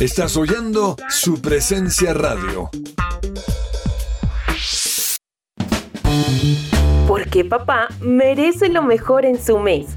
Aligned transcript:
Estás 0.00 0.36
oyendo 0.36 0.94
su 1.08 1.42
presencia 1.42 2.14
radio. 2.14 2.70
Porque 7.08 7.44
papá 7.44 7.88
merece 8.00 8.68
lo 8.68 8.84
mejor 8.84 9.24
en 9.24 9.42
su 9.42 9.58
mes. 9.58 9.96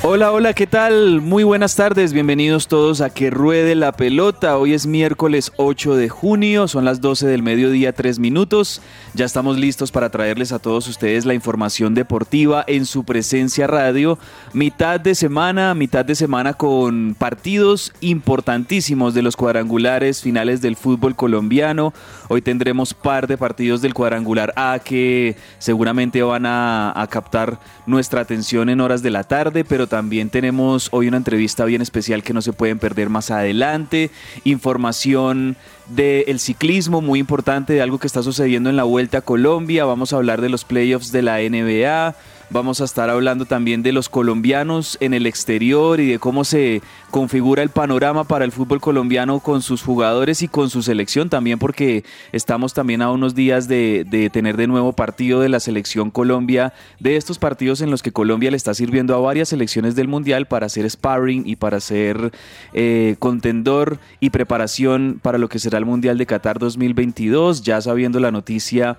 Hola, 0.07 0.33
hola, 0.33 0.53
¿qué 0.53 0.67
tal? 0.67 1.23
Muy 1.23 1.45
buenas 1.45 1.77
tardes, 1.77 2.13
bienvenidos 2.13 2.69
todos 2.69 3.01
a 3.01 3.09
Que 3.09 3.31
Ruede 3.31 3.75
la 3.75 3.93
Pelota. 3.93 4.59
Hoy 4.59 4.75
es 4.75 4.87
miércoles 4.87 5.51
8 5.57 5.97
de 5.97 6.11
junio, 6.11 6.69
son 6.69 6.85
las 6.85 7.01
12 7.01 7.27
del 7.27 7.43
mediodía, 7.43 7.95
3 7.95 8.19
minutos. 8.19 8.83
Ya 9.15 9.25
estamos 9.25 9.57
listos 9.57 9.93
para 9.93 10.11
traerles 10.11 10.53
a 10.53 10.59
todos 10.59 10.89
ustedes 10.89 11.25
la 11.25 11.33
información 11.33 11.95
deportiva 11.95 12.65
en 12.67 12.85
su 12.85 13.05
presencia 13.05 13.67
radio. 13.67 14.19
Mitad 14.53 15.01
de 15.01 15.15
semana, 15.15 15.73
mitad 15.73 16.05
de 16.05 16.15
semana 16.15 16.53
con 16.53 17.17
partidos 17.19 17.91
importantísimos 18.03 19.15
de 19.15 19.23
los 19.23 19.37
cuadrangulares 19.37 20.21
finales 20.21 20.61
del 20.61 20.77
fútbol 20.77 21.17
colombiano. 21.17 21.95
Hoy 22.29 22.43
tendremos 22.43 22.93
par 22.93 23.27
de 23.27 23.39
partidos 23.39 23.81
del 23.81 23.95
cuadrangular 23.95 24.53
A 24.55 24.81
que 24.85 25.35
seguramente 25.59 26.23
van 26.23 26.45
a, 26.45 26.93
a 26.95 27.07
captar 27.07 27.59
nuestra 27.87 28.21
atención 28.21 28.69
en 28.69 28.83
horas 28.83 29.03
de 29.03 29.09
la 29.09 29.25
tarde, 29.25 29.65
pero 29.65 29.89
tenemos 30.31 30.89
hoy 30.91 31.07
una 31.07 31.19
entrevista 31.19 31.65
bien 31.65 31.81
especial 31.81 32.23
que 32.23 32.33
no 32.33 32.43
se 32.43 32.53
pueden 32.53 32.79
perder 32.79 33.11
más 33.11 33.31
adelante. 33.31 34.11
Información 34.43 35.57
del 35.89 36.41
ciclismo 36.41 37.01
muy 37.01 37.21
importante, 37.21 37.75
de 37.75 37.83
algo 37.83 37.99
que 37.99 38.07
está 38.07 38.23
sucediendo 38.23 38.71
en 38.71 38.77
la 38.77 38.83
Vuelta 38.85 39.19
a 39.19 39.21
Colombia. 39.21 39.85
Vamos 39.85 40.13
a 40.13 40.17
hablar 40.17 40.41
de 40.41 40.49
los 40.49 40.65
playoffs 40.65 41.13
de 41.13 41.23
la 41.23 41.39
NBA. 41.39 42.17
Vamos 42.51 42.81
a 42.81 42.85
estar 42.85 43.11
hablando 43.11 43.47
también 43.47 43.83
de 43.83 43.93
los 43.93 44.09
colombianos 44.09 44.99
en 45.01 45.15
el 45.15 45.27
exterior 45.27 45.99
y 45.99 46.07
de 46.07 46.19
cómo 46.19 46.45
se 46.45 46.83
configura 47.11 47.63
el 47.63 47.71
panorama 47.71 48.25
para 48.25 48.45
el 48.45 48.53
fútbol 48.53 48.81
colombiano 48.81 49.41
con 49.41 49.63
sus 49.63 49.83
jugadores 49.83 50.43
y 50.43 50.49
con 50.49 50.69
su 50.69 50.83
selección 50.83 51.31
también 51.31 51.59
porque 51.59 52.05
estamos 52.33 52.75
también 52.75 53.03
a 53.03 53.11
unos 53.11 53.35
días 53.35 53.67
de, 53.67 54.05
de 54.09 54.31
tener 54.31 54.57
de 54.57 54.67
nuevo 54.67 54.93
partido 54.93 55.41
de 55.41 55.49
la 55.49 55.59
selección 55.59 56.11
Colombia, 56.11 56.75
de 57.01 57.17
estos 57.17 57.39
partidos 57.39 57.81
en 57.81 57.91
los 57.91 58.03
que 58.03 58.13
Colombia 58.13 58.51
le 58.51 58.57
está 58.57 58.75
sirviendo 58.75 59.15
a 59.15 59.21
varias 59.21 59.49
selecciones 59.49 59.95
del 59.97 60.09
Mundial 60.09 60.47
para 60.47 60.67
hacer 60.67 60.89
sparring 60.89 61.45
y 61.47 61.57
para 61.57 61.81
ser 61.81 62.33
eh, 62.73 63.17
contendor 63.19 63.99
y 64.21 64.31
preparación 64.31 65.19
para 65.23 65.39
lo 65.39 65.49
que 65.49 65.59
será 65.59 65.79
el 65.79 65.87
Mundial 65.87 66.19
de 66.19 66.27
Qatar 66.27 66.59
2022, 66.59 67.63
ya 67.63 67.81
sabiendo 67.81 68.21
la 68.21 68.31
noticia 68.31 68.99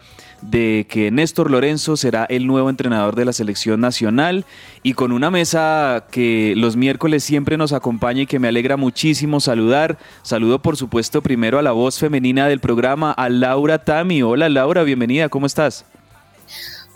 de 0.50 0.86
que 0.90 1.12
Néstor 1.12 1.50
Lorenzo 1.50 1.98
será 1.98 2.26
el 2.26 2.48
nuevo 2.48 2.70
entrenador 2.70 3.16
de 3.16 3.26
la 3.26 3.34
selección 3.34 3.80
nacional 3.80 4.46
y 4.84 4.94
con 4.94 5.12
una 5.12 5.32
mesa 5.32 6.06
que 6.12 6.54
los 6.56 6.76
miércoles 6.76 7.24
siempre 7.24 7.58
nos 7.58 7.74
acompaña 7.74 8.22
y 8.22 8.26
que 8.28 8.40
me 8.40 8.48
alegra 8.48 8.78
muchísimo 8.78 9.40
saludar. 9.40 9.98
Saludo 10.22 10.62
por 10.62 10.78
supuesto 10.78 11.22
primero 11.22 11.60
a 11.60 11.62
la 11.62 11.72
voz 11.72 12.00
femenina 12.00 12.48
del 12.48 12.60
programa, 12.60 13.12
a 13.12 13.30
Laura 13.30 13.80
Tami. 13.80 14.22
Hola 14.22 14.50
Laura, 14.50 14.84
bienvenida, 14.84 15.30
¿cómo 15.30 15.46
estás? 15.46 15.86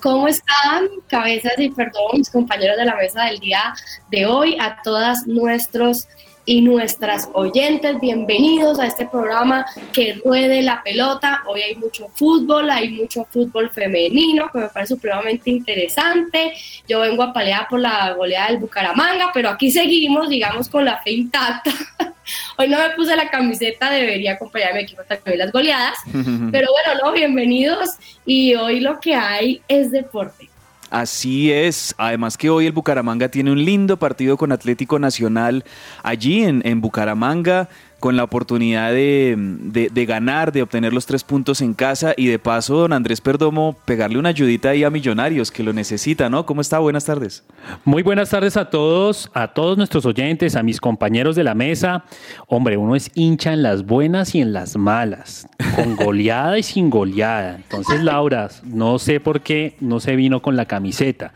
¿Cómo 0.02 0.30
están, 0.30 0.88
cabezas 1.08 1.54
y 1.58 1.70
perdón, 1.72 2.04
mis 2.14 2.30
compañeros 2.30 2.78
de 2.78 2.86
la 2.86 2.96
mesa 2.96 3.26
del 3.26 3.40
día 3.40 3.74
de 4.10 4.26
hoy? 4.26 4.58
A 4.60 4.82
todas 4.82 5.28
nuestros 5.28 6.08
y 6.50 6.62
nuestras 6.62 7.30
oyentes, 7.34 8.02
bienvenidos 8.02 8.80
a 8.80 8.88
este 8.88 9.06
programa 9.06 9.68
que 9.94 10.20
ruede 10.26 10.64
la 10.64 10.82
pelota. 10.82 11.44
Hoy 11.46 11.62
hay 11.62 11.76
mucho 11.76 12.08
fútbol, 12.16 12.72
hay 12.72 12.90
mucho 12.90 13.24
fútbol 13.30 13.70
femenino, 13.70 14.50
que 14.52 14.58
me 14.58 14.70
parece 14.70 14.96
supremamente 14.96 15.52
interesante. 15.52 16.54
Yo 16.88 17.02
vengo 17.02 17.22
a 17.22 17.32
pelear 17.32 17.68
por 17.70 17.80
la 17.80 18.14
goleada 18.14 18.48
del 18.48 18.58
Bucaramanga, 18.58 19.30
pero 19.32 19.50
aquí 19.50 19.70
seguimos, 19.70 20.28
digamos, 20.28 20.70
con 20.70 20.86
la 20.86 21.00
fe 21.04 21.12
intacta. 21.12 21.70
Hoy 22.58 22.68
no 22.68 22.80
me 22.80 22.96
puse 22.96 23.16
la 23.16 23.30
camiseta, 23.30 23.92
debería 23.92 24.34
acompañar 24.34 24.72
a 24.72 24.74
mi 24.74 24.82
equipo 24.82 25.04
que 25.24 25.38
las 25.38 25.52
goleadas. 25.52 26.00
Pero 26.52 26.68
bueno, 26.72 27.02
no, 27.04 27.12
bienvenidos. 27.12 27.90
Y 28.26 28.54
hoy 28.56 28.80
lo 28.80 29.00
que 29.00 29.16
hay 29.16 29.62
es 29.68 29.92
deporte. 29.92 30.49
Así 30.90 31.52
es, 31.52 31.94
además 31.98 32.36
que 32.36 32.50
hoy 32.50 32.66
el 32.66 32.72
Bucaramanga 32.72 33.30
tiene 33.30 33.52
un 33.52 33.64
lindo 33.64 33.98
partido 33.98 34.38
con 34.38 34.52
Atlético 34.52 34.98
Nacional 34.98 35.64
allí 36.02 36.44
en, 36.44 36.62
en 36.66 36.82
Bucaramanga 36.82 37.70
con 38.00 38.16
la 38.16 38.24
oportunidad 38.24 38.92
de, 38.92 39.36
de- 39.38 40.06
ganar, 40.06 40.52
de 40.52 40.62
obtener 40.62 40.94
los 40.94 41.06
tres 41.06 41.24
puntos 41.24 41.62
en 41.62 41.74
casa 41.74 42.14
y 42.18 42.28
de 42.28 42.40
paso, 42.40 42.78
don 42.78 42.94
Andrés 42.94 43.22
Perdomo, 43.22 43.76
pegarle 43.86 44.18
una 44.18 44.30
ayudita 44.30 44.70
ahí 44.70 44.84
a 44.84 44.90
Millonarios 44.90 45.52
que 45.52 45.62
lo 45.64 45.74
necesita, 45.74 46.30
¿no? 46.30 46.46
¿Cómo 46.46 46.62
está? 46.62 46.80
Buenas 46.80 47.06
tardes. 47.06 47.44
Muy 47.86 48.02
buenas 48.02 48.30
tardes 48.30 48.58
a 48.58 48.70
todos, 48.70 49.30
a 49.34 49.50
todos 49.50 49.78
nuestros 49.78 50.06
oyentes, 50.06 50.56
a 50.56 50.64
mis 50.64 50.80
compañeros 50.80 51.36
de 51.36 51.44
la 51.44 51.54
mesa. 51.54 52.06
Hombre, 52.48 52.78
uno 52.78 52.96
es 52.96 53.12
hincha 53.14 53.54
en 53.54 53.62
las 53.62 53.86
buenas 53.86 54.34
y 54.34 54.42
en 54.42 54.54
las 54.54 54.78
malas, 54.78 55.48
con 55.76 55.96
goleada 55.96 56.58
y 56.58 56.64
sin 56.64 56.90
goleada. 56.90 57.58
Entonces, 57.58 58.04
Laura, 58.04 58.50
no 58.64 58.98
sé 59.00 59.20
por 59.20 59.42
qué 59.42 59.76
no 59.80 60.00
se 60.00 60.16
vino 60.16 60.42
con 60.42 60.56
la 60.56 60.66
camiseta. 60.66 61.34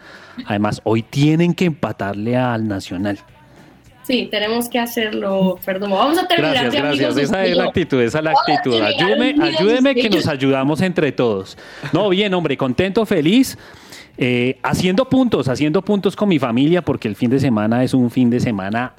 Además, 0.47 0.81
hoy 0.83 1.03
tienen 1.03 1.53
que 1.53 1.65
empatarle 1.65 2.37
al 2.37 2.67
Nacional. 2.67 3.19
Sí, 4.03 4.27
tenemos 4.29 4.67
que 4.69 4.79
hacerlo, 4.79 5.57
perdón. 5.65 5.91
Vamos 5.91 6.17
a 6.17 6.27
terminar 6.27 6.53
Gracias, 6.71 6.83
gracias. 6.83 7.17
Esa 7.17 7.45
es 7.45 7.55
la 7.55 7.63
actitud, 7.65 8.01
esa 8.01 8.17
es 8.17 8.23
la 8.23 8.31
Vamos 8.31 8.49
a 8.49 8.53
actitud. 8.53 8.81
Ayúdeme, 8.81 9.35
ayúdeme 9.41 9.95
que 9.95 10.09
nos 10.09 10.27
ayudamos 10.27 10.81
entre 10.81 11.11
todos. 11.11 11.57
No, 11.93 12.09
bien, 12.09 12.33
hombre, 12.33 12.57
contento, 12.57 13.05
feliz. 13.05 13.57
eh, 14.17 14.59
haciendo 14.61 15.05
puntos, 15.09 15.47
haciendo 15.47 15.81
puntos 15.81 16.15
con 16.15 16.29
mi 16.29 16.37
familia, 16.37 16.81
porque 16.83 17.07
el 17.07 17.15
fin 17.15 17.29
de 17.31 17.39
semana 17.39 17.83
es 17.83 17.93
un 17.93 18.11
fin 18.11 18.29
de 18.29 18.39
semana 18.39 18.93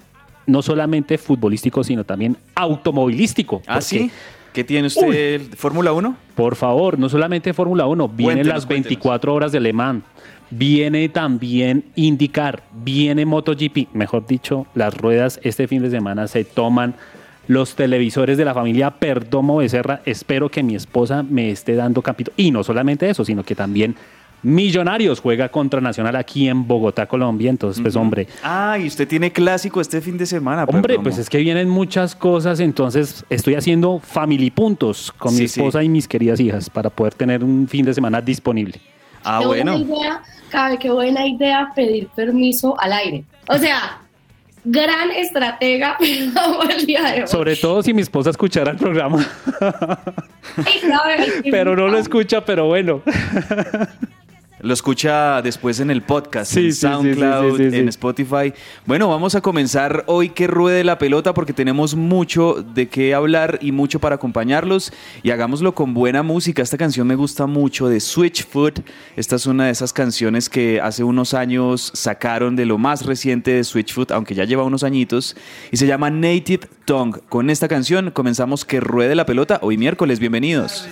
no 0.47 0.61
solamente 0.61 1.19
futbolístico, 1.19 1.85
sino 1.85 2.05
también 2.05 2.37
automovilístico. 2.55 3.63
¿Ah, 3.67 3.81
sí? 3.81 4.11
¿Qué 4.53 4.63
tiene 4.65 4.87
usted? 4.89 5.41
¿Fórmula 5.57 5.93
1? 5.93 6.17
Por 6.35 6.55
favor, 6.57 6.99
no 6.99 7.09
solamente 7.09 7.53
Fórmula 7.53 7.87
1, 7.87 8.09
vienen 8.09 8.37
Cuéntenos, 8.37 8.55
las 8.55 8.67
cuéntenos. 8.67 8.89
24 8.91 9.35
horas 9.35 9.53
de 9.53 9.61
Le 9.61 9.73
Mans, 9.73 10.05
viene 10.51 11.09
también 11.09 11.85
IndyCar, 11.95 12.63
viene 12.73 13.25
MotoGP, 13.27 13.93
mejor 13.93 14.27
dicho, 14.27 14.67
las 14.75 14.97
ruedas 14.97 15.41
este 15.43 15.69
fin 15.69 15.83
de 15.83 15.91
semana 15.91 16.27
se 16.29 16.45
toman 16.45 16.95
los 17.47 17.75
televisores 17.75 18.39
de 18.39 18.45
la 18.45 18.55
familia 18.55 18.91
Perdomo 18.91 19.57
Becerra. 19.59 20.01
Espero 20.07 20.49
que 20.49 20.63
mi 20.63 20.75
esposa 20.75 21.23
me 21.23 21.51
esté 21.51 21.75
dando 21.75 22.01
capítulo. 22.01 22.35
Y 22.39 22.51
no 22.51 22.65
solamente 22.65 23.09
eso, 23.11 23.25
sino 23.25 23.43
que 23.43 23.55
también 23.55 23.95
Millonarios 24.45 25.21
juega 25.21 25.49
contra 25.49 25.81
Nacional 25.81 26.17
aquí 26.17 26.49
en 26.49 26.69
Bogotá, 26.69 27.07
Colombia. 27.07 27.49
Entonces, 27.49 27.81
pues, 27.81 27.97
hombre, 27.97 28.29
Ah, 28.43 28.77
y 28.79 28.87
usted 28.87 29.09
tiene 29.09 29.33
clásico 29.33 29.81
este 29.81 30.03
fin 30.03 30.19
de 30.19 30.27
semana. 30.27 30.65
Hombre, 30.65 30.83
Perdomo. 30.83 31.05
pues 31.05 31.17
es 31.17 31.31
que 31.31 31.39
vienen 31.39 31.69
muchas 31.71 32.15
cosas, 32.15 32.61
entonces 32.61 33.25
estoy 33.31 33.55
haciendo 33.55 34.01
family 34.01 34.51
puntos 34.51 35.11
con 35.17 35.33
mi 35.33 35.49
sí. 35.49 35.61
esposa 35.61 35.83
y 35.83 35.89
mis 35.89 36.07
queridas 36.07 36.41
hijas 36.41 36.69
para 36.69 36.91
poder 36.91 37.15
tener 37.15 37.43
un 37.43 37.67
fin 37.69 37.87
de 37.87 37.95
semana 37.95 38.21
disponible. 38.21 38.79
Ah, 39.25 39.39
Qué 39.41 39.47
bueno. 39.47 39.73
buena 39.79 39.85
idea, 39.97 40.23
cabe, 40.51 40.79
qué 40.79 40.91
buena 40.91 41.27
idea 41.27 41.73
pedir 41.75 42.09
permiso 42.09 42.79
al 42.81 42.93
aire. 42.93 43.25
O 43.49 43.59
sea, 43.59 43.99
gran 44.65 45.11
estratega 45.11 45.97
pero 46.35 46.71
el 46.71 46.87
día 46.87 47.03
de 47.03 47.23
hoy. 47.23 47.29
Sobre 47.29 47.57
todo 47.57 47.83
si 47.83 47.93
mi 47.95 48.03
esposa 48.03 48.31
escuchara 48.31 48.71
el 48.71 48.77
programa, 48.77 49.27
pero 51.51 51.77
no 51.77 51.89
lo 51.89 51.99
escucha, 51.99 52.45
pero 52.45 52.67
bueno. 52.67 53.03
Lo 54.65 54.73
escucha 54.73 55.43
después 55.43 55.79
en 55.81 55.91
el 55.91 56.01
podcast, 56.01 56.51
Sí, 56.51 56.61
en 56.61 56.73
sí, 56.73 56.81
SoundCloud, 56.81 57.59
sí, 57.59 57.65
sí, 57.65 57.71
sí, 57.71 57.77
en. 57.77 57.89
Spotify. 57.91 58.55
Bueno, 58.87 59.11
vamos 59.11 59.35
a 59.35 59.43
comenzar 59.43 60.05
hoy 60.07 60.31
que 60.31 60.47
ruede 60.47 60.85
la 60.85 60.97
pelota 60.97 61.35
porque 61.35 61.53
tenemos 61.53 61.95
mucho 61.95 62.65
de 62.75 62.89
qué 62.89 63.13
hablar 63.13 63.59
y 63.61 63.73
mucho 63.73 64.01
para 64.01 64.15
acompañarlos 64.15 64.91
y 65.23 65.33
hagámoslo 65.33 65.75
con 65.75 65.93
buena 65.93 66.23
música. 66.23 66.63
Esta 66.63 66.79
canción 66.79 67.07
me 67.07 67.15
gusta 67.15 67.47
mucho 67.47 67.91
de 67.91 68.01
Switchfoot. 68.01 68.81
Esta 69.17 69.37
es 69.37 69.45
una 69.45 69.67
de 69.67 69.73
esas 69.73 69.93
canciones 69.93 70.49
que 70.49 70.81
hace 70.81 71.05
unos 71.05 71.35
años 71.35 71.91
sacaron 71.93 72.57
de 72.57 72.65
lo 72.65 72.79
más 72.79 73.05
reciente 73.05 73.51
de 73.51 73.65
Switchfoot, 73.65 74.13
aunque 74.13 74.35
ya 74.35 74.45
lleva 74.45 74.65
unos 74.65 74.83
añitos, 74.83 75.37
y 75.73 75.77
se 75.77 75.87
llama 75.87 76.09
Native 76.09 76.69
Tongue. 76.87 77.21
Con 77.29 77.51
esta 77.51 77.69
canción 77.69 78.13
comenzamos 78.13 78.65
que 78.65 78.81
ruede 78.81 79.15
la 79.15 79.27
pelota 79.27 79.59
hoy 79.61 79.77
miércoles. 79.77 80.21
Bienvenidos. 80.21 80.89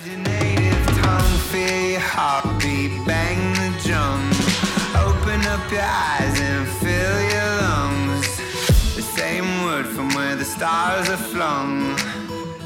Stars 11.02 11.20
are 11.20 11.24
flung. 11.24 11.96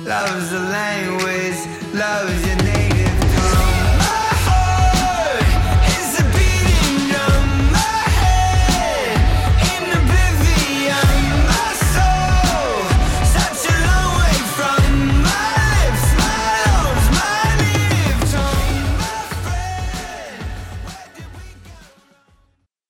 Love's 0.05 0.51
the 0.51 0.61
language, 0.61 1.59
love's. 1.95 2.47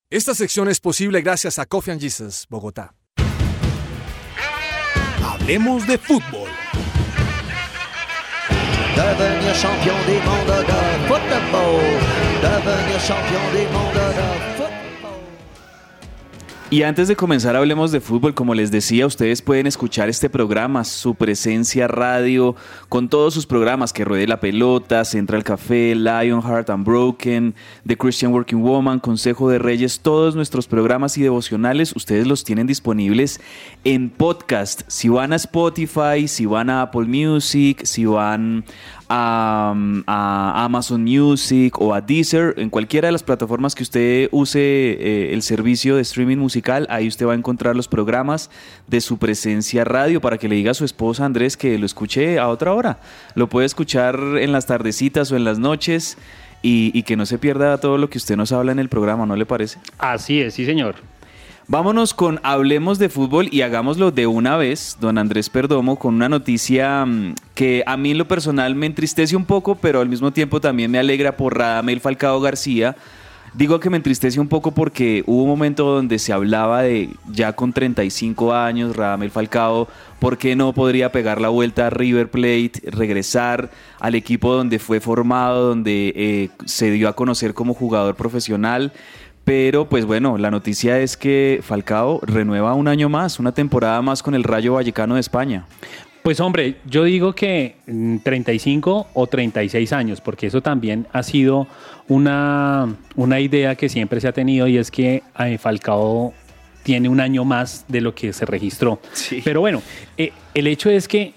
Esta 0.08 0.34
sección 0.34 0.68
es 0.68 0.80
posible 0.80 1.20
gracias 1.20 1.58
a 1.58 1.66
Coffee 1.66 1.90
and 1.90 2.00
Jesus, 2.00 2.46
Bogotá. 2.48 2.94
Hablemos 5.46 5.86
de 5.86 5.96
fútbol. 5.96 6.48
Devenir 8.96 9.54
champion 9.54 9.94
du 10.04 10.18
monde 10.28 10.66
de 10.66 11.06
football. 11.06 11.82
Devenir 12.42 12.98
champion 12.98 13.44
du 13.52 13.62
monde 13.72 13.94
de. 13.94 14.55
Y 16.68 16.82
antes 16.82 17.06
de 17.06 17.14
comenzar 17.14 17.54
hablemos 17.54 17.92
de 17.92 18.00
fútbol, 18.00 18.34
como 18.34 18.52
les 18.52 18.72
decía, 18.72 19.06
ustedes 19.06 19.40
pueden 19.40 19.68
escuchar 19.68 20.08
este 20.08 20.28
programa, 20.28 20.82
su 20.82 21.14
presencia 21.14 21.86
radio, 21.86 22.56
con 22.88 23.08
todos 23.08 23.34
sus 23.34 23.46
programas 23.46 23.92
que 23.92 24.04
ruede 24.04 24.26
la 24.26 24.40
pelota, 24.40 25.04
Central 25.04 25.44
Café, 25.44 25.94
Lionheart 25.94 26.68
Unbroken, 26.70 27.54
The 27.86 27.96
Christian 27.96 28.32
Working 28.32 28.62
Woman, 28.62 28.98
Consejo 28.98 29.48
de 29.48 29.60
Reyes, 29.60 30.00
todos 30.00 30.34
nuestros 30.34 30.66
programas 30.66 31.16
y 31.16 31.22
devocionales, 31.22 31.94
ustedes 31.94 32.26
los 32.26 32.42
tienen 32.42 32.66
disponibles 32.66 33.40
en 33.84 34.10
podcast. 34.10 34.82
Si 34.88 35.08
van 35.08 35.34
a 35.34 35.36
Spotify, 35.36 36.26
si 36.26 36.46
van 36.46 36.68
a 36.68 36.82
Apple 36.82 37.04
Music, 37.04 37.84
si 37.84 38.06
van 38.06 38.64
a, 39.08 39.74
a 40.06 40.64
Amazon 40.64 41.02
Music 41.02 41.80
o 41.80 41.94
a 41.94 42.00
Deezer, 42.00 42.54
en 42.56 42.70
cualquiera 42.70 43.08
de 43.08 43.12
las 43.12 43.22
plataformas 43.22 43.74
que 43.74 43.82
usted 43.82 44.28
use 44.32 44.60
eh, 44.60 45.32
el 45.32 45.42
servicio 45.42 45.96
de 45.96 46.02
streaming 46.02 46.36
musical, 46.36 46.86
ahí 46.90 47.08
usted 47.08 47.26
va 47.26 47.32
a 47.32 47.36
encontrar 47.36 47.76
los 47.76 47.88
programas 47.88 48.50
de 48.86 49.00
su 49.00 49.18
presencia 49.18 49.84
radio 49.84 50.20
para 50.20 50.38
que 50.38 50.48
le 50.48 50.56
diga 50.56 50.72
a 50.72 50.74
su 50.74 50.84
esposa 50.84 51.24
Andrés 51.24 51.56
que 51.56 51.78
lo 51.78 51.86
escuche 51.86 52.38
a 52.38 52.48
otra 52.48 52.72
hora. 52.72 52.98
Lo 53.34 53.48
puede 53.48 53.66
escuchar 53.66 54.18
en 54.38 54.52
las 54.52 54.66
tardecitas 54.66 55.30
o 55.32 55.36
en 55.36 55.44
las 55.44 55.58
noches 55.58 56.18
y, 56.62 56.90
y 56.94 57.02
que 57.02 57.16
no 57.16 57.26
se 57.26 57.38
pierda 57.38 57.78
todo 57.78 57.98
lo 57.98 58.10
que 58.10 58.18
usted 58.18 58.36
nos 58.36 58.52
habla 58.52 58.72
en 58.72 58.78
el 58.78 58.88
programa, 58.88 59.26
¿no 59.26 59.36
le 59.36 59.46
parece? 59.46 59.78
Así 59.98 60.40
es, 60.40 60.54
sí, 60.54 60.66
señor. 60.66 60.96
Vámonos 61.68 62.14
con 62.14 62.38
Hablemos 62.44 63.00
de 63.00 63.08
fútbol 63.08 63.48
y 63.50 63.62
hagámoslo 63.62 64.12
de 64.12 64.28
una 64.28 64.56
vez, 64.56 64.98
don 65.00 65.18
Andrés 65.18 65.50
Perdomo, 65.50 65.98
con 65.98 66.14
una 66.14 66.28
noticia 66.28 67.04
mm, 67.04 67.34
que 67.56 67.82
a 67.86 67.96
mí 67.96 68.12
en 68.12 68.18
lo 68.18 68.28
personal 68.28 68.76
me 68.76 68.86
entristece 68.86 69.34
un 69.34 69.44
poco, 69.44 69.74
pero 69.74 70.00
al 70.00 70.08
mismo 70.08 70.32
tiempo 70.32 70.60
también 70.60 70.92
me 70.92 71.00
alegra 71.00 71.36
por 71.36 71.58
Radamel 71.58 71.98
Falcao 71.98 72.40
García. 72.40 72.94
Digo 73.52 73.80
que 73.80 73.90
me 73.90 73.96
entristece 73.96 74.38
un 74.38 74.46
poco 74.46 74.70
porque 74.70 75.24
hubo 75.26 75.42
un 75.42 75.48
momento 75.48 75.86
donde 75.86 76.20
se 76.20 76.32
hablaba 76.32 76.82
de 76.82 77.10
ya 77.32 77.54
con 77.54 77.72
35 77.72 78.54
años, 78.54 78.94
Radamel 78.94 79.32
Falcao, 79.32 79.88
¿por 80.20 80.38
qué 80.38 80.54
no 80.54 80.72
podría 80.72 81.10
pegar 81.10 81.40
la 81.40 81.48
vuelta 81.48 81.88
a 81.88 81.90
River 81.90 82.30
Plate, 82.30 82.74
regresar 82.92 83.70
al 83.98 84.14
equipo 84.14 84.54
donde 84.54 84.78
fue 84.78 85.00
formado, 85.00 85.68
donde 85.68 86.12
eh, 86.14 86.50
se 86.64 86.92
dio 86.92 87.08
a 87.08 87.16
conocer 87.16 87.54
como 87.54 87.74
jugador 87.74 88.14
profesional? 88.14 88.92
Pero 89.46 89.88
pues 89.88 90.04
bueno, 90.04 90.38
la 90.38 90.50
noticia 90.50 90.98
es 90.98 91.16
que 91.16 91.60
Falcao 91.62 92.18
renueva 92.26 92.74
un 92.74 92.88
año 92.88 93.08
más, 93.08 93.38
una 93.38 93.52
temporada 93.52 94.02
más 94.02 94.20
con 94.20 94.34
el 94.34 94.42
Rayo 94.42 94.72
Vallecano 94.72 95.14
de 95.14 95.20
España. 95.20 95.66
Pues 96.24 96.40
hombre, 96.40 96.78
yo 96.84 97.04
digo 97.04 97.32
que 97.32 97.76
mm, 97.86 98.16
35 98.24 99.06
o 99.14 99.26
36 99.28 99.92
años, 99.92 100.20
porque 100.20 100.48
eso 100.48 100.62
también 100.62 101.06
ha 101.12 101.22
sido 101.22 101.68
una, 102.08 102.92
una 103.14 103.38
idea 103.38 103.76
que 103.76 103.88
siempre 103.88 104.20
se 104.20 104.26
ha 104.26 104.32
tenido 104.32 104.66
y 104.66 104.78
es 104.78 104.90
que 104.90 105.22
eh, 105.38 105.58
Falcao 105.58 106.34
tiene 106.82 107.08
un 107.08 107.20
año 107.20 107.44
más 107.44 107.84
de 107.86 108.00
lo 108.00 108.16
que 108.16 108.32
se 108.32 108.46
registró. 108.46 108.98
Pero 109.44 109.60
bueno, 109.60 109.80
eh, 110.18 110.32
el 110.54 110.66
hecho 110.66 110.90
es 110.90 111.06
que 111.06 111.34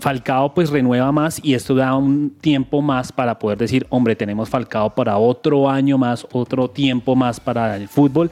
Falcao 0.00 0.54
pues 0.54 0.70
renueva 0.70 1.12
más 1.12 1.40
y 1.42 1.54
esto 1.54 1.74
da 1.74 1.94
un 1.94 2.30
tiempo 2.30 2.82
más 2.82 3.12
para 3.12 3.38
poder 3.38 3.58
decir, 3.58 3.86
hombre, 3.90 4.16
tenemos 4.16 4.48
Falcao 4.48 4.94
para 4.94 5.16
otro 5.18 5.68
año 5.68 5.98
más, 5.98 6.26
otro 6.32 6.68
tiempo 6.68 7.16
más 7.16 7.40
para 7.40 7.76
el 7.76 7.88
fútbol. 7.88 8.30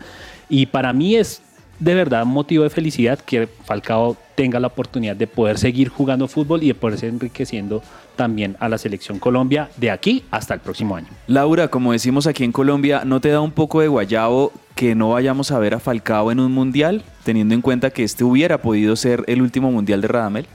Y 0.48 0.66
para 0.66 0.92
mí 0.92 1.16
es 1.16 1.42
de 1.78 1.94
verdad 1.94 2.24
motivo 2.24 2.64
de 2.64 2.70
felicidad 2.70 3.18
que 3.18 3.48
Falcao 3.64 4.16
tenga 4.34 4.60
la 4.60 4.68
oportunidad 4.68 5.16
de 5.16 5.26
poder 5.26 5.58
seguir 5.58 5.88
jugando 5.88 6.28
fútbol 6.28 6.62
y 6.62 6.68
de 6.68 6.74
poder 6.74 6.98
ser 6.98 7.10
enriqueciendo 7.10 7.82
también 8.16 8.56
a 8.60 8.68
la 8.68 8.78
selección 8.78 9.18
Colombia 9.18 9.68
de 9.76 9.90
aquí 9.90 10.24
hasta 10.30 10.54
el 10.54 10.60
próximo 10.60 10.96
año. 10.96 11.08
Laura, 11.26 11.68
como 11.68 11.92
decimos 11.92 12.26
aquí 12.26 12.44
en 12.44 12.52
Colombia, 12.52 13.02
¿no 13.04 13.20
te 13.20 13.30
da 13.30 13.40
un 13.40 13.50
poco 13.50 13.80
de 13.80 13.88
guayabo 13.88 14.52
que 14.74 14.94
no 14.94 15.10
vayamos 15.10 15.50
a 15.50 15.58
ver 15.58 15.74
a 15.74 15.80
Falcao 15.80 16.32
en 16.32 16.40
un 16.40 16.52
mundial, 16.52 17.02
teniendo 17.22 17.54
en 17.54 17.60
cuenta 17.60 17.90
que 17.90 18.02
este 18.02 18.24
hubiera 18.24 18.58
podido 18.58 18.96
ser 18.96 19.24
el 19.26 19.40
último 19.42 19.70
mundial 19.70 20.00
de 20.00 20.08
Radamel? 20.08 20.46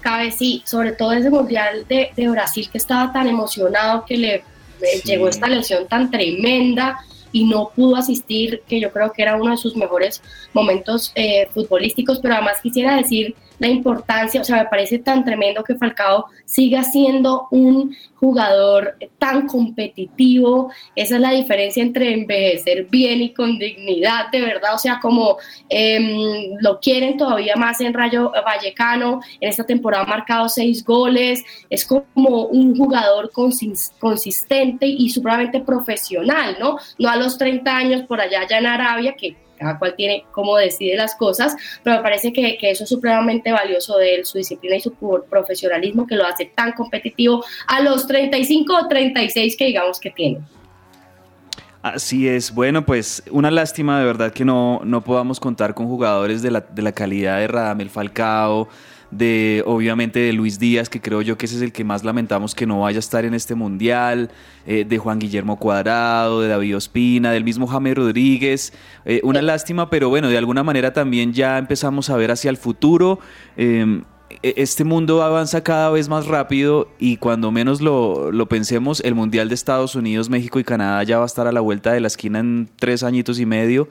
Cabe 0.00 0.30
sí, 0.30 0.62
sobre 0.66 0.92
todo 0.92 1.12
ese 1.12 1.30
mundial 1.30 1.86
de, 1.88 2.10
de 2.16 2.28
Brasil 2.28 2.68
que 2.70 2.78
estaba 2.78 3.12
tan 3.12 3.26
emocionado 3.28 4.04
que 4.04 4.16
le 4.16 4.44
le 4.80 5.00
llegó 5.00 5.28
esta 5.28 5.48
lesión 5.48 5.86
tan 5.86 6.10
tremenda 6.10 6.98
y 7.32 7.44
no 7.44 7.70
pudo 7.74 7.96
asistir, 7.96 8.62
que 8.68 8.78
yo 8.78 8.92
creo 8.92 9.12
que 9.12 9.22
era 9.22 9.36
uno 9.36 9.50
de 9.50 9.56
sus 9.56 9.76
mejores 9.76 10.22
momentos 10.52 11.10
eh, 11.16 11.48
futbolísticos, 11.52 12.20
pero 12.20 12.34
además 12.34 12.60
quisiera 12.62 12.96
decir 12.96 13.34
la 13.58 13.68
importancia, 13.68 14.40
o 14.40 14.44
sea, 14.44 14.58
me 14.58 14.68
parece 14.68 14.98
tan 14.98 15.24
tremendo 15.24 15.64
que 15.64 15.74
Falcao 15.74 16.26
siga 16.44 16.84
siendo 16.84 17.48
un 17.50 17.96
jugador 18.24 18.96
tan 19.18 19.46
competitivo, 19.46 20.72
esa 20.96 21.16
es 21.16 21.20
la 21.20 21.32
diferencia 21.32 21.82
entre 21.82 22.14
envejecer 22.14 22.86
bien 22.86 23.20
y 23.20 23.34
con 23.34 23.58
dignidad, 23.58 24.30
de 24.32 24.40
verdad, 24.40 24.74
o 24.74 24.78
sea, 24.78 24.98
como 25.00 25.36
em, 25.68 26.56
lo 26.60 26.80
quieren 26.80 27.18
todavía 27.18 27.54
más 27.56 27.80
en 27.80 27.92
Rayo 27.92 28.32
Vallecano, 28.44 29.20
en 29.40 29.48
esta 29.50 29.64
temporada 29.64 30.04
ha 30.04 30.06
marcado 30.06 30.48
seis 30.48 30.82
goles, 30.84 31.44
es 31.68 31.84
como 31.84 32.46
un 32.46 32.76
jugador 32.76 33.30
consistente 33.30 34.86
y 34.86 35.10
supremamente 35.10 35.60
profesional, 35.60 36.56
¿no? 36.58 36.78
No 36.98 37.08
a 37.10 37.16
los 37.16 37.36
30 37.36 37.76
años 37.76 38.02
por 38.06 38.20
allá 38.20 38.46
ya 38.48 38.58
en 38.58 38.66
Arabia, 38.66 39.14
que 39.14 39.43
cada 39.58 39.78
cual 39.78 39.94
tiene 39.96 40.24
cómo 40.32 40.56
decide 40.56 40.96
las 40.96 41.14
cosas, 41.14 41.56
pero 41.82 41.96
me 41.96 42.02
parece 42.02 42.32
que, 42.32 42.56
que, 42.58 42.70
eso 42.70 42.84
es 42.84 42.90
supremamente 42.90 43.52
valioso 43.52 43.98
de 43.98 44.16
él, 44.16 44.24
su 44.24 44.38
disciplina 44.38 44.76
y 44.76 44.80
su 44.80 44.94
profesionalismo 45.28 46.06
que 46.06 46.16
lo 46.16 46.26
hace 46.26 46.46
tan 46.46 46.72
competitivo 46.72 47.44
a 47.66 47.80
los 47.80 48.06
35 48.06 48.74
o 48.74 48.88
36 48.88 49.56
que 49.56 49.66
digamos 49.66 50.00
que 50.00 50.10
tiene. 50.10 50.40
Así 51.84 52.26
es, 52.26 52.54
bueno, 52.54 52.86
pues 52.86 53.22
una 53.30 53.50
lástima 53.50 53.98
de 53.98 54.06
verdad 54.06 54.32
que 54.32 54.42
no, 54.46 54.80
no 54.84 55.04
podamos 55.04 55.38
contar 55.38 55.74
con 55.74 55.86
jugadores 55.86 56.40
de 56.40 56.50
la, 56.50 56.60
de 56.62 56.80
la 56.80 56.92
calidad 56.92 57.40
de 57.40 57.46
Radamel 57.46 57.90
Falcao, 57.90 58.70
de 59.16 59.62
obviamente 59.66 60.20
de 60.20 60.32
Luis 60.32 60.58
Díaz, 60.58 60.88
que 60.88 61.00
creo 61.00 61.22
yo 61.22 61.38
que 61.38 61.46
ese 61.46 61.56
es 61.56 61.62
el 61.62 61.72
que 61.72 61.84
más 61.84 62.04
lamentamos 62.04 62.54
que 62.54 62.66
no 62.66 62.80
vaya 62.80 62.98
a 62.98 63.00
estar 63.00 63.24
en 63.24 63.34
este 63.34 63.54
mundial, 63.54 64.30
eh, 64.66 64.84
de 64.84 64.98
Juan 64.98 65.18
Guillermo 65.18 65.58
Cuadrado, 65.58 66.40
de 66.40 66.48
David 66.48 66.76
Ospina, 66.76 67.30
del 67.32 67.44
mismo 67.44 67.66
Jaime 67.66 67.94
Rodríguez. 67.94 68.72
Eh, 69.04 69.20
una 69.22 69.42
lástima, 69.42 69.90
pero 69.90 70.08
bueno, 70.08 70.28
de 70.28 70.38
alguna 70.38 70.62
manera 70.62 70.92
también 70.92 71.32
ya 71.32 71.58
empezamos 71.58 72.10
a 72.10 72.16
ver 72.16 72.30
hacia 72.30 72.50
el 72.50 72.56
futuro. 72.56 73.18
Eh, 73.56 73.84
e-, 73.84 74.02
este 74.42 74.84
mundo 74.84 75.22
avanza 75.22 75.62
cada 75.62 75.90
vez 75.90 76.08
más 76.08 76.26
rápido 76.26 76.88
y 76.98 77.16
cuando 77.16 77.50
menos 77.50 77.80
lo, 77.80 78.32
lo, 78.32 78.48
pensemos, 78.48 79.00
el 79.00 79.14
Mundial 79.14 79.48
de 79.48 79.54
Estados 79.54 79.94
Unidos, 79.94 80.30
México 80.30 80.58
y 80.58 80.64
Canadá 80.64 81.02
ya 81.02 81.18
va 81.18 81.24
a 81.24 81.26
estar 81.26 81.46
a 81.46 81.52
la 81.52 81.60
vuelta 81.60 81.92
de 81.92 82.00
la 82.00 82.08
esquina 82.08 82.40
en 82.40 82.68
tres 82.76 83.02
añitos 83.02 83.38
y 83.38 83.46
medio 83.46 83.88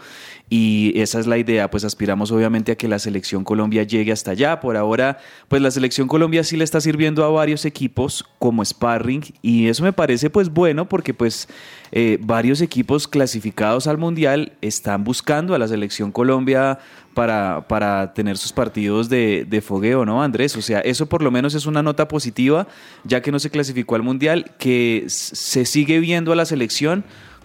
y 0.50 0.94
esa 1.00 1.20
es 1.20 1.26
la 1.26 1.40
idea, 1.40 1.72
pues 1.72 1.84
aspiramos 1.84 2.32
obviamente 2.32 2.74
a 2.74 2.76
que 2.76 2.88
la 2.88 3.00
selección 3.00 3.44
Colombia 3.44 3.82
llegue 3.82 4.12
hasta 4.12 4.32
allá. 4.32 4.60
Por 4.60 4.78
ahora, 4.78 5.18
pues 5.48 5.64
la 5.64 5.72
selección 5.72 6.08
Colombia 6.08 6.44
sí 6.44 6.58
le 6.58 6.64
está 6.64 6.80
sirviendo 6.80 7.26
a 7.26 7.30
varios 7.30 7.66
equipos 7.66 8.24
como 8.38 8.64
sparring 8.64 9.24
y 9.42 9.68
eso 9.68 9.84
me 9.84 9.94
parece 9.94 10.30
pues 10.30 10.50
bueno 10.50 10.88
porque 10.88 11.14
pues 11.16 11.48
eh, 11.92 12.20
varios 12.22 12.62
equipos 12.62 13.08
clasificados 13.08 13.88
al 13.88 13.98
Mundial 13.98 14.54
están 14.62 15.04
buscando 15.04 15.56
a 15.56 15.58
la 15.58 15.68
selección 15.68 16.12
Colombia 16.12 16.78
para, 17.14 17.66
para 17.68 18.14
tener 18.14 18.38
sus 18.38 18.52
partidos 18.52 19.10
de, 19.10 19.46
de, 19.48 19.62
fogueo, 19.62 20.06
¿no, 20.06 20.24
Andrés? 20.24 20.56
O 20.56 20.62
sea, 20.62 20.80
eso 20.80 21.08
por 21.08 21.22
lo 21.22 21.32
menos 21.32 21.56
es 21.56 21.66
una 21.66 21.84
nota 21.84 22.08
positiva, 22.08 22.68
ya 23.04 23.22
que 23.22 23.32
no 23.32 23.40
se 23.40 23.50
clasificó 23.50 23.96
al 23.96 24.04
Mundial, 24.04 24.52
que 24.58 25.06
se 25.08 25.66
sigue 25.66 26.00
viendo 26.00 26.32
a 26.32 26.36
la 26.36 26.46
selección 26.46 27.04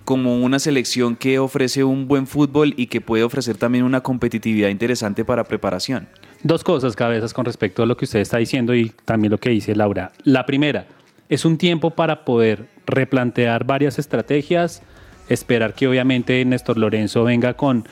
como 0.08 0.42
una 0.42 0.58
selección 0.58 1.16
que 1.16 1.38
ofrece 1.38 1.84
un 1.84 2.08
buen 2.08 2.26
fútbol 2.26 2.72
y 2.78 2.86
que 2.86 3.02
puede 3.02 3.24
ofrecer 3.24 3.58
también 3.58 3.84
una 3.84 4.00
competitividad 4.00 4.70
interesante 4.70 5.22
para 5.22 5.44
preparación. 5.44 6.08
Dos 6.42 6.64
cosas, 6.64 6.96
cabezas, 6.96 7.34
con 7.34 7.44
respecto 7.44 7.82
a 7.82 7.86
lo 7.86 7.96
que 7.96 8.06
usted 8.06 8.20
está 8.20 8.38
diciendo 8.38 8.74
y 8.74 8.90
también 9.04 9.30
lo 9.30 9.38
que 9.38 9.50
dice 9.50 9.76
Laura. 9.76 10.12
La 10.24 10.46
primera, 10.46 10.86
es 11.28 11.44
un 11.44 11.58
tiempo 11.58 11.90
para 11.90 12.24
poder 12.24 12.68
replantear 12.86 13.64
varias 13.64 13.98
estrategias, 13.98 14.82
esperar 15.28 15.74
que 15.74 15.86
obviamente 15.86 16.42
Néstor 16.44 16.78
Lorenzo 16.78 17.24
venga 17.24 17.54
con 17.54 17.86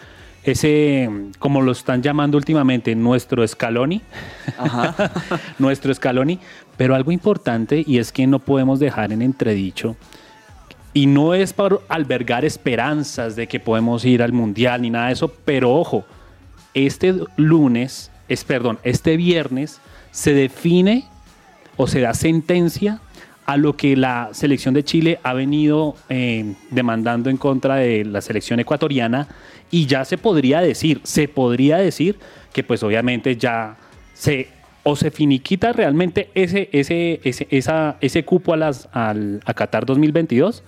ese, 0.46 1.10
como 1.40 1.60
lo 1.60 1.72
están 1.72 2.02
llamando 2.02 2.38
últimamente, 2.38 2.94
nuestro 2.94 3.46
Scaloni, 3.46 4.00
nuestro 5.58 5.92
Scaloni, 5.92 6.38
pero 6.76 6.94
algo 6.94 7.10
importante 7.10 7.82
y 7.84 7.98
es 7.98 8.12
que 8.12 8.28
no 8.28 8.38
podemos 8.38 8.78
dejar 8.78 9.12
en 9.12 9.22
entredicho 9.22 9.96
y 10.94 11.06
no 11.06 11.34
es 11.34 11.52
para 11.52 11.78
albergar 11.88 12.44
esperanzas 12.44 13.34
de 13.34 13.48
que 13.48 13.58
podemos 13.58 14.04
ir 14.04 14.22
al 14.22 14.32
mundial 14.32 14.82
ni 14.82 14.90
nada 14.90 15.08
de 15.08 15.14
eso, 15.14 15.32
pero 15.44 15.74
ojo, 15.74 16.04
este 16.74 17.14
lunes, 17.36 18.12
es 18.28 18.44
perdón, 18.44 18.78
este 18.84 19.16
viernes 19.16 19.80
se 20.12 20.32
define 20.32 21.06
o 21.76 21.88
se 21.88 22.00
da 22.00 22.14
sentencia 22.14 23.00
a 23.46 23.56
lo 23.56 23.76
que 23.76 23.96
la 23.96 24.30
selección 24.32 24.74
de 24.74 24.84
Chile 24.84 25.18
ha 25.24 25.32
venido 25.32 25.96
eh, 26.08 26.54
demandando 26.70 27.30
en 27.30 27.36
contra 27.36 27.76
de 27.76 28.04
la 28.04 28.20
selección 28.20 28.60
ecuatoriana 28.60 29.28
y 29.70 29.86
ya 29.86 30.04
se 30.04 30.18
podría 30.18 30.60
decir, 30.60 31.00
se 31.04 31.28
podría 31.28 31.78
decir 31.78 32.18
que 32.52 32.62
pues 32.62 32.82
obviamente 32.82 33.36
ya 33.36 33.76
se 34.14 34.48
o 34.88 34.94
se 34.94 35.10
finiquita 35.10 35.72
realmente 35.72 36.30
ese, 36.34 36.68
ese, 36.72 37.20
ese, 37.24 37.48
esa, 37.50 37.96
ese 38.00 38.24
cupo 38.24 38.54
a, 38.54 38.56
las, 38.56 38.88
al, 38.92 39.40
a 39.44 39.52
Qatar 39.52 39.84
2022 39.84 40.62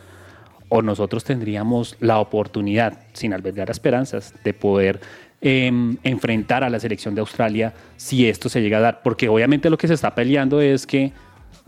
o 0.68 0.82
nosotros 0.82 1.24
tendríamos 1.24 1.96
la 2.00 2.18
oportunidad, 2.18 2.98
sin 3.12 3.32
albergar 3.32 3.70
esperanzas, 3.70 4.34
de 4.42 4.54
poder 4.54 5.00
eh, 5.40 5.70
enfrentar 6.02 6.64
a 6.64 6.68
la 6.68 6.80
selección 6.80 7.14
de 7.14 7.20
Australia 7.20 7.72
si 7.96 8.28
esto 8.28 8.48
se 8.48 8.60
llega 8.60 8.78
a 8.78 8.80
dar. 8.80 9.02
Porque 9.02 9.28
obviamente 9.28 9.70
lo 9.70 9.78
que 9.78 9.88
se 9.88 9.94
está 9.94 10.14
peleando 10.14 10.60
es 10.60 10.86
que 10.86 11.12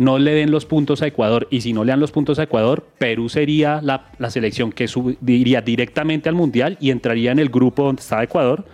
no 0.00 0.18
le 0.18 0.32
den 0.32 0.50
los 0.50 0.64
puntos 0.64 1.02
a 1.02 1.06
Ecuador 1.06 1.46
y 1.50 1.60
si 1.60 1.74
no 1.74 1.84
le 1.84 1.92
dan 1.92 2.00
los 2.00 2.10
puntos 2.10 2.38
a 2.38 2.44
Ecuador, 2.44 2.86
Perú 2.96 3.28
sería 3.28 3.82
la, 3.82 4.06
la 4.18 4.30
selección 4.30 4.72
que 4.72 4.88
subiría 4.88 5.60
directamente 5.60 6.30
al 6.30 6.34
Mundial 6.34 6.78
y 6.80 6.90
entraría 6.90 7.32
en 7.32 7.38
el 7.38 7.50
grupo 7.50 7.84
donde 7.84 8.00
está 8.00 8.22
Ecuador 8.22 8.64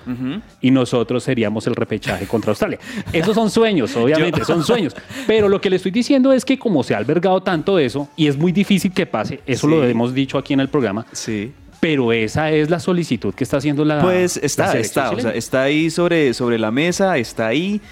y 0.61 0.71
nosotros 0.71 1.25
seríamos 1.25 1.66
el 1.66 1.75
repechaje 1.75 2.26
contra 2.26 2.52
Australia. 2.52 2.78
Esos 3.12 3.35
son 3.35 3.50
sueños, 3.50 3.97
obviamente, 3.97 4.45
son 4.45 4.62
sueños. 4.62 4.95
Pero 5.26 5.49
lo 5.49 5.61
que 5.61 5.68
le 5.68 5.76
estoy 5.76 5.90
diciendo 5.90 6.33
es 6.33 6.45
que 6.45 6.61
como 6.61 6.85
se 6.85 6.95
ha 6.95 6.99
albergado 6.99 7.42
tanto 7.42 7.80
eso 7.80 8.09
y 8.14 8.28
es 8.28 8.37
muy 8.37 8.52
difícil 8.52 8.92
que 8.92 9.04
pase, 9.04 9.40
eso 9.47 9.66
lo 9.66 9.83
hemos 9.83 10.14
dicho 10.14 10.38
aquí 10.38 10.54
en 10.54 10.61
el 10.61 10.68
programa. 10.68 11.06
Sí 11.11 11.52
pero 11.80 12.11
esa 12.11 12.50
es 12.50 12.71
la 12.71 12.80
solicitud 12.80 13.35
que 13.35 13.45
está 13.45 13.59
haciendo 13.59 13.85
la 13.85 14.00
pues 14.00 14.38
está 14.38 14.78
está 14.78 15.11
o 15.11 15.21
sea, 15.21 15.33
está 15.33 15.62
ahí 15.64 15.90
sobre 15.90 16.33
sobre 16.33 16.59
la 16.59 16.71
mesa 16.71 17.18
está 17.18 17.49
ahí 17.49 17.83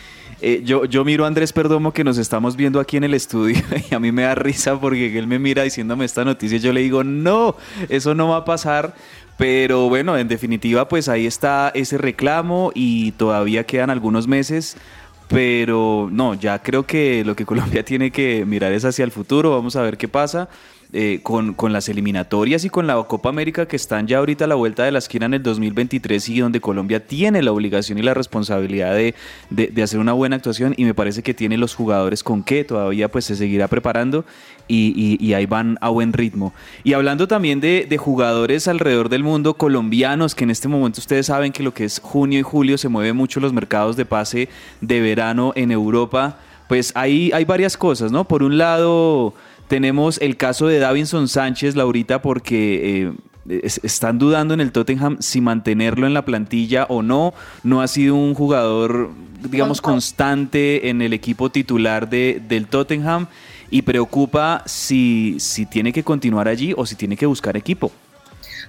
eh, 0.47 0.63
yo, 0.63 0.85
yo 0.85 1.07
miro 1.07 1.25
a 1.25 1.27
Andrés 1.27 1.55
Perdomo 1.55 1.93
que 1.93 2.05
nos 2.05 2.19
estamos 2.19 2.55
viendo 2.55 2.79
aquí 2.79 2.99
en 2.99 3.05
el 3.05 3.15
estudio 3.15 3.57
y 3.91 3.95
a 3.95 3.99
mí 3.99 4.13
me 4.13 4.23
da 4.23 4.35
risa 4.35 4.79
porque 4.79 5.19
él 5.19 5.27
me 5.27 5.39
mira 5.39 5.63
diciéndome 5.63 6.05
esta 6.05 6.23
noticia 6.23 6.59
y 6.59 6.61
yo 6.61 6.73
le 6.75 6.83
digo, 6.83 7.03
no, 7.03 7.57
eso 7.89 8.15
no 8.15 8.29
va 8.29 8.37
a 8.39 8.45
pasar. 8.45 8.95
Pero 9.39 9.89
bueno, 9.89 10.19
en 10.19 10.29
definitiva, 10.29 10.87
pues 10.87 11.09
ahí 11.09 11.27
está 11.27 11.73
ese 11.75 11.97
reclamo 11.97 12.73
y 12.75 13.13
todavía 13.13 13.65
quedan 13.65 13.89
algunos 13.89 14.29
meses. 14.29 14.77
Pero 15.29 16.11
no, 16.13 16.35
ya 16.35 16.63
creo 16.63 16.87
que 16.87 17.25
lo 17.25 17.35
que 17.35 17.47
Colombia 17.47 17.83
tiene 17.87 18.11
que 18.11 18.45
mirar 18.45 18.73
es 18.73 18.85
hacia 18.85 19.05
el 19.05 19.11
futuro. 19.11 19.51
Vamos 19.51 19.77
a 19.77 19.83
ver 19.83 19.97
qué 19.97 20.09
pasa. 20.09 20.49
Eh, 20.93 21.21
con, 21.25 21.55
con, 21.55 21.73
las 21.73 21.89
eliminatorias 21.89 22.65
y 22.65 22.71
con 22.71 22.87
la 22.87 23.03
Copa 23.03 23.29
América 23.29 23.67
que 23.67 23.75
están 23.75 24.07
ya 24.07 24.19
ahorita 24.19 24.45
a 24.45 24.49
la 24.49 24.55
vuelta 24.55 24.85
de 24.85 24.93
la 24.93 25.01
esquina 25.01 25.27
en 25.27 25.35
el 25.35 25.43
2023 25.43 26.29
y 26.29 26.39
donde 26.39 26.61
Colombia 26.61 27.05
tiene 27.05 27.43
la 27.43 27.51
obligación 27.51 27.99
y 27.99 28.03
la 28.03 28.15
responsabilidad 28.15 28.95
de, 28.95 29.15
de, 29.51 29.83
hacer 29.83 29.99
una 29.99 30.13
buena 30.13 30.37
actuación 30.37 30.73
y 30.77 30.85
me 30.85 30.95
parece 30.95 31.25
que 31.25 31.35
tiene 31.35 31.59
los 31.59 31.75
jugadores 31.75 32.23
con 32.23 32.45
que 32.45 32.63
todavía 32.63 33.11
pues 33.11 33.25
se 33.25 33.35
seguirá 33.35 33.67
preparando 33.67 34.25
y, 34.69 35.17
y, 35.21 35.35
ahí 35.35 35.47
van 35.47 35.79
a 35.81 35.89
buen 35.89 36.13
ritmo. 36.13 36.53
Y 36.85 36.93
hablando 36.93 37.29
también 37.29 37.61
de, 37.61 37.97
jugadores 37.99 38.69
alrededor 38.69 39.09
del 39.09 39.23
mundo 39.25 39.55
colombianos, 39.55 40.35
que 40.35 40.45
en 40.45 40.51
este 40.51 40.69
momento 40.69 41.01
ustedes 41.01 41.27
saben 41.27 41.53
que 41.53 41.63
lo 41.63 41.75
que 41.75 41.85
es 41.85 42.01
junio 42.01 42.39
y 42.39 42.43
julio 42.43 42.79
se 42.79 42.89
mueve 42.89 43.13
mucho 43.13 43.41
los 43.41 43.53
mercados 43.53 43.97
de 43.97 44.05
pase 44.05 44.49
de 44.81 45.01
verano 45.01 45.53
en 45.57 45.71
Europa, 45.71 46.39
pues 46.69 46.93
ahí 46.95 47.31
hay 47.35 47.45
varias 47.45 47.77
cosas, 47.77 48.13
¿no? 48.13 48.25
Por 48.25 48.43
un 48.43 48.59
lado... 48.59 49.35
Tenemos 49.69 50.19
el 50.21 50.37
caso 50.37 50.67
de 50.67 50.79
Davinson 50.79 51.29
Sánchez, 51.29 51.75
Laurita, 51.75 52.21
porque 52.21 53.09
eh, 53.49 53.71
están 53.83 54.19
dudando 54.19 54.55
en 54.55 54.61
el 54.61 54.73
Tottenham 54.73 55.19
si 55.21 55.41
mantenerlo 55.41 56.07
en 56.07 56.15
la 56.15 56.25
plantilla 56.25 56.85
o 56.89 57.03
no. 57.03 57.35
No 57.63 57.81
ha 57.81 57.89
sido 57.89 58.15
un 58.15 58.35
jugador, 58.35 59.11
digamos, 59.41 59.81
constante 59.81 60.89
en 60.89 61.03
el 61.03 61.13
equipo 61.13 61.51
titular 61.51 62.09
de, 62.09 62.43
del 62.47 62.67
Tottenham 62.67 63.27
y 63.71 63.83
preocupa 63.83 64.63
si, 64.67 65.37
si 65.41 65.67
tiene 65.67 65.93
que 65.93 66.05
continuar 66.05 66.49
allí 66.49 66.75
o 66.77 66.87
si 66.87 66.95
tiene 66.95 67.17
que 67.17 67.27
buscar 67.27 67.57
equipo. 67.57 67.91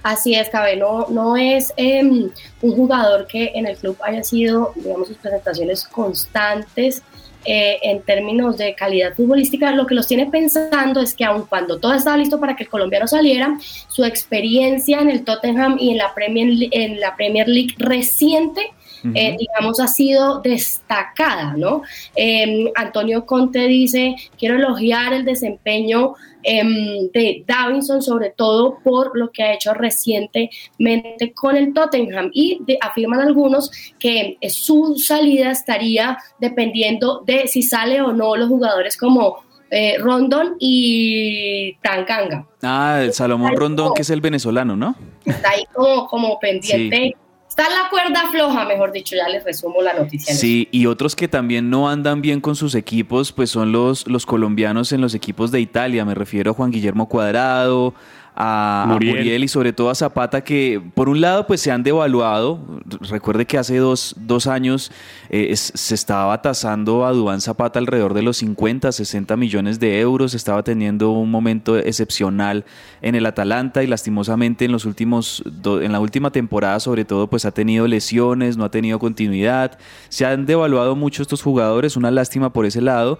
Así 0.02 0.34
es, 0.34 0.48
Cabe, 0.50 0.76
no, 0.76 1.06
no 1.10 1.36
es 1.36 1.72
em, 1.76 2.30
un 2.62 2.72
jugador 2.76 3.26
que 3.26 3.52
en 3.54 3.66
el 3.66 3.76
club 3.76 3.96
haya 4.04 4.22
sido, 4.22 4.72
digamos, 4.76 5.08
sus 5.08 5.16
presentaciones 5.16 5.84
constantes 5.84 7.02
eh, 7.46 7.78
en 7.82 8.02
términos 8.02 8.56
de 8.58 8.74
calidad 8.74 9.14
futbolística, 9.14 9.70
lo 9.72 9.86
que 9.86 9.94
los 9.94 10.06
tiene 10.06 10.26
pensando 10.26 11.00
es 11.00 11.14
que 11.14 11.24
aun 11.24 11.46
cuando 11.46 11.78
todo 11.78 11.94
estaba 11.94 12.16
listo 12.16 12.40
para 12.40 12.56
que 12.56 12.64
el 12.64 12.68
colombiano 12.68 13.06
saliera, 13.06 13.58
su 13.88 14.04
experiencia 14.04 15.00
en 15.00 15.10
el 15.10 15.24
Tottenham 15.24 15.76
y 15.78 15.90
en 15.90 15.98
la 15.98 16.14
Premier, 16.14 16.68
en 16.70 17.00
la 17.00 17.16
Premier 17.16 17.48
League 17.48 17.74
reciente 17.78 18.72
eh, 19.14 19.36
digamos, 19.38 19.80
ha 19.80 19.86
sido 19.86 20.40
destacada, 20.40 21.54
¿no? 21.56 21.82
Em, 22.14 22.70
Antonio 22.74 23.26
Conte 23.26 23.66
dice, 23.66 24.16
quiero 24.38 24.56
elogiar 24.56 25.12
el 25.12 25.24
desempeño 25.24 26.14
em, 26.42 27.10
de 27.12 27.44
Davinson, 27.46 28.02
sobre 28.02 28.30
todo 28.30 28.78
por 28.82 29.18
lo 29.18 29.30
que 29.30 29.42
ha 29.42 29.54
hecho 29.54 29.74
recientemente 29.74 31.32
con 31.34 31.56
el 31.56 31.72
Tottenham. 31.72 32.30
Y 32.32 32.60
afirman 32.80 33.20
algunos 33.20 33.70
que 33.98 34.38
su 34.48 34.96
salida 34.96 35.50
estaría 35.50 36.18
dependiendo 36.38 37.22
de 37.26 37.48
si 37.48 37.62
sale 37.62 38.00
o 38.00 38.12
no 38.12 38.36
los 38.36 38.48
jugadores 38.48 38.96
como 38.96 39.46
eh, 39.70 39.98
Rondón 39.98 40.56
y 40.60 41.74
Tanganga. 41.82 42.46
Ah, 42.62 43.00
el 43.02 43.12
Salomón 43.12 43.56
Rondón, 43.56 43.94
que 43.94 44.02
es 44.02 44.10
el 44.10 44.20
venezolano, 44.20 44.76
¿no? 44.76 44.94
Está 45.24 45.50
ahí 45.50 45.64
como, 45.74 46.06
como 46.06 46.38
pendiente 46.38 47.16
Está 47.58 47.70
la 47.70 47.88
cuerda 47.88 48.30
floja, 48.30 48.66
mejor 48.66 48.92
dicho, 48.92 49.16
ya 49.16 49.30
les 49.30 49.42
resumo 49.42 49.80
la 49.80 49.94
noticia. 49.94 50.34
Sí, 50.34 50.68
y 50.72 50.84
otros 50.84 51.16
que 51.16 51.26
también 51.26 51.70
no 51.70 51.88
andan 51.88 52.20
bien 52.20 52.42
con 52.42 52.54
sus 52.54 52.74
equipos, 52.74 53.32
pues 53.32 53.48
son 53.48 53.72
los, 53.72 54.06
los 54.06 54.26
colombianos 54.26 54.92
en 54.92 55.00
los 55.00 55.14
equipos 55.14 55.50
de 55.52 55.60
Italia. 55.60 56.04
Me 56.04 56.14
refiero 56.14 56.50
a 56.50 56.54
Juan 56.54 56.70
Guillermo 56.70 57.08
Cuadrado, 57.08 57.94
a 58.36 58.84
Muriel. 58.86 59.42
y 59.42 59.48
sobre 59.48 59.72
todo 59.72 59.88
a 59.88 59.94
Zapata 59.94 60.44
que 60.44 60.82
por 60.94 61.08
un 61.08 61.22
lado 61.22 61.46
pues 61.46 61.60
se 61.62 61.70
han 61.70 61.82
devaluado. 61.82 62.60
Recuerde 63.08 63.46
que 63.46 63.56
hace 63.56 63.78
dos, 63.78 64.14
años 64.46 64.92
eh, 65.30 65.56
se 65.56 65.94
estaba 65.94 66.40
tasando 66.42 67.06
a 67.06 67.12
Dubán 67.12 67.40
Zapata 67.40 67.78
alrededor 67.78 68.12
de 68.12 68.22
los 68.22 68.36
50, 68.36 68.92
60 68.92 69.36
millones 69.36 69.80
de 69.80 70.00
euros. 70.00 70.34
Estaba 70.34 70.62
teniendo 70.62 71.10
un 71.10 71.30
momento 71.30 71.78
excepcional 71.78 72.66
en 73.00 73.14
el 73.14 73.24
Atalanta 73.24 73.82
y 73.82 73.86
lastimosamente 73.86 74.66
en 74.66 74.72
los 74.72 74.84
últimos, 74.84 75.42
en 75.64 75.92
la 75.92 76.00
última 76.00 76.30
temporada 76.30 76.78
sobre 76.80 77.06
todo 77.06 77.28
pues 77.28 77.46
ha 77.46 77.52
tenido 77.52 77.86
lesiones, 77.86 78.58
no 78.58 78.64
ha 78.64 78.70
tenido 78.70 78.98
continuidad. 78.98 79.78
Se 80.10 80.26
han 80.26 80.44
devaluado 80.44 80.94
mucho 80.94 81.22
estos 81.22 81.42
jugadores, 81.42 81.96
una 81.96 82.10
lástima 82.10 82.52
por 82.52 82.66
ese 82.66 82.82
lado. 82.82 83.18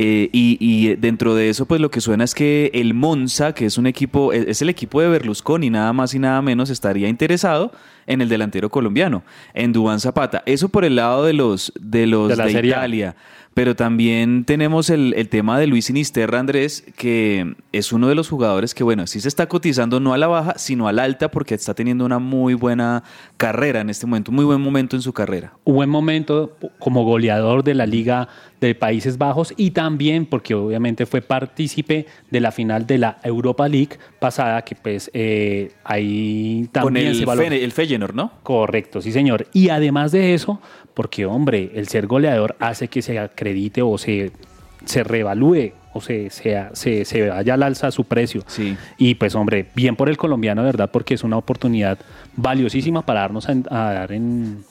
Eh, 0.00 0.28
y, 0.32 0.94
dentro 0.94 1.34
de 1.34 1.48
eso, 1.48 1.66
pues 1.66 1.80
lo 1.80 1.90
que 1.90 2.00
suena 2.00 2.22
es 2.22 2.34
que 2.34 2.70
el 2.72 2.94
Monza, 2.94 3.52
que 3.52 3.66
es 3.66 3.78
un 3.78 3.86
equipo, 3.88 4.32
es 4.32 4.57
el 4.62 4.68
equipo 4.68 5.00
de 5.00 5.08
Berlusconi, 5.08 5.70
nada 5.70 5.92
más 5.92 6.14
y 6.14 6.18
nada 6.18 6.40
menos, 6.42 6.70
estaría 6.70 7.08
interesado 7.08 7.72
en 8.08 8.20
el 8.22 8.28
delantero 8.28 8.70
colombiano, 8.70 9.22
en 9.54 9.72
Dubán 9.72 10.00
Zapata. 10.00 10.42
Eso 10.46 10.68
por 10.70 10.84
el 10.84 10.96
lado 10.96 11.24
de 11.24 11.34
los 11.34 11.72
de 11.78 12.08
los 12.08 12.36
de, 12.36 12.66
Italia. 12.66 13.14
Pero 13.54 13.74
también 13.74 14.44
tenemos 14.44 14.88
el, 14.88 15.28
tema 15.30 15.58
de 15.58 15.66
Luis 15.66 15.86
Sinisterra, 15.86 16.38
Andrés, 16.38 16.84
que 16.96 17.56
es 17.72 17.92
uno 17.92 18.08
de 18.08 18.14
los 18.14 18.28
jugadores 18.28 18.72
que, 18.72 18.84
bueno, 18.84 19.08
sí 19.08 19.18
se 19.18 19.26
está 19.26 19.48
cotizando 19.48 19.98
no 19.98 20.14
a 20.14 20.18
la 20.18 20.28
baja, 20.28 20.54
sino 20.58 20.86
a 20.86 20.92
la 20.92 21.02
alta, 21.02 21.28
porque 21.32 21.56
está 21.56 21.74
teniendo 21.74 22.04
una 22.04 22.20
muy 22.20 22.54
buena 22.54 23.02
carrera 23.36 23.80
en 23.80 23.90
este 23.90 24.06
momento, 24.06 24.30
muy 24.30 24.44
buen 24.44 24.60
momento 24.60 24.94
en 24.94 25.02
su 25.02 25.12
carrera. 25.12 25.54
Un 25.64 25.74
buen 25.74 25.90
momento 25.90 26.56
como 26.78 27.02
goleador 27.02 27.64
de 27.64 27.74
la 27.74 27.86
Liga 27.86 28.28
de 28.60 28.74
Países 28.74 29.18
Bajos 29.18 29.52
y 29.56 29.70
también 29.72 30.26
porque 30.26 30.54
obviamente 30.54 31.06
fue 31.06 31.20
partícipe 31.20 32.06
de 32.30 32.40
la 32.40 32.52
final 32.52 32.86
de 32.86 32.98
la 32.98 33.18
Europa 33.22 33.68
League 33.68 33.98
pasada, 34.18 34.62
que 34.62 34.74
pues 34.74 35.10
eh, 35.14 35.72
ahí 35.84 36.68
también 36.72 37.24
Con 37.24 37.40
el, 37.40 37.52
el 37.52 37.72
¿no? 38.06 38.32
Correcto, 38.42 39.00
sí 39.00 39.12
señor. 39.12 39.46
Y 39.52 39.68
además 39.70 40.12
de 40.12 40.34
eso, 40.34 40.60
porque 40.94 41.26
hombre, 41.26 41.72
el 41.74 41.88
ser 41.88 42.06
goleador 42.06 42.56
hace 42.60 42.88
que 42.88 43.02
se 43.02 43.18
acredite 43.18 43.82
o 43.82 43.98
se, 43.98 44.32
se 44.84 45.04
revalúe 45.04 45.72
o 45.92 46.00
se, 46.00 46.30
sea, 46.30 46.70
se, 46.74 47.04
se 47.04 47.28
vaya 47.28 47.54
al 47.54 47.62
alza 47.62 47.90
su 47.90 48.04
precio. 48.04 48.42
Sí. 48.46 48.76
Y 48.98 49.14
pues 49.16 49.34
hombre, 49.34 49.66
bien 49.74 49.96
por 49.96 50.08
el 50.08 50.16
colombiano, 50.16 50.62
¿verdad? 50.62 50.90
Porque 50.90 51.14
es 51.14 51.24
una 51.24 51.36
oportunidad 51.36 51.98
valiosísima 52.36 53.02
para 53.02 53.20
darnos 53.20 53.48
a 53.48 53.54
dar 53.54 54.12
en, 54.12 54.64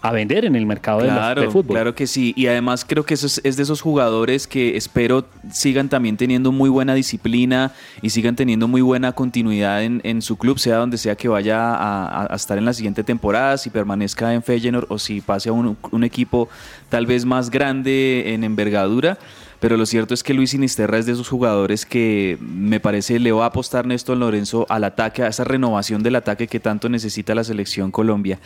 a 0.00 0.12
vender 0.12 0.44
en 0.44 0.54
el 0.54 0.64
mercado 0.64 1.00
del 1.00 1.50
fútbol. 1.50 1.74
Claro 1.74 1.94
que 1.94 2.06
sí, 2.06 2.32
y 2.36 2.46
además 2.46 2.84
creo 2.86 3.04
que 3.04 3.14
eso 3.14 3.26
es, 3.26 3.56
de 3.56 3.62
esos 3.62 3.80
jugadores 3.80 4.46
que 4.46 4.76
espero 4.76 5.24
sigan 5.52 5.88
también 5.88 6.16
teniendo 6.16 6.52
muy 6.52 6.70
buena 6.70 6.94
disciplina 6.94 7.72
y 8.00 8.10
sigan 8.10 8.36
teniendo 8.36 8.68
muy 8.68 8.80
buena 8.80 9.12
continuidad 9.12 9.82
en, 9.82 10.22
su 10.22 10.36
club, 10.36 10.58
sea 10.58 10.76
donde 10.76 10.98
sea 10.98 11.16
que 11.16 11.28
vaya 11.28 11.74
a, 11.74 12.34
estar 12.34 12.58
en 12.58 12.64
la 12.64 12.72
siguiente 12.72 13.02
temporada, 13.02 13.58
si 13.58 13.70
permanezca 13.70 14.34
en 14.34 14.42
Feyenoord 14.42 14.86
o 14.88 14.98
si 14.98 15.20
pase 15.20 15.48
a 15.48 15.52
un, 15.52 15.76
un 15.90 16.04
equipo 16.04 16.48
tal 16.88 17.06
vez 17.06 17.24
más 17.24 17.50
grande 17.50 18.34
en 18.34 18.44
envergadura 18.44 19.18
pero 19.60 19.76
lo 19.76 19.86
cierto 19.86 20.14
es 20.14 20.22
que 20.22 20.34
Luis 20.34 20.50
Sinisterra 20.50 20.98
es 20.98 21.06
de 21.06 21.12
esos 21.12 21.28
jugadores 21.28 21.84
que 21.84 22.38
me 22.40 22.78
parece 22.78 23.18
le 23.18 23.32
va 23.32 23.44
a 23.44 23.48
apostar 23.48 23.86
Néstor 23.86 24.16
Lorenzo 24.16 24.66
al 24.68 24.84
ataque, 24.84 25.24
a 25.24 25.28
esa 25.28 25.44
renovación 25.44 26.02
del 26.02 26.16
ataque 26.16 26.46
que 26.46 26.60
tanto 26.60 26.88
necesita 26.88 27.34
la 27.34 27.42
selección 27.42 27.90
Colombia. 27.90 28.38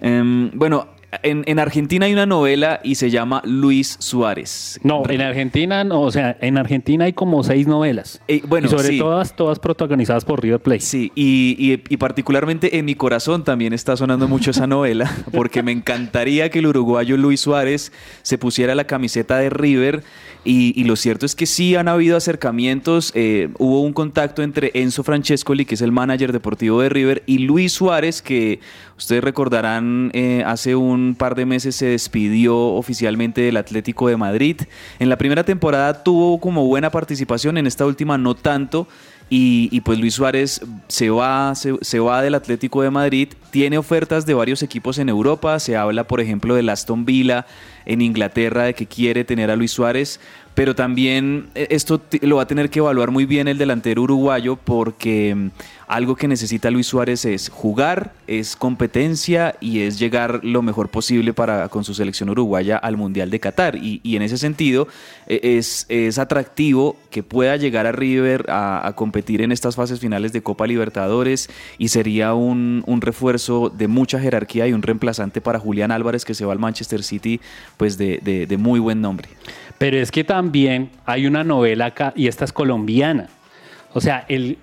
Em, 0.00 0.50
bueno, 0.54 0.88
en, 1.22 1.58
Argentina 1.58 2.06
hay 2.06 2.12
una 2.12 2.26
novela 2.26 2.80
y 2.82 2.96
se 2.96 3.10
llama 3.10 3.42
Luis 3.44 3.96
Suárez. 4.00 4.80
No, 4.82 5.02
en 5.08 5.20
Argentina 5.20 5.84
no, 5.84 6.02
o 6.02 6.10
sea, 6.10 6.36
en 6.40 6.58
Argentina 6.58 7.04
hay 7.04 7.12
como 7.12 7.42
seis 7.42 7.66
novelas. 7.66 8.20
Eh, 8.28 8.42
bueno, 8.46 8.66
y 8.66 8.70
sobre 8.70 8.98
todas, 8.98 9.34
todas 9.36 9.58
protagonizadas 9.58 10.24
por 10.24 10.42
River 10.42 10.60
Plate. 10.60 10.80
Sí, 10.80 11.12
y, 11.14 11.76
particularmente 11.96 12.78
en 12.78 12.84
mi 12.84 12.94
corazón 12.94 13.44
también 13.44 13.72
está 13.72 13.96
sonando 13.96 14.28
mucho 14.28 14.50
esa 14.50 14.66
novela, 14.66 15.10
porque 15.32 15.62
me 15.62 15.72
encantaría 15.72 16.50
que 16.50 16.58
el 16.58 16.66
uruguayo 16.66 17.16
Luis 17.16 17.40
Suárez 17.40 17.92
se 18.22 18.38
pusiera 18.38 18.74
la 18.74 18.84
camiseta 18.84 19.38
de 19.38 19.50
River. 19.50 20.02
Y, 20.48 20.84
lo 20.84 20.94
cierto 20.94 21.26
es 21.26 21.34
que 21.34 21.44
sí 21.44 21.74
han 21.74 21.88
habido 21.88 22.16
acercamientos. 22.16 23.10
Eh, 23.16 23.48
hubo 23.58 23.82
un 23.82 23.92
contacto 23.92 24.44
entre 24.44 24.70
Enzo 24.74 25.02
Francescoli, 25.02 25.64
que 25.64 25.74
es 25.74 25.82
el 25.82 25.90
manager 25.90 26.32
deportivo 26.32 26.80
de 26.80 26.88
River, 26.88 27.24
y 27.26 27.38
Luis 27.38 27.72
Suárez, 27.72 28.22
que 28.22 28.60
ustedes 28.96 29.24
recordarán 29.24 30.10
eh, 30.14 30.44
hace 30.46 30.76
un 30.76 31.16
par 31.18 31.34
de 31.34 31.46
meses 31.46 31.74
se 31.74 31.86
despidió 31.86 32.56
oficialmente 32.56 33.40
del 33.40 33.56
Atlético 33.56 34.08
de 34.08 34.16
Madrid. 34.16 34.60
En 35.00 35.08
la 35.08 35.18
primera 35.18 35.42
temporada 35.44 36.04
tuvo 36.04 36.38
como 36.38 36.64
buena 36.64 36.90
participación, 36.90 37.58
en 37.58 37.66
esta 37.66 37.84
última 37.84 38.16
no 38.16 38.36
tanto. 38.36 38.86
Y, 39.28 39.80
pues 39.80 39.98
Luis 39.98 40.14
Suárez 40.14 40.60
se 40.86 41.10
va, 41.10 41.52
se, 41.56 41.98
va 41.98 42.22
del 42.22 42.36
Atlético 42.36 42.82
de 42.82 42.90
Madrid, 42.90 43.28
tiene 43.50 43.76
ofertas 43.76 44.24
de 44.24 44.34
varios 44.34 44.62
equipos 44.62 44.98
en 44.98 45.08
Europa, 45.08 45.58
se 45.58 45.76
habla 45.76 46.04
por 46.04 46.20
ejemplo 46.20 46.54
del 46.54 46.68
Aston 46.68 47.04
Villa 47.04 47.44
en 47.86 48.02
Inglaterra 48.02 48.64
de 48.64 48.74
que 48.74 48.86
quiere 48.86 49.24
tener 49.24 49.50
a 49.50 49.56
Luis 49.56 49.72
Suárez, 49.72 50.20
pero 50.56 50.74
también 50.74 51.50
eh, 51.54 51.66
esto 51.68 52.00
lo 52.22 52.36
va 52.36 52.44
a 52.44 52.46
tener 52.46 52.70
que 52.70 52.78
evaluar 52.78 53.10
muy 53.10 53.26
bien 53.26 53.46
el 53.46 53.58
delantero 53.58 54.00
uruguayo 54.00 54.56
porque 54.56 55.34
mm, 55.34 55.50
algo 55.86 56.16
que 56.16 56.26
necesita 56.28 56.70
Luis 56.70 56.86
Suárez 56.86 57.26
es 57.26 57.50
jugar, 57.50 58.14
es 58.26 58.56
competencia 58.56 59.54
y 59.60 59.80
es 59.80 59.98
llegar 59.98 60.40
lo 60.42 60.62
mejor 60.62 60.88
posible 60.88 61.34
para 61.34 61.68
con 61.68 61.84
su 61.84 61.92
selección 61.92 62.30
uruguaya 62.30 62.78
al 62.78 62.96
Mundial 62.96 63.30
de 63.30 63.38
Qatar. 63.38 63.76
Y, 63.76 64.00
en 64.16 64.22
ese 64.22 64.38
sentido 64.38 64.88
e, 65.26 65.58
es, 65.58 65.84
es, 65.90 66.18
atractivo 66.18 66.96
que 67.10 67.22
pueda 67.22 67.56
llegar 67.56 67.86
a 67.86 67.92
River 67.92 68.46
a, 68.48 68.90
competir 68.96 69.42
en 69.42 69.52
estas 69.52 69.76
fases 69.76 70.00
finales 70.00 70.32
de 70.32 70.42
Copa 70.42 70.66
Libertadores 70.66 71.50
y 71.76 71.88
sería 71.88 72.32
un, 72.32 72.82
un 72.86 73.02
refuerzo 73.02 73.68
de 73.68 73.88
mucha 73.88 74.18
jerarquía 74.18 74.66
y 74.66 74.72
un 74.72 74.80
reemplazante 74.80 75.42
para 75.42 75.58
Julián 75.58 75.92
Álvarez 75.92 76.24
que 76.24 76.32
se 76.32 76.46
va 76.46 76.54
al 76.54 76.58
Manchester 76.58 77.02
City 77.02 77.40
pues 77.76 77.98
de, 77.98 78.46
de 78.48 78.56
muy 78.56 78.80
buen 78.80 79.02
nombre. 79.02 79.28
Pero 79.78 79.98
es 79.98 80.10
que 80.10 80.24
también 80.24 80.90
hay 81.04 81.26
una 81.26 81.44
novela 81.44 81.86
acá, 81.86 82.12
y 82.16 82.28
esta 82.28 82.44
es 82.44 82.52
colombiana. 82.52 83.28
O 83.92 84.00
sea, 84.02 84.26
el, 84.28 84.58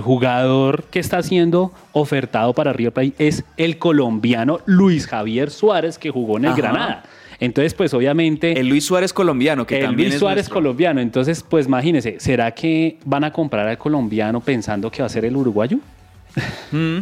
jugador 0.00 0.84
que 0.84 1.00
está 1.00 1.22
siendo 1.24 1.72
ofertado 1.92 2.52
para 2.54 2.72
River 2.72 2.92
Plate 2.92 3.14
es 3.18 3.44
el 3.56 3.78
colombiano 3.78 4.60
Luis 4.64 5.08
Javier 5.08 5.50
Suárez, 5.50 5.98
que 5.98 6.10
jugó 6.10 6.38
en 6.38 6.44
el 6.44 6.54
Granada. 6.54 7.02
Entonces, 7.40 7.74
pues 7.74 7.92
obviamente... 7.94 8.60
El 8.60 8.68
Luis 8.68 8.84
Suárez 8.84 9.12
colombiano, 9.12 9.66
que 9.66 9.78
el 9.78 9.86
también 9.86 10.10
Luis 10.10 10.20
Suárez 10.20 10.48
colombiano. 10.48 11.00
Entonces, 11.00 11.42
pues 11.42 11.66
imagínense, 11.66 12.20
¿será 12.20 12.52
que 12.52 12.98
van 13.04 13.24
a 13.24 13.32
comprar 13.32 13.66
al 13.66 13.78
colombiano 13.78 14.40
pensando 14.40 14.90
que 14.90 15.02
va 15.02 15.06
a 15.06 15.08
ser 15.08 15.24
el 15.24 15.34
uruguayo? 15.34 15.78
Mm. 16.72 16.98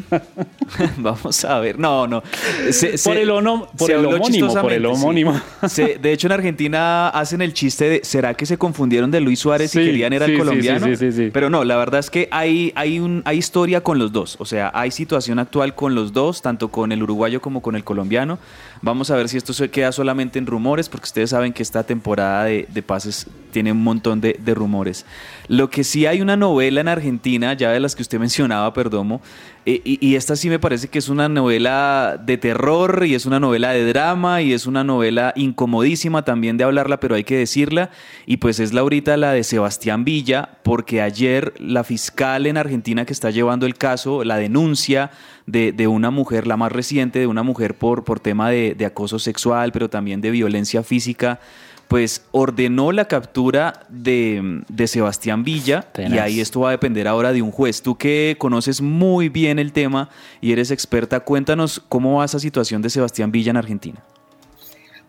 Vamos 0.98 1.44
a 1.44 1.58
ver. 1.60 1.78
No, 1.78 2.06
no. 2.06 2.22
por 2.22 3.16
el, 3.16 3.28
por 3.76 3.90
el 3.90 4.06
homónimo. 4.06 4.54
Por 4.54 4.72
el 4.72 4.86
homónimo. 4.86 5.40
de 5.76 6.12
hecho, 6.12 6.26
en 6.28 6.32
Argentina 6.32 7.08
hacen 7.08 7.42
el 7.42 7.52
chiste 7.52 7.88
de 7.88 8.00
¿será 8.04 8.34
que 8.34 8.46
se 8.46 8.58
confundieron 8.58 9.10
de 9.10 9.20
Luis 9.20 9.40
Suárez 9.40 9.74
y 9.74 9.78
querían 9.78 10.12
era 10.12 10.26
el 10.26 10.38
colombiano? 10.38 10.86
Pero 11.32 11.50
no, 11.50 11.64
la 11.64 11.76
verdad 11.76 12.00
es 12.00 12.10
que 12.10 12.28
hay, 12.30 12.72
hay, 12.74 12.98
un, 12.98 13.22
hay 13.24 13.38
historia 13.38 13.82
con 13.82 13.98
los 13.98 14.12
dos. 14.12 14.36
O 14.38 14.44
sea, 14.44 14.70
hay 14.74 14.90
situación 14.90 15.38
actual 15.38 15.74
con 15.74 15.94
los 15.94 16.12
dos, 16.12 16.42
tanto 16.42 16.68
con 16.68 16.92
el 16.92 17.02
uruguayo 17.02 17.40
como 17.40 17.62
con 17.62 17.76
el 17.76 17.84
colombiano. 17.84 18.38
Vamos 18.80 19.10
a 19.10 19.16
ver 19.16 19.28
si 19.28 19.36
esto 19.36 19.52
se 19.52 19.70
queda 19.70 19.92
solamente 19.92 20.38
en 20.38 20.46
rumores, 20.46 20.88
porque 20.88 21.06
ustedes 21.06 21.30
saben 21.30 21.52
que 21.52 21.62
esta 21.62 21.82
temporada 21.82 22.44
de, 22.44 22.82
pases 22.86 23.26
tiene 23.50 23.72
un 23.72 23.82
montón 23.82 24.20
de, 24.20 24.38
de 24.38 24.54
rumores. 24.54 25.04
Lo 25.48 25.70
que 25.70 25.82
sí 25.82 26.04
hay 26.04 26.20
una 26.20 26.36
novela 26.36 26.82
en 26.82 26.88
Argentina, 26.88 27.54
ya 27.54 27.70
de 27.70 27.80
las 27.80 27.96
que 27.96 28.02
usted 28.02 28.18
mencionaba, 28.18 28.72
Perdomo, 28.74 29.22
eh, 29.64 29.82
y, 29.84 30.14
esta 30.14 30.34
sí 30.34 30.48
me 30.48 30.58
parece 30.58 30.88
que 30.88 30.98
es 30.98 31.10
una 31.10 31.28
novela 31.28 32.18
de 32.24 32.38
terror 32.38 33.04
y 33.06 33.14
es 33.14 33.26
una 33.26 33.38
novela 33.38 33.70
de 33.70 33.86
drama 33.86 34.40
y 34.40 34.54
es 34.54 34.66
una 34.66 34.82
novela 34.82 35.34
incomodísima 35.36 36.24
también 36.24 36.56
de 36.56 36.64
hablarla, 36.64 37.00
pero 37.00 37.16
hay 37.16 37.24
que 37.24 37.36
decirla. 37.36 37.90
Y 38.24 38.38
pues 38.38 38.60
es 38.60 38.72
la 38.72 38.80
ahorita 38.80 39.18
la 39.18 39.32
de 39.32 39.44
Sebastián 39.44 40.04
Villa, 40.04 40.58
porque 40.62 41.02
ayer 41.02 41.52
la 41.58 41.84
fiscal 41.84 42.46
en 42.46 42.56
Argentina 42.56 43.04
que 43.04 43.12
está 43.12 43.30
llevando 43.30 43.66
el 43.66 43.74
caso, 43.74 44.24
la 44.24 44.36
denuncia 44.36 45.10
de, 45.46 45.72
de 45.72 45.86
una 45.86 46.10
mujer, 46.10 46.46
la 46.46 46.56
más 46.56 46.72
reciente, 46.72 47.18
de 47.18 47.26
una 47.26 47.42
mujer 47.42 47.74
por, 47.74 48.04
por 48.04 48.20
tema 48.20 48.50
de 48.50 48.86
acoso 48.86 49.18
sexual, 49.18 49.72
pero 49.72 49.90
también 49.90 50.22
de 50.22 50.30
violencia 50.30 50.82
física, 50.82 51.40
pues 51.88 52.26
ordenó 52.32 52.92
la 52.92 53.06
captura 53.06 53.86
de, 53.88 54.62
de 54.68 54.86
Sebastián 54.86 55.42
Villa 55.42 55.86
y 55.96 56.18
ahí 56.18 56.40
esto 56.40 56.60
va 56.60 56.68
a 56.68 56.72
depender 56.72 57.08
ahora 57.08 57.32
de 57.32 57.40
un 57.40 57.50
juez. 57.50 57.82
Tú 57.82 57.96
que 57.96 58.36
conoces 58.38 58.82
muy 58.82 59.30
bien 59.30 59.58
el 59.58 59.72
tema 59.72 60.10
y 60.42 60.52
eres 60.52 60.70
experta, 60.70 61.20
cuéntanos 61.20 61.82
cómo 61.88 62.18
va 62.18 62.26
esa 62.26 62.38
situación 62.38 62.82
de 62.82 62.90
Sebastián 62.90 63.32
Villa 63.32 63.50
en 63.50 63.56
Argentina. 63.56 64.04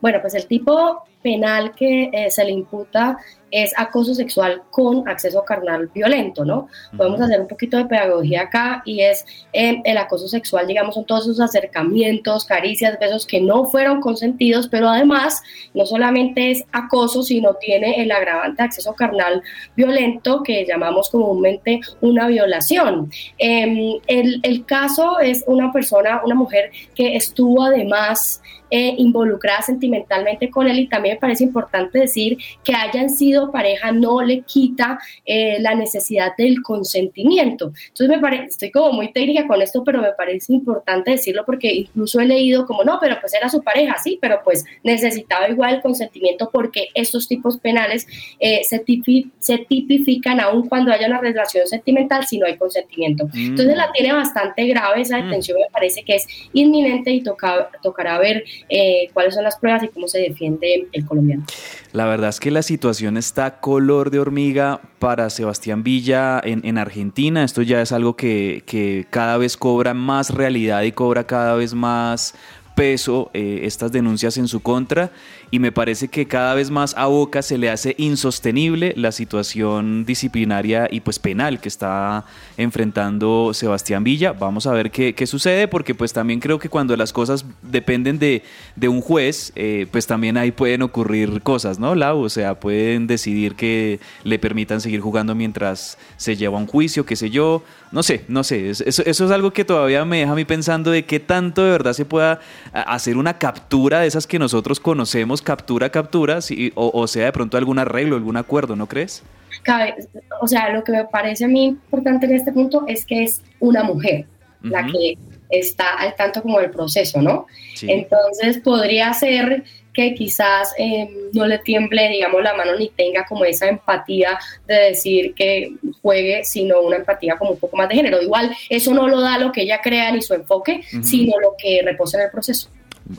Bueno, 0.01 0.19
pues 0.21 0.33
el 0.35 0.47
tipo 0.47 1.03
penal 1.21 1.73
que 1.75 2.10
eh, 2.13 2.32
se 2.32 2.43
le 2.45 2.51
imputa 2.51 3.17
es 3.51 3.73
acoso 3.77 4.13
sexual 4.13 4.62
con 4.69 5.08
acceso 5.08 5.43
carnal 5.43 5.88
violento, 5.88 6.45
¿no? 6.45 6.67
Podemos 6.95 7.19
hacer 7.21 7.41
un 7.41 7.47
poquito 7.47 7.77
de 7.77 7.86
pedagogía 7.86 8.43
acá 8.43 8.82
y 8.86 9.01
es 9.01 9.25
eh, 9.53 9.82
el 9.84 9.97
acoso 9.97 10.27
sexual, 10.27 10.67
digamos, 10.67 10.95
son 10.95 11.05
todos 11.05 11.23
esos 11.23 11.39
acercamientos, 11.39 12.45
caricias, 12.45 12.99
besos 12.99 13.25
que 13.25 13.41
no 13.41 13.65
fueron 13.65 14.01
consentidos, 14.01 14.67
pero 14.67 14.89
además 14.89 15.41
no 15.73 15.86
solamente 15.86 16.51
es 16.51 16.63
acoso, 16.71 17.23
sino 17.23 17.55
tiene 17.55 18.01
el 18.01 18.12
agravante 18.12 18.62
de 18.62 18.67
acceso 18.67 18.93
carnal 18.93 19.41
violento 19.75 20.43
que 20.43 20.65
llamamos 20.65 21.10
comúnmente 21.10 21.79
una 22.01 22.27
violación. 22.27 23.12
Eh, 23.38 23.99
el, 24.08 24.39
el 24.43 24.65
caso 24.65 25.19
es 25.19 25.43
una 25.47 25.71
persona, 25.71 26.21
una 26.23 26.36
mujer 26.36 26.71
que 26.93 27.15
estuvo 27.15 27.63
además 27.63 28.41
eh, 28.71 28.95
involucrada 28.97 29.62
sentimentalmente 29.62 30.49
con 30.49 30.67
él 30.67 30.79
y 30.79 30.88
también 30.88 31.15
me 31.15 31.19
parece 31.19 31.43
importante 31.43 31.99
decir 31.99 32.38
que 32.63 32.73
hayan 32.73 33.10
sido 33.10 33.51
pareja 33.51 33.91
no 33.91 34.21
le 34.21 34.41
quita 34.41 34.99
eh, 35.25 35.58
la 35.60 35.75
necesidad 35.75 36.34
del 36.38 36.62
consentimiento. 36.62 37.71
Entonces 37.88 38.10
me 38.10 38.19
parece, 38.19 38.45
estoy 38.45 38.71
como 38.71 38.93
muy 38.93 39.12
técnica 39.12 39.47
con 39.47 39.62
esto, 39.62 39.84
pero 39.84 40.01
me 40.01 40.12
parece 40.13 40.53
importante 40.53 41.12
decirlo 41.12 41.43
porque 41.45 41.73
incluso 41.73 42.19
he 42.19 42.25
leído 42.25 42.65
como 42.65 42.84
no, 42.84 42.97
pero 42.99 43.17
pues 43.19 43.34
era 43.34 43.49
su 43.49 43.63
pareja, 43.63 43.95
sí, 44.03 44.17
pero 44.21 44.41
pues 44.43 44.65
necesitaba 44.84 45.49
igual 45.49 45.75
el 45.75 45.82
consentimiento 45.82 46.49
porque 46.51 46.88
estos 46.93 47.27
tipos 47.27 47.58
penales 47.60 48.08
eh, 48.39 48.62
se, 48.63 48.84
tipi- 48.86 49.32
se 49.39 49.60
tipifican 49.60 50.39
aún 50.39 50.67
cuando 50.67 50.91
haya 50.91 51.08
una 51.08 51.19
relación 51.19 51.67
sentimental 51.67 52.25
si 52.25 52.38
no 52.38 52.45
hay 52.45 52.58
consentimiento. 52.58 53.25
Mm. 53.27 53.49
Entonces 53.49 53.75
la 53.77 53.91
tiene 53.91 54.13
bastante 54.13 54.65
grave 54.67 55.01
esa 55.01 55.17
detención, 55.17 55.60
me 55.60 55.69
parece 55.71 56.03
que 56.03 56.15
es 56.15 56.27
inminente 56.53 57.12
y 57.12 57.21
toca, 57.21 57.69
tocará 57.82 58.19
ver 58.19 58.43
eh, 58.67 59.09
cuáles 59.13 59.35
son 59.35 59.43
las 59.43 59.57
pruebas 59.57 59.83
y 59.83 59.87
cómo 59.87 60.07
se 60.07 60.19
defiende 60.19 60.87
el 60.91 61.05
colombiano. 61.05 61.45
La 61.93 62.05
verdad 62.05 62.29
es 62.29 62.39
que 62.39 62.51
la 62.51 62.61
situación 62.61 63.17
está 63.17 63.59
color 63.59 64.11
de 64.11 64.19
hormiga 64.19 64.81
para 64.99 65.29
Sebastián 65.29 65.83
Villa 65.83 66.39
en, 66.43 66.65
en 66.65 66.77
Argentina. 66.77 67.43
Esto 67.43 67.61
ya 67.61 67.81
es 67.81 67.91
algo 67.91 68.15
que, 68.15 68.63
que 68.65 69.07
cada 69.09 69.37
vez 69.37 69.57
cobra 69.57 69.93
más 69.93 70.29
realidad 70.29 70.83
y 70.83 70.91
cobra 70.91 71.25
cada 71.25 71.55
vez 71.55 71.73
más 71.73 72.35
peso 72.79 73.29
eh, 73.33 73.61
estas 73.63 73.91
denuncias 73.91 74.37
en 74.37 74.47
su 74.47 74.61
contra 74.61 75.11
y 75.51 75.59
me 75.59 75.71
parece 75.71 76.07
que 76.07 76.27
cada 76.27 76.53
vez 76.53 76.69
más 76.69 76.93
a 76.97 77.07
Boca 77.07 77.41
se 77.41 77.57
le 77.57 77.69
hace 77.69 77.95
insostenible 77.97 78.93
la 78.95 79.12
situación 79.12 80.05
disciplinaria 80.05 80.88
y 80.91 80.99
pues 80.99 81.19
penal 81.19 81.59
que 81.59 81.67
está 81.69 82.25
enfrentando 82.57 83.51
Sebastián 83.53 84.03
Villa. 84.03 84.31
Vamos 84.33 84.67
a 84.67 84.71
ver 84.73 84.91
qué, 84.91 85.15
qué 85.15 85.25
sucede 85.25 85.67
porque 85.67 85.95
pues 85.95 86.13
también 86.13 86.39
creo 86.39 86.59
que 86.59 86.69
cuando 86.69 86.95
las 86.95 87.12
cosas 87.12 87.45
dependen 87.63 88.19
de, 88.19 88.43
de 88.75 88.88
un 88.88 89.01
juez, 89.01 89.51
eh, 89.55 89.88
pues 89.91 90.05
también 90.05 90.38
ahí 90.38 90.51
pueden 90.51 90.81
ocurrir 90.83 91.41
cosas, 91.41 91.79
¿no, 91.79 91.95
Lau? 91.95 92.19
O 92.21 92.29
sea, 92.29 92.59
pueden 92.59 93.07
decidir 93.07 93.55
que 93.55 93.99
le 94.23 94.38
permitan 94.39 94.81
seguir 94.81 95.01
jugando 95.01 95.33
mientras 95.33 95.97
se 96.17 96.35
lleva 96.35 96.57
un 96.59 96.67
juicio, 96.67 97.05
qué 97.05 97.15
sé 97.15 97.29
yo. 97.31 97.63
No 97.91 98.03
sé, 98.03 98.23
no 98.27 98.43
sé. 98.43 98.69
Es- 98.69 98.81
Eso, 98.81 99.03
eso 99.05 99.25
es 99.25 99.31
algo 99.31 99.51
que 99.51 99.65
todavía 99.65 100.05
me 100.05 100.19
deja 100.19 100.31
a 100.31 100.35
mí 100.35 100.45
pensando 100.45 100.91
de 100.91 101.05
qué 101.05 101.19
tanto 101.19 101.63
de 101.63 101.71
verdad 101.71 101.93
se 101.93 102.05
pueda 102.05 102.39
hacer 102.71 103.17
una 103.17 103.38
captura 103.39 103.99
de 104.01 104.07
esas 104.07 104.27
que 104.27 104.38
nosotros 104.39 104.79
conocemos, 104.79 105.38
captura, 105.41 105.89
captura, 105.89 106.41
sí, 106.41 106.71
o, 106.75 106.91
o 106.93 107.08
sea, 107.08 107.25
de 107.25 107.32
pronto 107.32 107.58
algún 107.58 107.80
arreglo, 107.80 108.15
algún 108.15 108.38
acuerdo, 108.38 108.75
¿no 108.75 108.88
crees? 108.88 109.23
cabe, 109.63 109.95
o 110.41 110.47
sea, 110.47 110.69
lo 110.69 110.84
que 110.84 110.91
me 110.91 111.06
parece 111.06 111.45
a 111.45 111.47
mí 111.47 111.65
importante 111.65 112.25
en 112.25 112.36
este 112.36 112.52
punto 112.52 112.86
es 112.88 113.06
que 113.06 113.23
es 113.23 113.41
una 113.60 113.84
mujer 113.84 114.25
la 114.62 114.86
que 114.88 115.17
está 115.49 115.95
al 115.95 116.15
tanto 116.15 116.41
como 116.41 116.60
del 116.60 116.69
proceso, 116.69 117.21
¿no? 117.21 117.47
Sí. 117.75 117.88
Entonces 117.89 118.60
podría 118.60 119.13
ser 119.13 119.63
que 119.93 120.13
quizás 120.13 120.73
eh, 120.78 121.10
no 121.34 121.47
le 121.47 121.60
tiemble, 121.60 122.10
digamos, 122.10 122.43
la 122.43 122.54
mano 122.54 122.75
ni 122.75 122.89
tenga 122.89 123.25
como 123.25 123.45
esa 123.45 123.67
empatía 123.67 124.38
de 124.67 124.75
decir 124.75 125.34
que 125.34 125.73
juegue, 126.02 126.43
sino 126.43 126.82
una 126.82 126.97
empatía 126.97 127.38
como 127.38 127.52
un 127.52 127.58
poco 127.58 127.78
más 127.78 127.89
de 127.89 127.95
género. 127.95 128.21
Igual, 128.21 128.56
eso 128.69 128.93
no 128.93 129.08
lo 129.08 129.21
da 129.21 129.38
lo 129.38 129.52
que 129.52 129.62
ella 129.62 129.80
crea 129.82 130.12
ni 130.12 130.21
su 130.21 130.34
enfoque, 130.34 130.82
sino 131.02 131.39
lo 131.39 131.56
que 131.58 131.82
reposa 131.84 132.17
en 132.17 132.25
el 132.25 132.32
proceso. 132.32 132.69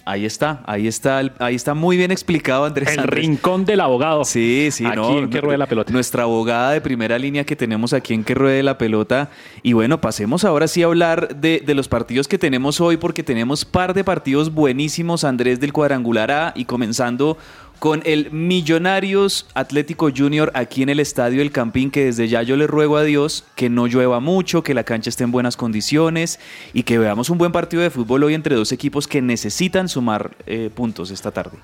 Ahí 0.04 0.24
está, 0.24 0.62
ahí 0.66 0.86
está, 0.86 1.20
ahí 1.40 1.54
está 1.56 1.74
muy 1.74 1.96
bien 1.96 2.12
explicado, 2.12 2.64
Andrés. 2.64 2.92
El 2.92 3.00
Andrés. 3.00 3.24
rincón 3.24 3.64
del 3.64 3.80
abogado. 3.80 4.24
Sí, 4.24 4.68
sí, 4.70 4.86
Aquí 4.86 4.96
no. 4.96 5.18
en 5.18 5.30
Que 5.30 5.40
Ruede 5.40 5.58
la 5.58 5.66
Pelota. 5.66 5.92
Nuestra 5.92 6.22
abogada 6.22 6.70
de 6.70 6.80
primera 6.80 7.18
línea 7.18 7.44
que 7.44 7.56
tenemos 7.56 7.92
aquí 7.92 8.14
en 8.14 8.22
Que 8.22 8.34
Ruede 8.34 8.62
la 8.62 8.78
Pelota. 8.78 9.30
Y 9.62 9.72
bueno, 9.72 10.00
pasemos 10.00 10.44
ahora 10.44 10.68
sí 10.68 10.82
a 10.82 10.86
hablar 10.86 11.34
de, 11.36 11.62
de 11.66 11.74
los 11.74 11.88
partidos 11.88 12.28
que 12.28 12.38
tenemos 12.38 12.80
hoy, 12.80 12.98
porque 12.98 13.22
tenemos 13.24 13.64
par 13.64 13.92
de 13.94 14.04
partidos 14.04 14.54
buenísimos, 14.54 15.24
Andrés 15.24 15.58
del 15.58 15.72
Cuadrangular 15.72 16.30
A, 16.30 16.52
y 16.54 16.66
comenzando 16.66 17.36
con 17.80 18.02
el 18.04 18.30
Millonarios 18.30 19.48
Atlético 19.54 20.10
Junior 20.14 20.52
aquí 20.54 20.82
en 20.82 20.90
el 20.90 21.00
Estadio 21.00 21.40
El 21.40 21.50
Campín, 21.50 21.90
que 21.90 22.04
desde 22.04 22.28
ya 22.28 22.42
yo 22.42 22.56
le 22.56 22.66
ruego 22.66 22.98
a 22.98 23.02
Dios 23.02 23.44
que 23.56 23.70
no 23.70 23.86
llueva 23.86 24.20
mucho, 24.20 24.62
que 24.62 24.74
la 24.74 24.84
cancha 24.84 25.08
esté 25.08 25.24
en 25.24 25.32
buenas 25.32 25.56
condiciones 25.56 26.38
y 26.74 26.82
que 26.82 26.98
veamos 26.98 27.30
un 27.30 27.38
buen 27.38 27.52
partido 27.52 27.82
de 27.82 27.88
fútbol 27.88 28.22
hoy 28.24 28.34
entre 28.34 28.54
dos 28.54 28.70
equipos 28.70 29.08
que 29.08 29.22
necesitan 29.22 29.88
sumar 29.88 30.32
eh, 30.46 30.68
puntos 30.72 31.10
esta 31.10 31.30
tarde. 31.30 31.56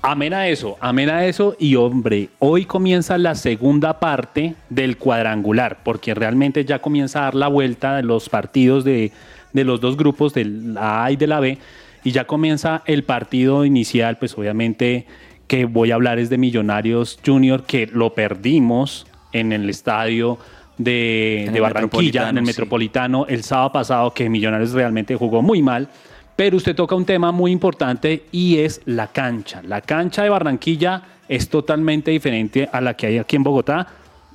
Amén 0.00 0.32
a 0.32 0.48
eso, 0.48 0.78
amén 0.80 1.10
a 1.10 1.26
eso. 1.26 1.54
Y 1.58 1.76
hombre, 1.76 2.30
hoy 2.38 2.64
comienza 2.64 3.18
la 3.18 3.34
segunda 3.34 4.00
parte 4.00 4.54
del 4.70 4.96
cuadrangular, 4.96 5.80
porque 5.84 6.14
realmente 6.14 6.64
ya 6.64 6.78
comienza 6.78 7.20
a 7.20 7.22
dar 7.24 7.34
la 7.34 7.48
vuelta 7.48 7.96
de 7.96 8.04
los 8.04 8.30
partidos 8.30 8.84
de, 8.84 9.12
de 9.52 9.64
los 9.64 9.82
dos 9.82 9.98
grupos, 9.98 10.32
de 10.32 10.46
la 10.46 11.04
A 11.04 11.10
y 11.10 11.16
de 11.16 11.26
la 11.26 11.40
B, 11.40 11.58
y 12.04 12.12
ya 12.12 12.24
comienza 12.24 12.82
el 12.86 13.02
partido 13.02 13.64
inicial, 13.64 14.16
pues 14.16 14.38
obviamente 14.38 15.06
que 15.46 15.64
voy 15.64 15.90
a 15.90 15.94
hablar 15.94 16.18
es 16.18 16.30
de 16.30 16.38
Millonarios 16.38 17.18
Junior, 17.24 17.64
que 17.64 17.86
lo 17.86 18.14
perdimos 18.14 19.06
en 19.32 19.52
el 19.52 19.68
estadio 19.68 20.38
de, 20.78 21.44
En 21.46 21.52
de 21.52 21.60
Barranquilla, 21.60 22.28
en 22.28 22.38
el 22.38 22.44
sí. 22.44 22.50
Metropolitano, 22.50 23.26
el 23.26 23.42
sábado 23.42 23.72
pasado, 23.72 24.12
que 24.12 24.28
Millonarios 24.28 24.72
realmente 24.72 25.14
jugó 25.16 25.42
muy 25.42 25.62
mal. 25.62 25.88
Pero 26.34 26.58
usted 26.58 26.74
toca 26.74 26.94
un 26.94 27.06
tema 27.06 27.32
muy 27.32 27.50
importante 27.50 28.24
y 28.30 28.58
es 28.58 28.82
la 28.84 29.06
cancha. 29.06 29.62
La 29.62 29.80
cancha 29.80 30.22
de 30.22 30.28
Barranquilla 30.28 31.02
es 31.28 31.48
totalmente 31.48 32.10
diferente 32.10 32.68
a 32.70 32.80
la 32.80 32.94
que 32.94 33.06
hay 33.06 33.18
aquí 33.18 33.36
en 33.36 33.42
Bogotá. 33.42 33.86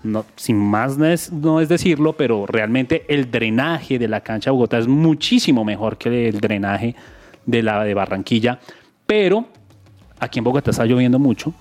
No, 0.04 0.26
sin 0.36 0.58
más 0.58 0.98
no 0.98 1.06
es, 1.06 1.32
no 1.32 1.62
es 1.62 1.70
decirlo, 1.70 2.14
pero 2.14 2.48
realmente 2.48 3.06
el 3.08 3.30
drenaje 3.30 4.00
de 4.00 4.08
la 4.08 4.22
cancha 4.22 4.50
de 4.50 4.54
Bogotá 4.54 4.80
es 4.80 4.88
muchísimo 4.88 5.64
mejor 5.64 5.98
que 6.00 6.28
el 6.28 6.40
drenaje 6.42 6.96
de 7.46 7.62
la 7.62 7.84
de 7.84 7.94
Barranquilla. 7.94 8.58
Pero 9.06 9.46
aquí 10.22 10.40
en 10.40 10.46
Bogotá 10.46 10.72
está 10.72 10.86
lloviendo 10.86 11.20
mucho. 11.20 11.54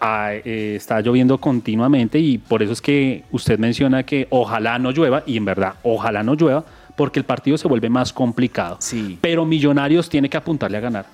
Ah, 0.00 0.32
eh, 0.32 0.74
está 0.76 1.00
lloviendo 1.00 1.38
continuamente 1.38 2.18
y 2.18 2.36
por 2.36 2.62
eso 2.62 2.72
es 2.74 2.82
que 2.82 3.24
usted 3.32 3.58
menciona 3.58 4.04
que 4.04 4.28
ojalá 4.30 4.78
no 4.78 4.90
llueva 4.92 5.22
y 5.26 5.38
en 5.38 5.46
verdad 5.46 5.74
ojalá 5.82 6.22
no 6.22 6.34
llueva 6.34 6.64
porque 6.96 7.18
el 7.18 7.24
partido 7.24 7.56
se 7.56 7.66
vuelve 7.66 7.88
más 7.88 8.12
complicado. 8.12 8.76
Sí. 8.78 9.18
Pero 9.20 9.46
Millonarios 9.46 10.08
tiene 10.08 10.28
que 10.28 10.36
apuntarle 10.36 10.76
a 10.76 10.80
ganar. 10.80 11.06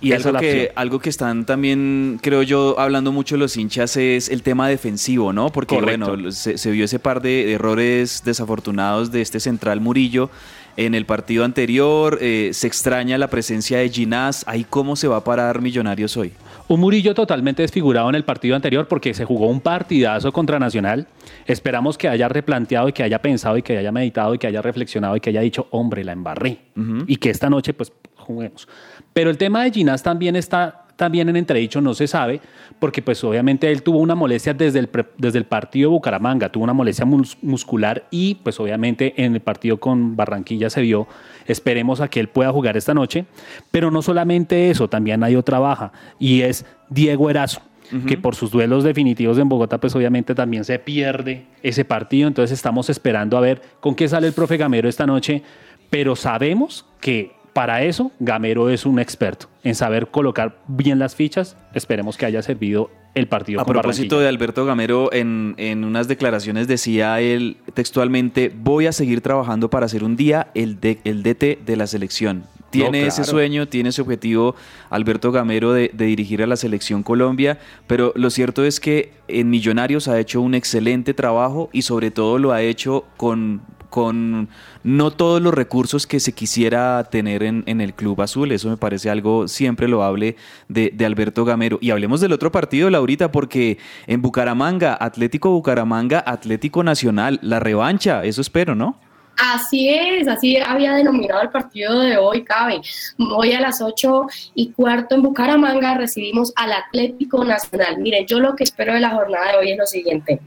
Y 0.00 0.12
Esa 0.12 0.16
es 0.16 0.26
algo 0.26 0.34
la 0.34 0.40
que, 0.40 0.72
algo 0.76 0.98
que 1.00 1.10
están 1.10 1.44
también, 1.44 2.20
creo 2.22 2.42
yo, 2.42 2.78
hablando 2.78 3.10
mucho 3.10 3.36
los 3.36 3.56
hinchas 3.56 3.96
es 3.96 4.28
el 4.28 4.42
tema 4.42 4.68
defensivo, 4.68 5.32
¿no? 5.32 5.48
Porque, 5.50 5.74
Correcto. 5.74 6.10
bueno, 6.10 6.30
se, 6.30 6.56
se 6.56 6.70
vio 6.70 6.84
ese 6.84 7.00
par 7.00 7.20
de 7.20 7.52
errores 7.52 8.22
desafortunados 8.24 9.10
de 9.10 9.22
este 9.22 9.40
central 9.40 9.80
Murillo 9.80 10.30
en 10.78 10.94
el 10.94 11.06
partido 11.06 11.44
anterior. 11.44 12.18
eh, 12.22 12.50
se 12.52 12.68
extraña 12.68 13.18
la 13.18 13.28
presencia 13.28 13.78
de 13.78 13.88
Ginás. 13.90 14.44
Ahí, 14.46 14.64
¿cómo 14.64 14.94
se 14.94 15.08
va 15.08 15.16
a 15.16 15.24
parar 15.24 15.60
Millonarios 15.60 16.16
hoy? 16.16 16.32
Un 16.68 16.80
Murillo 16.80 17.14
totalmente 17.14 17.62
desfigurado 17.62 18.08
en 18.08 18.14
el 18.14 18.24
partido 18.24 18.54
anterior 18.54 18.86
porque 18.86 19.12
se 19.12 19.24
jugó 19.24 19.48
un 19.48 19.60
partidazo 19.60 20.32
contra 20.32 20.60
Nacional. 20.60 21.08
Esperamos 21.46 21.98
que 21.98 22.08
haya 22.08 22.28
replanteado 22.28 22.88
y 22.88 22.92
que 22.92 23.02
haya 23.02 23.20
pensado 23.20 23.58
y 23.58 23.62
que 23.62 23.76
haya 23.76 23.90
meditado 23.90 24.34
y 24.34 24.38
que 24.38 24.46
haya 24.46 24.62
reflexionado 24.62 25.16
y 25.16 25.20
que 25.20 25.30
haya 25.30 25.40
dicho, 25.40 25.66
hombre, 25.70 26.04
la 26.04 26.12
embarré. 26.12 26.60
Y 27.06 27.16
que 27.16 27.30
esta 27.30 27.50
noche, 27.50 27.74
pues, 27.74 27.92
juguemos. 28.16 28.68
Pero 29.12 29.30
el 29.30 29.36
tema 29.36 29.64
de 29.64 29.72
Ginás 29.72 30.04
también 30.04 30.36
está 30.36 30.84
también 30.98 31.28
en 31.28 31.36
entredicho, 31.36 31.80
no 31.80 31.94
se 31.94 32.08
sabe, 32.08 32.40
porque 32.80 33.02
pues 33.02 33.22
obviamente 33.22 33.70
él 33.70 33.84
tuvo 33.84 33.98
una 33.98 34.16
molestia 34.16 34.52
desde 34.52 34.80
el, 34.80 34.90
desde 35.16 35.38
el 35.38 35.44
partido 35.44 35.90
Bucaramanga, 35.90 36.50
tuvo 36.50 36.64
una 36.64 36.72
molestia 36.72 37.06
muscular 37.06 38.08
y 38.10 38.34
pues 38.34 38.58
obviamente 38.58 39.14
en 39.24 39.34
el 39.34 39.40
partido 39.40 39.78
con 39.78 40.16
Barranquilla 40.16 40.68
se 40.70 40.80
vio, 40.80 41.06
esperemos 41.46 42.00
a 42.00 42.08
que 42.08 42.18
él 42.18 42.28
pueda 42.28 42.50
jugar 42.50 42.76
esta 42.76 42.94
noche, 42.94 43.26
pero 43.70 43.92
no 43.92 44.02
solamente 44.02 44.70
eso, 44.70 44.88
también 44.88 45.22
hay 45.22 45.36
otra 45.36 45.60
baja 45.60 45.92
y 46.18 46.40
es 46.42 46.66
Diego 46.90 47.30
Erazo 47.30 47.62
que 48.06 48.18
por 48.18 48.34
sus 48.34 48.50
duelos 48.50 48.84
definitivos 48.84 49.38
en 49.38 49.48
Bogotá, 49.48 49.78
pues 49.78 49.96
obviamente 49.96 50.34
también 50.34 50.62
se 50.62 50.78
pierde 50.78 51.46
ese 51.62 51.86
partido. 51.86 52.28
Entonces 52.28 52.52
estamos 52.58 52.90
esperando 52.90 53.38
a 53.38 53.40
ver 53.40 53.62
con 53.80 53.94
qué 53.94 54.06
sale 54.06 54.26
el 54.26 54.34
profe 54.34 54.58
Gamero 54.58 54.90
esta 54.90 55.06
noche, 55.06 55.42
pero 55.88 56.14
sabemos 56.14 56.84
que 57.00 57.37
para 57.58 57.82
eso 57.82 58.12
Gamero 58.20 58.70
es 58.70 58.86
un 58.86 59.00
experto 59.00 59.48
en 59.64 59.74
saber 59.74 60.12
colocar 60.12 60.60
bien 60.68 61.00
las 61.00 61.16
fichas. 61.16 61.56
Esperemos 61.74 62.16
que 62.16 62.24
haya 62.24 62.40
servido 62.40 62.88
el 63.16 63.26
partido. 63.26 63.60
A 63.60 63.64
propósito 63.64 64.20
de 64.20 64.28
Alberto 64.28 64.64
Gamero, 64.64 65.12
en, 65.12 65.56
en, 65.58 65.82
unas 65.82 66.06
declaraciones 66.06 66.68
decía 66.68 67.20
él 67.20 67.56
textualmente, 67.74 68.52
voy 68.54 68.86
a 68.86 68.92
seguir 68.92 69.22
trabajando 69.22 69.70
para 69.70 69.86
hacer 69.86 70.04
un 70.04 70.14
día 70.14 70.52
el, 70.54 70.78
el 71.02 71.24
DT 71.24 71.64
de 71.66 71.76
la 71.76 71.88
selección. 71.88 72.44
Tiene 72.70 73.08
ese 73.08 73.24
sueño, 73.24 73.66
tiene 73.66 73.88
ese 73.88 74.02
objetivo 74.02 74.54
Alberto 74.88 75.32
Gamero 75.32 75.72
de, 75.72 75.90
de, 75.92 76.04
dirigir 76.04 76.44
a 76.44 76.46
la 76.46 76.54
selección 76.54 77.02
Colombia, 77.02 77.58
pero 77.88 78.12
lo 78.14 78.30
cierto 78.30 78.64
es 78.64 78.78
que 78.78 79.14
en 79.26 79.50
Millonarios 79.50 80.06
ha 80.06 80.20
hecho 80.20 80.40
un 80.42 80.54
excelente 80.54 81.12
trabajo 81.12 81.70
y 81.72 81.82
sobre 81.82 82.12
todo 82.12 82.38
lo 82.38 82.52
ha 82.52 82.62
hecho 82.62 83.04
con 83.16 83.62
con 83.90 84.48
no 84.88 85.10
todos 85.10 85.42
los 85.42 85.52
recursos 85.52 86.06
que 86.06 86.18
se 86.18 86.32
quisiera 86.32 87.04
tener 87.04 87.42
en, 87.42 87.62
en 87.66 87.82
el 87.82 87.92
Club 87.92 88.22
Azul. 88.22 88.52
Eso 88.52 88.70
me 88.70 88.78
parece 88.78 89.10
algo 89.10 89.46
siempre 89.46 89.86
loable 89.86 90.36
de, 90.68 90.90
de 90.94 91.04
Alberto 91.04 91.44
Gamero. 91.44 91.78
Y 91.82 91.90
hablemos 91.90 92.22
del 92.22 92.32
otro 92.32 92.50
partido, 92.50 92.88
Laurita, 92.88 93.30
porque 93.30 93.76
en 94.06 94.22
Bucaramanga, 94.22 94.96
Atlético 94.98 95.50
Bucaramanga, 95.50 96.24
Atlético 96.26 96.82
Nacional, 96.82 97.38
la 97.42 97.60
revancha, 97.60 98.24
eso 98.24 98.40
espero, 98.40 98.74
¿no? 98.74 98.96
Así 99.38 99.88
es, 99.88 100.26
así 100.26 100.56
había 100.56 100.94
denominado 100.94 101.42
el 101.42 101.50
partido 101.50 102.00
de 102.00 102.16
hoy, 102.16 102.42
cabe. 102.42 102.80
Hoy 103.18 103.52
a 103.52 103.60
las 103.60 103.80
8 103.80 104.26
y 104.54 104.72
cuarto 104.72 105.14
en 105.14 105.22
Bucaramanga 105.22 105.94
recibimos 105.94 106.52
al 106.56 106.72
Atlético 106.72 107.44
Nacional. 107.44 107.98
Miren, 107.98 108.26
yo 108.26 108.40
lo 108.40 108.56
que 108.56 108.64
espero 108.64 108.94
de 108.94 109.00
la 109.00 109.10
jornada 109.10 109.52
de 109.52 109.58
hoy 109.58 109.70
es 109.70 109.78
lo 109.78 109.86
siguiente, 109.86 110.40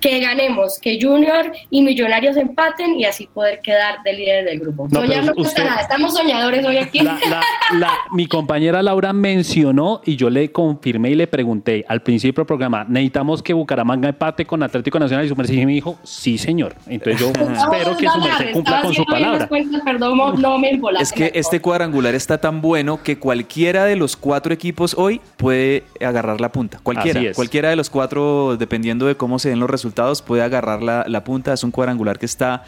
que 0.00 0.18
ganemos, 0.18 0.78
que 0.80 0.98
Junior 1.00 1.52
y 1.70 1.82
Millonarios 1.82 2.36
empaten 2.36 2.98
y 2.98 3.04
así 3.04 3.28
poder 3.28 3.60
quedar 3.60 4.02
de 4.02 4.12
líder 4.12 4.44
del 4.46 4.58
grupo. 4.58 4.88
No, 4.90 5.00
Soñar 5.00 5.24
no 5.24 5.34
cuesta 5.34 5.64
nada, 5.64 5.82
estamos 5.82 6.14
soñadores 6.14 6.64
hoy 6.66 6.78
aquí. 6.78 7.00
La, 7.00 7.18
la, 7.28 7.42
la, 7.78 7.92
mi 8.10 8.26
compañera 8.26 8.82
Laura 8.82 9.12
mencionó 9.12 10.00
y 10.04 10.16
yo 10.16 10.28
le 10.28 10.50
confirmé 10.50 11.10
y 11.10 11.14
le 11.14 11.26
pregunté 11.28 11.84
al 11.88 12.02
principio 12.02 12.42
del 12.42 12.46
programa, 12.46 12.84
necesitamos 12.88 13.42
que 13.42 13.52
Bucaramanga 13.52 14.08
empate 14.08 14.44
con 14.44 14.62
Atlético 14.62 14.98
Nacional 14.98 15.24
y 15.24 15.28
su 15.28 15.36
me 15.36 15.72
dijo, 15.72 15.98
sí 16.02 16.38
señor. 16.38 16.74
Entonces 16.88 17.20
yo 17.20 17.28
espero 17.52 17.96
que 17.96 18.08
su 18.08 18.23
se 18.38 18.52
cumpla 18.52 18.82
con 18.82 18.94
su 18.94 19.04
palabra. 19.04 19.48
perdón, 19.84 20.40
no 20.40 20.58
me 20.58 20.80
es 21.00 21.12
que 21.12 21.32
este 21.34 21.60
cuadrangular 21.60 22.14
está 22.14 22.38
tan 22.38 22.60
bueno 22.60 23.02
que 23.02 23.18
cualquiera 23.18 23.84
de 23.84 23.96
los 23.96 24.16
cuatro 24.16 24.52
equipos 24.52 24.94
hoy 24.96 25.20
puede 25.36 25.84
agarrar 26.00 26.40
la 26.40 26.50
punta. 26.50 26.80
Cualquiera. 26.82 27.32
Cualquiera 27.34 27.70
de 27.70 27.76
los 27.76 27.90
cuatro, 27.90 28.56
dependiendo 28.56 29.06
de 29.06 29.16
cómo 29.16 29.38
se 29.38 29.50
den 29.50 29.60
los 29.60 29.70
resultados, 29.70 30.22
puede 30.22 30.42
agarrar 30.42 30.82
la, 30.82 31.04
la 31.08 31.24
punta. 31.24 31.52
Es 31.52 31.64
un 31.64 31.70
cuadrangular 31.70 32.18
que 32.18 32.26
está 32.26 32.64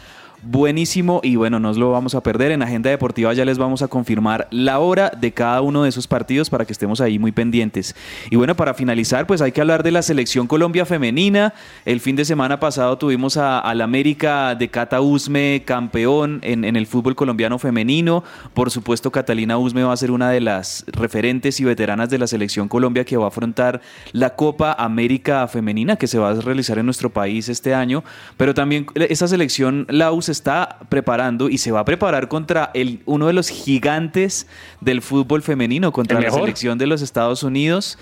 buenísimo 0.49 1.21
y 1.23 1.35
bueno, 1.35 1.59
nos 1.59 1.77
lo 1.77 1.91
vamos 1.91 2.15
a 2.15 2.21
perder. 2.21 2.51
En 2.51 2.61
Agenda 2.61 2.89
Deportiva 2.89 3.33
ya 3.33 3.45
les 3.45 3.57
vamos 3.57 3.81
a 3.81 3.87
confirmar 3.87 4.47
la 4.51 4.79
hora 4.79 5.09
de 5.09 5.31
cada 5.31 5.61
uno 5.61 5.83
de 5.83 5.89
esos 5.89 6.07
partidos 6.07 6.49
para 6.49 6.65
que 6.65 6.73
estemos 6.73 7.01
ahí 7.01 7.19
muy 7.19 7.31
pendientes. 7.31 7.95
Y 8.29 8.35
bueno, 8.35 8.55
para 8.55 8.73
finalizar, 8.73 9.25
pues 9.27 9.41
hay 9.41 9.51
que 9.51 9.61
hablar 9.61 9.83
de 9.83 9.91
la 9.91 10.01
selección 10.01 10.47
Colombia 10.47 10.85
femenina. 10.85 11.53
El 11.85 11.99
fin 11.99 12.15
de 12.15 12.25
semana 12.25 12.59
pasado 12.59 12.97
tuvimos 12.97 13.37
al 13.37 13.81
América 13.81 14.55
de 14.55 14.69
Cata 14.69 15.01
Usme 15.01 15.63
campeón 15.65 16.39
en, 16.43 16.63
el 16.63 16.87
fútbol 16.87 17.15
colombiano 17.15 17.59
femenino. 17.59 18.23
Por 18.53 18.71
supuesto, 18.71 19.11
Catalina 19.11 19.57
Usme 19.57 19.83
va 19.83 19.93
a 19.93 19.97
ser 19.97 20.11
una 20.11 20.29
de 20.29 20.41
las 20.41 20.85
referentes 20.87 21.59
y 21.59 21.63
veteranas 21.63 22.09
de 22.09 22.17
la 22.17 22.27
selección 22.27 22.67
Colombia 22.67 23.05
que 23.05 23.17
va 23.17 23.25
a 23.25 23.29
afrontar 23.29 23.81
la 24.11 24.35
Copa 24.35 24.75
América 24.77 25.47
Femenina 25.47 25.95
que 25.95 26.07
se 26.07 26.19
va 26.19 26.31
a 26.31 26.33
realizar 26.33 26.77
en 26.79 26.85
nuestro 26.85 27.09
país 27.09 27.49
este 27.49 27.73
año. 27.73 28.03
Pero 28.35 28.53
también 28.53 28.87
esa 28.95 29.27
selección 29.27 29.85
la 29.89 30.11
se 30.21 30.31
está 30.37 30.79
preparando 30.89 31.49
y 31.49 31.57
se 31.57 31.71
va 31.71 31.81
a 31.81 31.85
preparar 31.85 32.27
contra 32.27 32.71
el, 32.73 33.01
uno 33.05 33.27
de 33.27 33.33
los 33.33 33.49
gigantes 33.49 34.47
del 34.81 35.01
fútbol 35.01 35.41
femenino, 35.41 35.91
contra 35.91 36.21
la 36.21 36.31
selección 36.31 36.77
de 36.77 36.87
los 36.87 37.01
Estados 37.01 37.43
Unidos 37.43 37.97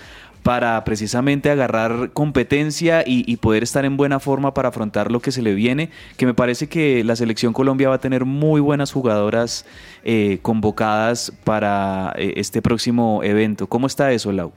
para 0.46 0.84
precisamente 0.84 1.50
agarrar 1.50 2.12
competencia 2.12 3.02
y, 3.04 3.36
poder 3.38 3.64
estar 3.64 3.84
en 3.84 3.96
buena 3.96 4.20
forma 4.20 4.54
para 4.54 4.68
afrontar 4.68 5.10
lo 5.10 5.18
que 5.18 5.32
se 5.32 5.42
le 5.42 5.54
viene, 5.54 5.90
que 6.16 6.24
me 6.24 6.34
parece 6.34 6.68
que 6.68 7.02
la 7.02 7.16
selección 7.16 7.52
Colombia 7.52 7.88
va 7.88 7.96
a 7.96 8.00
tener 8.00 8.24
muy 8.24 8.60
buenas 8.60 8.92
jugadoras 8.92 9.66
eh, 10.04 10.38
convocadas 10.42 11.32
para 11.42 12.12
eh, 12.16 12.34
este 12.36 12.62
próximo 12.62 13.24
evento. 13.24 13.66
¿Cómo 13.66 13.88
está 13.88 14.12
eso, 14.12 14.30
Lau? 14.30 14.52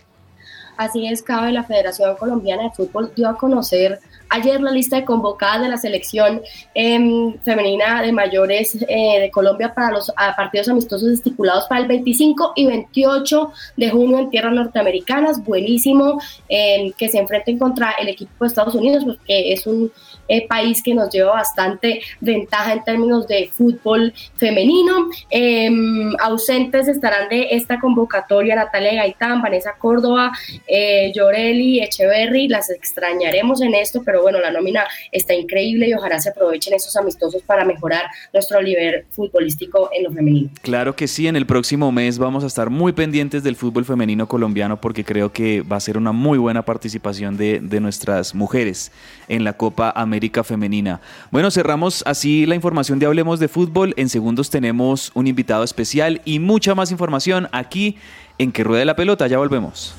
Así 0.78 1.08
es, 1.08 1.24
Cabe, 1.24 1.52
la 1.52 1.64
Federación 1.64 2.16
Colombiana 2.18 2.64
de 2.64 2.70
Fútbol 2.70 3.12
dio 3.16 3.28
a 3.28 3.36
conocer 3.36 4.00
ayer 4.30 4.62
la 4.62 4.72
lista 4.72 4.98
de 4.98 5.06
convocadas 5.06 5.62
de 5.62 5.70
la 5.70 5.78
selección 5.78 6.42
eh, 6.76 7.36
femenina 7.44 8.02
de 8.02 8.12
mayores 8.12 8.76
eh, 8.88 9.20
de 9.20 9.32
Colombia 9.32 9.74
para 9.74 9.92
los 9.92 10.12
partidos 10.38 10.70
amistosos 10.70 11.10
estipulados 11.10 11.66
para 11.68 11.82
el 11.82 11.88
25 11.88 12.54
y 12.56 12.66
28 12.66 13.52
de 13.78 13.90
junio 13.90 14.20
en 14.20 14.30
tierras 14.30 14.54
norteamericanas. 14.54 15.44
Buenísimo 15.44 16.22
eh, 16.48 16.92
que 16.98 17.10
se 17.10 17.20
enfrenten 17.20 17.58
contra 17.58 17.92
el 17.92 18.10
equipo 18.10 18.32
de 18.40 18.48
Estados 18.48 18.76
Unidos, 18.76 19.04
porque 19.06 19.54
es 19.54 19.66
un 19.68 19.92
eh, 20.30 20.48
país 20.48 20.82
que 20.84 20.94
nos 20.94 21.10
lleva 21.10 21.32
bastante 21.34 22.02
ventaja 22.22 22.74
en 22.74 22.84
términos 22.84 23.28
de 23.28 23.50
fútbol 23.52 24.14
femenino. 24.36 25.10
Em, 25.32 26.14
ausentes 26.20 26.88
estarán 26.88 27.28
de 27.30 27.48
esta 27.52 27.80
convocatoria 27.80 28.56
Natalia 28.56 28.94
Gaitán, 28.94 29.42
Vanessa 29.42 29.74
Córdoba, 29.78 30.32
eh, 30.68 31.12
Llorelli, 31.16 31.82
Echeverry. 31.82 32.48
Las 32.48 32.70
extrañaremos 32.70 33.62
en 33.62 33.74
esto, 33.74 34.04
pero 34.06 34.22
bueno, 34.22 34.40
la 34.40 34.52
nómina 34.52 34.86
está 35.12 35.34
increíble 35.34 35.90
y 35.90 35.94
ojalá 35.96 36.20
se 36.20 36.30
aprovechen 36.30 36.76
esos 36.76 36.96
amistosos 36.96 37.42
para 37.42 37.66
mejorar 37.66 38.04
nuestro 38.32 38.62
nivel 38.62 39.06
futbolístico 39.10 39.90
en 39.92 40.04
lo 40.04 40.12
femenino. 40.12 40.50
Claro 40.62 40.96
que 40.96 41.08
sí, 41.08 41.28
en 41.28 41.36
el 41.36 41.48
próximo 41.48 41.92
mes 41.92 42.20
vamos 42.20 42.44
a 42.44 42.48
estar 42.48 42.70
muy 42.70 42.94
pendientes 42.94 43.42
del 43.42 43.56
fútbol 43.56 43.84
femenino 43.84 44.28
colombiano 44.28 44.80
porque 44.80 45.04
creo 45.04 45.32
que 45.32 45.62
va 45.62 45.78
a 45.78 45.80
ser 45.80 45.98
una 45.98 46.12
muy 46.12 46.38
buena 46.38 46.64
participación 46.66 47.36
de, 47.36 47.60
de 47.60 47.80
nuestras 47.80 48.36
mujeres 48.36 48.92
en 49.28 49.44
la 49.44 49.54
Copa 49.54 49.92
América 49.96 50.19
Femenina. 50.44 51.02
Bueno, 51.32 51.50
cerramos 51.50 52.04
así 52.06 52.46
la 52.46 52.56
información 52.56 53.00
de 53.00 53.06
Hablemos 53.06 53.40
de 53.40 53.48
Fútbol. 53.48 53.94
En 53.98 54.10
segundos 54.10 54.50
tenemos 54.50 55.12
un 55.14 55.28
invitado 55.28 55.64
especial 55.64 56.22
y 56.26 56.40
mucha 56.40 56.76
más 56.76 56.92
información 56.92 57.48
aquí 57.52 57.98
en 58.38 58.52
Que 58.52 58.64
Ruede 58.64 58.86
la 58.86 58.96
Pelota. 58.96 59.28
Ya 59.28 59.38
volvemos. 59.38 59.96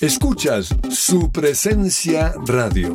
Escuchas 0.00 0.68
su 0.90 1.32
presencia 1.32 2.34
radio. 2.46 2.94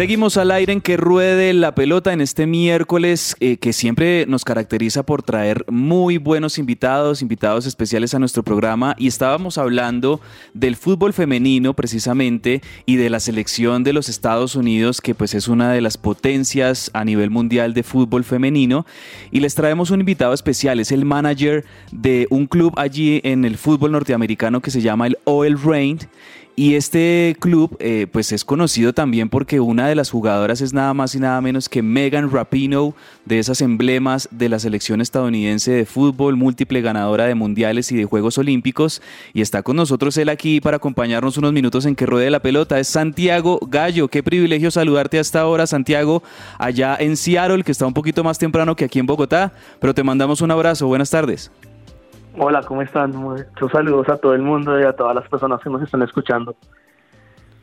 Seguimos 0.00 0.38
al 0.38 0.50
aire 0.50 0.72
en 0.72 0.80
que 0.80 0.96
ruede 0.96 1.52
la 1.52 1.74
pelota 1.74 2.14
en 2.14 2.22
este 2.22 2.46
miércoles 2.46 3.36
eh, 3.38 3.58
que 3.58 3.74
siempre 3.74 4.24
nos 4.26 4.46
caracteriza 4.46 5.02
por 5.02 5.22
traer 5.22 5.66
muy 5.68 6.16
buenos 6.16 6.56
invitados, 6.56 7.20
invitados 7.20 7.66
especiales 7.66 8.14
a 8.14 8.18
nuestro 8.18 8.42
programa. 8.42 8.94
Y 8.96 9.08
estábamos 9.08 9.58
hablando 9.58 10.22
del 10.54 10.76
fútbol 10.76 11.12
femenino 11.12 11.74
precisamente 11.74 12.62
y 12.86 12.96
de 12.96 13.10
la 13.10 13.20
selección 13.20 13.84
de 13.84 13.92
los 13.92 14.08
Estados 14.08 14.54
Unidos 14.54 15.02
que 15.02 15.14
pues 15.14 15.34
es 15.34 15.48
una 15.48 15.70
de 15.70 15.82
las 15.82 15.98
potencias 15.98 16.90
a 16.94 17.04
nivel 17.04 17.28
mundial 17.28 17.74
de 17.74 17.82
fútbol 17.82 18.24
femenino. 18.24 18.86
Y 19.30 19.40
les 19.40 19.54
traemos 19.54 19.90
un 19.90 20.00
invitado 20.00 20.32
especial, 20.32 20.80
es 20.80 20.92
el 20.92 21.04
manager 21.04 21.66
de 21.92 22.26
un 22.30 22.46
club 22.46 22.72
allí 22.78 23.20
en 23.22 23.44
el 23.44 23.58
fútbol 23.58 23.92
norteamericano 23.92 24.62
que 24.62 24.70
se 24.70 24.80
llama 24.80 25.08
el 25.08 25.18
Oil 25.24 25.60
Rain 25.62 25.98
y 26.56 26.74
este 26.74 27.36
club 27.40 27.76
eh, 27.80 28.06
pues 28.10 28.32
es 28.32 28.44
conocido 28.44 28.92
también 28.92 29.28
porque 29.28 29.60
una 29.60 29.88
de 29.88 29.94
las 29.94 30.10
jugadoras 30.10 30.60
es 30.60 30.72
nada 30.72 30.92
más 30.94 31.14
y 31.14 31.18
nada 31.18 31.40
menos 31.40 31.68
que 31.68 31.82
Megan 31.82 32.30
Rapinoe, 32.30 32.92
de 33.24 33.38
esas 33.38 33.60
emblemas 33.60 34.28
de 34.30 34.48
la 34.48 34.58
selección 34.58 35.00
estadounidense 35.00 35.70
de 35.70 35.86
fútbol, 35.86 36.36
múltiple 36.36 36.80
ganadora 36.80 37.24
de 37.24 37.34
mundiales 37.34 37.90
y 37.92 37.96
de 37.96 38.04
Juegos 38.04 38.38
Olímpicos. 38.38 39.00
Y 39.32 39.40
está 39.40 39.62
con 39.62 39.76
nosotros 39.76 40.16
él 40.16 40.28
aquí 40.28 40.60
para 40.60 40.76
acompañarnos 40.78 41.38
unos 41.38 41.52
minutos 41.52 41.86
en 41.86 41.96
que 41.96 42.06
ruede 42.06 42.30
la 42.30 42.40
pelota. 42.40 42.78
Es 42.78 42.88
Santiago 42.88 43.60
Gallo. 43.66 44.08
Qué 44.08 44.22
privilegio 44.22 44.70
saludarte 44.70 45.18
hasta 45.18 45.40
ahora, 45.40 45.66
Santiago, 45.66 46.22
allá 46.58 46.96
en 46.98 47.16
Seattle, 47.16 47.64
que 47.64 47.72
está 47.72 47.86
un 47.86 47.94
poquito 47.94 48.24
más 48.24 48.38
temprano 48.38 48.76
que 48.76 48.84
aquí 48.84 48.98
en 48.98 49.06
Bogotá. 49.06 49.52
Pero 49.80 49.94
te 49.94 50.02
mandamos 50.02 50.40
un 50.40 50.50
abrazo. 50.50 50.86
Buenas 50.86 51.10
tardes. 51.10 51.50
Hola, 52.38 52.62
¿cómo 52.62 52.82
están? 52.82 53.14
Muchos 53.14 53.72
saludos 53.72 54.08
a 54.08 54.16
todo 54.16 54.34
el 54.34 54.42
mundo 54.42 54.78
y 54.78 54.84
a 54.84 54.92
todas 54.92 55.14
las 55.14 55.28
personas 55.28 55.60
que 55.60 55.70
nos 55.70 55.82
están 55.82 56.02
escuchando. 56.02 56.54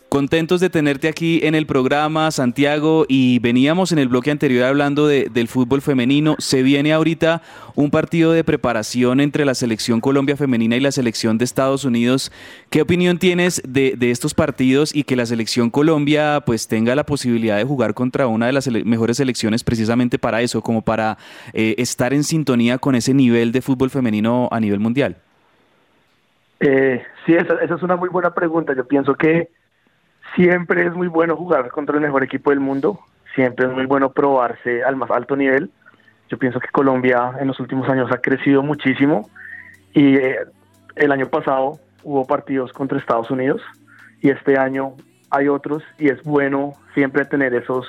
Contentos 0.09 0.61
de 0.61 0.69
tenerte 0.69 1.09
aquí 1.09 1.41
en 1.43 1.53
el 1.53 1.65
programa, 1.65 2.31
Santiago, 2.31 3.05
y 3.09 3.39
veníamos 3.39 3.91
en 3.91 3.99
el 3.99 4.07
bloque 4.07 4.31
anterior 4.31 4.63
hablando 4.63 5.05
de, 5.05 5.27
del 5.29 5.49
fútbol 5.49 5.81
femenino. 5.81 6.35
Se 6.39 6.63
viene 6.63 6.93
ahorita 6.93 7.41
un 7.75 7.91
partido 7.91 8.31
de 8.31 8.45
preparación 8.45 9.19
entre 9.19 9.43
la 9.43 9.53
selección 9.53 9.99
Colombia 9.99 10.37
femenina 10.37 10.77
y 10.77 10.79
la 10.79 10.93
selección 10.93 11.37
de 11.37 11.43
Estados 11.43 11.83
Unidos. 11.83 12.31
¿Qué 12.69 12.81
opinión 12.81 13.17
tienes 13.17 13.61
de, 13.67 13.95
de 13.97 14.11
estos 14.11 14.33
partidos 14.33 14.95
y 14.95 15.03
que 15.03 15.17
la 15.17 15.25
selección 15.25 15.69
Colombia 15.69 16.41
pues 16.45 16.69
tenga 16.69 16.95
la 16.95 17.05
posibilidad 17.05 17.57
de 17.57 17.65
jugar 17.65 17.93
contra 17.93 18.27
una 18.27 18.45
de 18.45 18.53
las 18.53 18.69
mejores 18.85 19.17
selecciones 19.17 19.65
precisamente 19.65 20.17
para 20.17 20.41
eso, 20.41 20.61
como 20.61 20.83
para 20.83 21.17
eh, 21.51 21.75
estar 21.79 22.13
en 22.13 22.23
sintonía 22.23 22.77
con 22.77 22.95
ese 22.95 23.13
nivel 23.13 23.51
de 23.51 23.61
fútbol 23.61 23.89
femenino 23.89 24.47
a 24.53 24.61
nivel 24.61 24.79
mundial? 24.79 25.17
Eh, 26.61 27.03
sí, 27.25 27.33
esa 27.33 27.55
es 27.61 27.83
una 27.83 27.97
muy 27.97 28.07
buena 28.07 28.33
pregunta. 28.33 28.73
Yo 28.73 28.87
pienso 28.87 29.13
que 29.13 29.49
siempre 30.37 30.85
es 30.85 30.93
muy 30.93 31.07
bueno 31.07 31.35
jugar 31.35 31.69
contra 31.71 31.95
el 31.95 32.01
mejor 32.01 32.23
equipo 32.23 32.51
del 32.51 32.59
mundo, 32.59 32.99
siempre 33.35 33.65
es 33.65 33.73
muy 33.73 33.85
bueno 33.85 34.11
probarse 34.11 34.83
al 34.83 34.95
más 34.95 35.09
alto 35.11 35.35
nivel. 35.35 35.71
Yo 36.29 36.37
pienso 36.37 36.59
que 36.59 36.67
Colombia 36.69 37.33
en 37.39 37.47
los 37.47 37.59
últimos 37.59 37.89
años 37.89 38.09
ha 38.11 38.19
crecido 38.19 38.61
muchísimo 38.61 39.29
y 39.93 40.15
eh, 40.15 40.37
el 40.95 41.11
año 41.11 41.27
pasado 41.27 41.79
hubo 42.03 42.25
partidos 42.25 42.71
contra 42.71 42.99
Estados 42.99 43.31
Unidos 43.31 43.61
y 44.21 44.29
este 44.29 44.57
año 44.57 44.93
hay 45.31 45.47
otros 45.47 45.83
y 45.97 46.09
es 46.09 46.21
bueno 46.23 46.73
siempre 46.93 47.25
tener 47.25 47.53
esos 47.55 47.87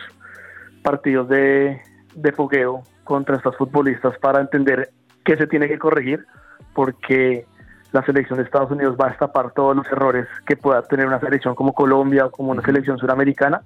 partidos 0.83 1.29
de, 1.29 1.83
de 2.15 2.33
fogueo 2.33 2.83
contra 3.05 3.37
estas 3.37 3.57
futbolistas 3.57 4.17
para 4.19 4.41
entender 4.41 4.91
qué 5.25 5.37
se 5.37 5.47
tiene 5.47 5.69
que 5.69 5.79
corregir 5.79 6.25
porque 6.73 7.45
la 7.93 8.03
selección 8.05 8.39
de 8.39 8.45
Estados 8.45 8.71
Unidos 8.71 8.97
va 9.01 9.07
a 9.07 9.11
destapar 9.11 9.53
todos 9.53 9.75
los 9.75 9.87
errores 9.87 10.27
que 10.47 10.57
pueda 10.57 10.83
tener 10.83 11.07
una 11.07 11.21
selección 11.21 11.55
como 11.55 11.73
Colombia 11.73 12.27
o 12.27 12.31
como 12.31 12.51
una 12.53 12.63
selección 12.63 12.99
suramericana 12.99 13.63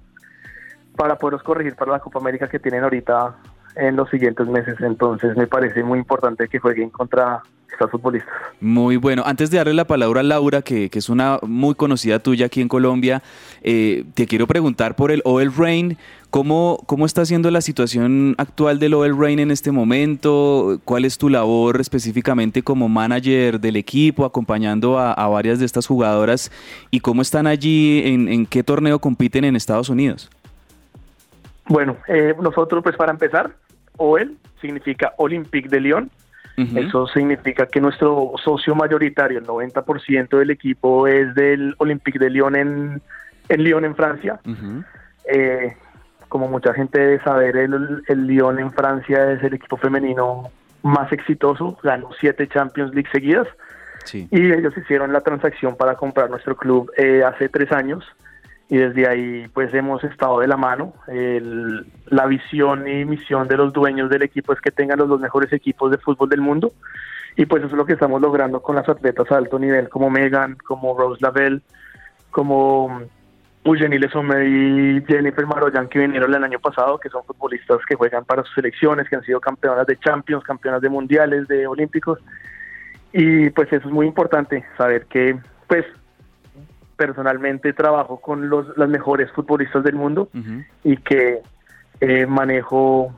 para 0.95 1.17
poderlos 1.17 1.43
corregir 1.43 1.75
para 1.75 1.91
la 1.91 1.99
Copa 1.99 2.19
América 2.19 2.47
que 2.47 2.59
tienen 2.59 2.83
ahorita 2.83 3.35
en 3.75 3.95
los 3.95 4.09
siguientes 4.09 4.47
meses. 4.47 4.79
Entonces 4.79 5.35
me 5.35 5.47
parece 5.47 5.83
muy 5.83 5.99
importante 5.99 6.47
que 6.47 6.59
jueguen 6.59 6.89
contra 6.89 7.41
estas 7.73 7.91
futbolistas. 7.91 8.33
Muy 8.61 8.95
bueno. 8.97 9.23
Antes 9.25 9.51
de 9.51 9.57
darle 9.57 9.73
la 9.73 9.85
palabra 9.85 10.21
a 10.21 10.23
Laura, 10.23 10.61
que, 10.61 10.89
que 10.89 10.99
es 10.99 11.09
una 11.09 11.39
muy 11.41 11.75
conocida 11.75 12.19
tuya 12.19 12.45
aquí 12.45 12.61
en 12.61 12.67
Colombia, 12.67 13.21
eh, 13.61 14.05
te 14.13 14.25
quiero 14.25 14.47
preguntar 14.47 14.95
por 14.95 15.11
el 15.11 15.21
Oil 15.25 15.51
Rain. 15.55 15.97
¿Cómo, 16.29 16.81
¿Cómo 16.87 17.05
está 17.05 17.25
siendo 17.25 17.51
la 17.51 17.61
situación 17.61 18.33
actual 18.39 18.79
del 18.79 18.95
Oil 18.95 19.15
Rain 19.15 19.37
en 19.37 19.51
este 19.51 19.71
momento? 19.71 20.79
¿Cuál 20.83 21.05
es 21.05 21.19
tu 21.19 21.29
labor 21.29 21.79
específicamente 21.79 22.63
como 22.63 22.89
manager 22.89 23.59
del 23.59 23.75
equipo, 23.75 24.25
acompañando 24.25 24.97
a, 24.97 25.13
a 25.13 25.27
varias 25.27 25.59
de 25.59 25.65
estas 25.65 25.85
jugadoras? 25.85 26.51
¿Y 26.89 27.01
cómo 27.01 27.21
están 27.21 27.45
allí? 27.45 28.01
¿En, 28.05 28.27
en 28.27 28.45
qué 28.47 28.63
torneo 28.63 28.97
compiten 28.97 29.45
en 29.45 29.55
Estados 29.55 29.89
Unidos? 29.89 30.31
Bueno, 31.67 31.97
eh, 32.07 32.33
nosotros 32.41 32.81
pues 32.83 32.95
para 32.95 33.11
empezar, 33.11 33.51
OEL 33.97 34.35
significa 34.59 35.13
Olympique 35.17 35.69
de 35.69 35.81
Lyon. 35.81 36.09
Eso 36.55 37.07
significa 37.07 37.65
que 37.65 37.81
nuestro 37.81 38.33
socio 38.43 38.75
mayoritario, 38.75 39.39
el 39.39 39.45
90% 39.45 40.37
del 40.37 40.51
equipo 40.51 41.07
es 41.07 41.33
del 41.33 41.73
Olympique 41.79 42.19
de 42.19 42.29
Lyon 42.29 42.55
en, 42.55 43.01
en 43.49 43.63
Lyon, 43.63 43.85
en 43.85 43.95
Francia. 43.95 44.39
Eh, 45.31 45.75
como 46.29 46.47
mucha 46.47 46.73
gente 46.73 46.99
debe 46.99 47.23
saber, 47.23 47.57
el, 47.57 48.03
el 48.07 48.27
Lyon 48.27 48.59
en 48.59 48.71
Francia 48.71 49.31
es 49.31 49.43
el 49.43 49.55
equipo 49.55 49.77
femenino 49.77 50.51
más 50.83 51.11
exitoso, 51.11 51.77
ganó 51.81 52.09
siete 52.19 52.47
Champions 52.47 52.93
League 52.93 53.09
seguidas. 53.11 53.47
Sí. 54.05 54.27
Y 54.29 54.51
ellos 54.51 54.77
hicieron 54.77 55.13
la 55.13 55.21
transacción 55.21 55.75
para 55.75 55.95
comprar 55.95 56.29
nuestro 56.29 56.55
club 56.55 56.91
eh, 56.97 57.23
hace 57.23 57.49
tres 57.49 57.71
años 57.71 58.05
y 58.69 58.77
desde 58.77 59.07
ahí 59.07 59.47
pues 59.53 59.73
hemos 59.73 60.03
estado 60.03 60.39
de 60.39 60.47
la 60.47 60.57
mano. 60.57 60.93
El- 61.07 61.85
la 62.07 62.25
visión 62.25 62.87
y 62.87 63.05
misión 63.05 63.47
de 63.47 63.57
los 63.57 63.73
dueños 63.73 64.09
del 64.09 64.23
equipo 64.23 64.53
es 64.53 64.61
que 64.61 64.71
tengan 64.71 64.99
los 64.99 65.09
dos 65.09 65.19
mejores 65.19 65.51
equipos 65.53 65.91
de 65.91 65.97
fútbol 65.97 66.29
del 66.29 66.41
mundo 66.41 66.71
y 67.35 67.45
pues 67.45 67.61
eso 67.63 67.71
es 67.71 67.77
lo 67.77 67.85
que 67.85 67.93
estamos 67.93 68.21
logrando 68.21 68.61
con 68.61 68.75
las 68.75 68.87
atletas 68.87 69.31
a 69.31 69.37
alto 69.37 69.59
nivel 69.59 69.89
como 69.89 70.09
Megan, 70.09 70.55
como 70.65 70.97
Rose 70.97 71.21
Lavelle, 71.21 71.61
como 72.31 73.01
Eugenie 73.63 73.99
Lesomé 73.99 74.45
y 74.45 75.03
Jennifer 75.07 75.45
Maroyan 75.45 75.87
que 75.87 75.99
vinieron 75.99 76.33
el 76.33 76.43
año 76.43 76.59
pasado, 76.59 76.99
que 76.99 77.09
son 77.09 77.23
futbolistas 77.23 77.79
que 77.87 77.95
juegan 77.95 78.25
para 78.25 78.43
sus 78.43 78.55
selecciones, 78.55 79.07
que 79.09 79.15
han 79.15 79.23
sido 79.23 79.39
campeonas 79.39 79.87
de 79.87 79.97
Champions, 79.97 80.43
campeonas 80.43 80.81
de 80.81 80.89
mundiales, 80.89 81.47
de 81.47 81.67
olímpicos 81.67 82.19
y 83.11 83.49
pues 83.51 83.71
eso 83.71 83.87
es 83.87 83.93
muy 83.93 84.07
importante 84.07 84.65
saber 84.77 85.05
que 85.05 85.37
pues 85.67 85.85
personalmente 86.95 87.73
trabajo 87.73 88.19
con 88.19 88.49
los 88.49 88.77
las 88.77 88.89
mejores 88.89 89.31
futbolistas 89.31 89.83
del 89.83 89.95
mundo 89.95 90.29
y 90.83 90.97
que 90.97 91.41
eh, 92.01 92.25
manejo 92.25 93.13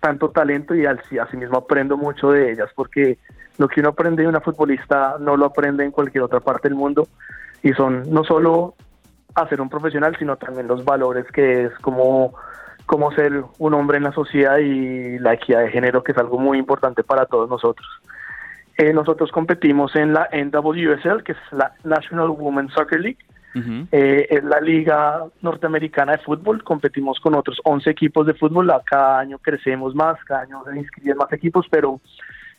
tanto 0.00 0.30
talento 0.30 0.74
y 0.74 0.86
al- 0.86 1.00
asimismo 1.20 1.58
aprendo 1.58 1.96
mucho 1.96 2.30
de 2.30 2.52
ellas 2.52 2.70
porque 2.74 3.18
lo 3.58 3.66
que 3.68 3.80
uno 3.80 3.90
aprende 3.90 4.22
de 4.22 4.28
una 4.28 4.40
futbolista 4.40 5.16
no 5.18 5.36
lo 5.36 5.46
aprende 5.46 5.84
en 5.84 5.90
cualquier 5.90 6.22
otra 6.22 6.40
parte 6.40 6.68
del 6.68 6.76
mundo 6.76 7.08
y 7.62 7.72
son 7.72 8.04
no 8.12 8.22
solo 8.24 8.74
hacer 9.34 9.60
un 9.60 9.68
profesional 9.68 10.16
sino 10.18 10.36
también 10.36 10.68
los 10.68 10.84
valores 10.84 11.26
que 11.32 11.64
es 11.64 11.72
como 11.80 12.34
como 12.86 13.12
ser 13.12 13.44
un 13.58 13.74
hombre 13.74 13.98
en 13.98 14.04
la 14.04 14.12
sociedad 14.12 14.58
y 14.58 15.18
la 15.18 15.34
equidad 15.34 15.60
de 15.60 15.70
género 15.70 16.02
que 16.02 16.12
es 16.12 16.18
algo 16.18 16.38
muy 16.38 16.58
importante 16.58 17.02
para 17.04 17.26
todos 17.26 17.50
nosotros 17.50 17.86
Eh, 18.78 18.92
nosotros 18.92 19.30
competimos 19.32 19.94
en 19.96 20.12
la 20.14 20.28
NWSL, 20.32 21.22
que 21.24 21.32
es 21.32 21.38
la 21.50 21.72
National 21.84 22.30
Women's 22.30 22.72
Soccer 22.72 23.00
League. 23.00 23.18
Eh, 23.90 24.28
es 24.30 24.44
la 24.44 24.60
liga 24.60 25.24
norteamericana 25.42 26.12
de 26.12 26.18
fútbol, 26.18 26.62
competimos 26.62 27.18
con 27.18 27.34
otros 27.34 27.60
11 27.64 27.90
equipos 27.90 28.24
de 28.24 28.34
fútbol, 28.34 28.70
cada 28.84 29.18
año 29.18 29.38
crecemos 29.38 29.96
más, 29.96 30.22
cada 30.24 30.42
año 30.42 30.62
se 30.64 30.78
inscriben 30.78 31.16
más 31.16 31.32
equipos, 31.32 31.66
pero 31.68 32.00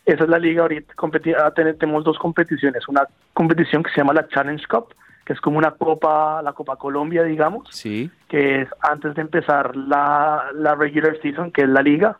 esa 0.04 0.24
es 0.24 0.28
la 0.28 0.38
liga 0.38 0.60
ahorita, 0.62 0.92
ah, 1.38 1.50
ten- 1.52 1.78
tenemos 1.78 2.04
dos 2.04 2.18
competiciones, 2.18 2.86
una 2.86 3.06
competición 3.32 3.82
que 3.82 3.90
se 3.92 3.96
llama 3.98 4.12
la 4.12 4.28
Challenge 4.28 4.62
Cup, 4.66 4.94
que 5.24 5.32
es 5.32 5.40
como 5.40 5.56
una 5.56 5.70
copa, 5.70 6.42
la 6.42 6.52
Copa 6.52 6.76
Colombia, 6.76 7.22
digamos, 7.22 7.66
Sí. 7.70 8.10
que 8.28 8.60
es 8.62 8.68
antes 8.82 9.14
de 9.14 9.22
empezar 9.22 9.74
la, 9.76 10.50
la 10.54 10.74
regular 10.74 11.16
season, 11.22 11.50
que 11.50 11.62
es 11.62 11.68
la 11.68 11.80
liga, 11.80 12.18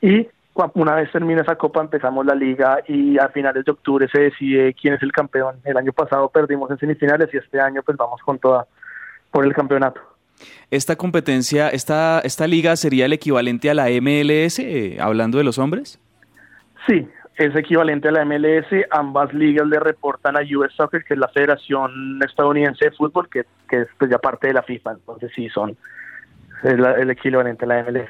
y 0.00 0.28
una 0.74 0.94
vez 0.94 1.10
termina 1.10 1.42
esa 1.42 1.56
copa 1.56 1.80
empezamos 1.80 2.24
la 2.26 2.34
liga 2.34 2.78
y 2.86 3.18
a 3.18 3.28
finales 3.28 3.64
de 3.64 3.72
octubre 3.72 4.08
se 4.08 4.20
decide 4.20 4.74
quién 4.74 4.94
es 4.94 5.02
el 5.02 5.12
campeón. 5.12 5.56
El 5.64 5.76
año 5.76 5.92
pasado 5.92 6.28
perdimos 6.28 6.70
en 6.70 6.78
semifinales 6.78 7.28
y 7.32 7.38
este 7.38 7.60
año 7.60 7.82
pues 7.82 7.96
vamos 7.96 8.20
con 8.22 8.38
toda 8.38 8.66
por 9.30 9.44
el 9.44 9.52
campeonato. 9.52 10.00
¿Esta 10.70 10.96
competencia, 10.96 11.68
esta, 11.68 12.20
esta 12.20 12.46
liga 12.46 12.76
sería 12.76 13.06
el 13.06 13.12
equivalente 13.12 13.70
a 13.70 13.74
la 13.74 13.86
MLS, 14.00 14.58
eh, 14.60 14.98
hablando 15.00 15.38
de 15.38 15.44
los 15.44 15.58
hombres? 15.58 15.98
Sí, 16.86 17.08
es 17.36 17.54
equivalente 17.56 18.08
a 18.08 18.12
la 18.12 18.24
MLS, 18.24 18.66
ambas 18.90 19.32
ligas 19.32 19.66
le 19.66 19.80
reportan 19.80 20.36
a 20.36 20.40
US 20.56 20.72
Soccer, 20.74 21.02
que 21.04 21.14
es 21.14 21.20
la 21.20 21.28
Federación 21.28 22.20
Estadounidense 22.24 22.84
de 22.86 22.90
Fútbol, 22.92 23.28
que, 23.28 23.44
que 23.68 23.82
es 23.82 23.88
pues, 23.98 24.10
ya 24.10 24.18
parte 24.18 24.48
de 24.48 24.54
la 24.54 24.62
FIFA, 24.62 24.92
entonces 24.92 25.30
sí 25.34 25.48
son 25.48 25.76
es 26.62 26.78
la- 26.78 26.92
el 26.94 27.10
equivalente 27.10 27.64
a 27.64 27.68
la 27.68 27.82
MLS. 27.84 28.08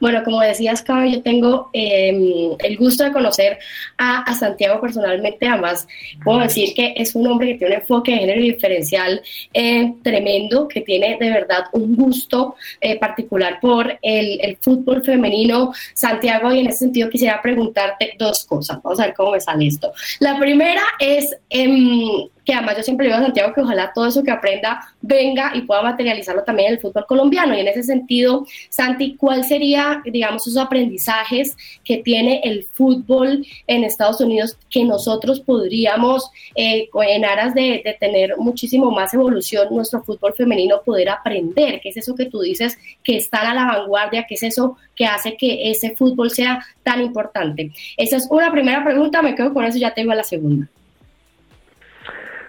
Bueno, 0.00 0.22
como 0.24 0.40
decías, 0.40 0.82
Cabe, 0.82 1.10
yo 1.10 1.22
tengo 1.22 1.70
eh, 1.72 2.54
el 2.58 2.76
gusto 2.76 3.04
de 3.04 3.12
conocer 3.12 3.58
a, 3.96 4.22
a 4.22 4.34
Santiago 4.34 4.80
personalmente. 4.80 5.48
Además, 5.48 5.86
puedo 6.22 6.40
decir 6.40 6.74
que 6.74 6.94
es 6.96 7.14
un 7.14 7.26
hombre 7.26 7.48
que 7.48 7.58
tiene 7.58 7.76
un 7.76 7.80
enfoque 7.80 8.12
de 8.12 8.18
género 8.18 8.42
diferencial 8.42 9.22
eh, 9.54 9.94
tremendo, 10.02 10.68
que 10.68 10.82
tiene 10.82 11.16
de 11.18 11.30
verdad 11.30 11.64
un 11.72 11.96
gusto 11.96 12.56
eh, 12.80 12.98
particular 12.98 13.58
por 13.60 13.98
el, 14.02 14.38
el 14.40 14.56
fútbol 14.60 15.02
femenino. 15.02 15.72
Santiago, 15.94 16.52
y 16.52 16.60
en 16.60 16.68
ese 16.68 16.78
sentido 16.80 17.08
quisiera 17.08 17.40
preguntarte 17.40 18.14
dos 18.18 18.44
cosas. 18.44 18.82
Vamos 18.82 19.00
a 19.00 19.06
ver 19.06 19.14
cómo 19.14 19.32
me 19.32 19.40
sale 19.40 19.66
esto. 19.66 19.92
La 20.20 20.38
primera 20.38 20.82
es 20.98 21.36
em, 21.48 22.28
que 22.46 22.54
además 22.54 22.76
yo 22.76 22.82
siempre 22.84 23.06
digo 23.06 23.18
a 23.18 23.22
Santiago 23.22 23.52
que 23.52 23.60
ojalá 23.60 23.92
todo 23.92 24.06
eso 24.06 24.22
que 24.22 24.30
aprenda 24.30 24.80
venga 25.02 25.50
y 25.54 25.62
pueda 25.62 25.82
materializarlo 25.82 26.44
también 26.44 26.68
en 26.68 26.74
el 26.74 26.80
fútbol 26.80 27.04
colombiano. 27.06 27.54
Y 27.54 27.60
en 27.60 27.66
ese 27.66 27.82
sentido, 27.82 28.46
Santi, 28.70 29.16
¿cuál 29.16 29.44
sería, 29.44 30.00
digamos, 30.04 30.46
esos 30.46 30.62
aprendizajes 30.62 31.56
que 31.84 31.98
tiene 31.98 32.40
el 32.44 32.64
fútbol 32.72 33.44
en 33.66 33.82
Estados 33.82 34.20
Unidos 34.20 34.56
que 34.70 34.84
nosotros 34.84 35.40
podríamos, 35.40 36.30
eh, 36.54 36.88
en 37.08 37.24
aras 37.24 37.52
de, 37.52 37.82
de 37.84 37.96
tener 37.98 38.36
muchísimo 38.38 38.92
más 38.92 39.12
evolución, 39.12 39.66
nuestro 39.72 40.04
fútbol 40.04 40.32
femenino 40.34 40.82
poder 40.84 41.08
aprender? 41.08 41.80
¿Qué 41.80 41.88
es 41.88 41.96
eso 41.96 42.14
que 42.14 42.26
tú 42.26 42.40
dices 42.40 42.78
que 43.02 43.16
están 43.16 43.46
a 43.48 43.54
la 43.54 43.66
vanguardia? 43.66 44.24
¿Qué 44.28 44.36
es 44.36 44.44
eso 44.44 44.76
que 44.94 45.04
hace 45.04 45.36
que 45.36 45.68
ese 45.72 45.96
fútbol 45.96 46.30
sea 46.30 46.64
tan 46.84 47.02
importante? 47.02 47.72
Esa 47.96 48.18
es 48.18 48.28
una 48.30 48.52
primera 48.52 48.84
pregunta, 48.84 49.20
me 49.20 49.34
quedo 49.34 49.52
con 49.52 49.64
eso 49.64 49.78
y 49.78 49.80
ya 49.80 49.92
te 49.92 50.02
digo 50.02 50.12
a 50.12 50.16
la 50.16 50.22
segunda. 50.22 50.68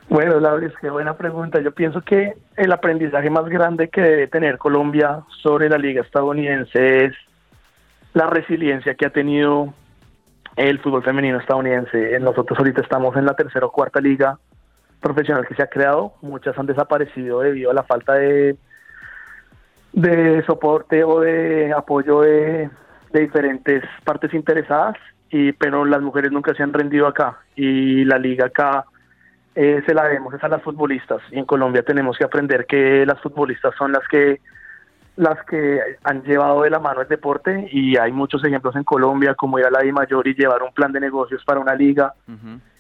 Bueno, 0.10 0.39
Laura, 0.39 0.72
qué 0.80 0.89
buena 0.89 1.18
pregunta. 1.18 1.60
Yo 1.60 1.74
pienso 1.74 2.01
que 2.01 2.34
el 2.55 2.72
aprendizaje 2.72 3.30
más 3.30 3.45
grande 3.49 3.89
que 3.89 4.01
debe 4.01 4.28
tener 4.28 4.58
Colombia 4.58 5.20
sobre 5.41 5.68
la 5.68 5.78
liga 5.78 6.01
estadounidense 6.01 7.05
es 7.05 7.14
la 8.14 8.28
resiliencia 8.28 8.95
que 8.95 9.05
ha 9.05 9.10
tenido 9.10 9.74
el 10.55 10.80
fútbol 10.80 11.03
femenino 11.03 11.39
estadounidense. 11.39 12.18
Nosotros 12.22 12.58
ahorita 12.58 12.82
estamos 12.82 13.18
en 13.18 13.26
la 13.26 13.36
tercera 13.36 13.66
o 13.66 13.72
cuarta 13.72 13.99
liga 13.99 14.39
profesional 15.01 15.45
que 15.45 15.55
se 15.55 15.64
ha 15.64 15.68
creado. 15.68 16.14
Muchas 16.22 16.58
han 16.58 16.68
desaparecido 16.68 17.41
debido 17.41 17.72
a 17.72 17.74
la 17.74 17.84
falta 17.84 18.14
de, 18.14 18.55
de 19.91 20.43
soporte 20.45 21.03
o 21.03 21.20
de 21.20 21.74
apoyo 21.74 22.22
de, 22.22 22.70
de 23.12 23.20
diferentes 23.20 23.84
partes 24.05 24.34
interesadas. 24.34 24.95
Y, 25.30 25.51
pero 25.51 25.84
las 25.84 26.01
mujeres 26.01 26.32
nunca 26.32 26.53
se 26.53 26.64
han 26.64 26.72
rendido 26.72 27.08
acá 27.08 27.39
y 27.58 28.05
la 28.05 28.18
liga 28.18 28.45
acá 28.45 28.86
eh, 29.60 29.82
se 29.86 29.93
la 29.93 30.03
debemos 30.03 30.34
es 30.36 30.43
a 30.43 30.47
las 30.47 30.62
futbolistas. 30.62 31.20
Y 31.32 31.39
en 31.39 31.45
Colombia 31.45 31.82
tenemos 31.82 32.16
que 32.18 32.24
aprender 32.26 32.66
que 32.68 33.05
las 33.05 33.20
futbolistas 33.22 33.74
son 33.76 33.91
las 33.91 34.08
que 34.08 34.39
las 35.16 35.43
que 35.45 35.80
han 36.03 36.22
llevado 36.22 36.62
de 36.62 36.70
la 36.70 36.80
mano 36.80 37.01
el 37.01 37.08
deporte. 37.08 37.68
Y 37.72 37.97
hay 37.97 38.12
muchos 38.12 38.43
ejemplos 38.43 38.76
en 38.76 38.84
Colombia 38.84 39.34
como 39.34 39.58
ir 39.58 39.66
a 39.66 39.72
la 39.72 39.82
Di 39.82 39.91
Mayor 39.91 40.28
y 40.28 40.36
llevar 40.36 40.62
un 40.62 40.72
plan 40.74 40.91
de 40.91 40.99
negocios 40.99 41.43
para 41.43 41.60
una 41.60 41.74
liga. 41.74 42.14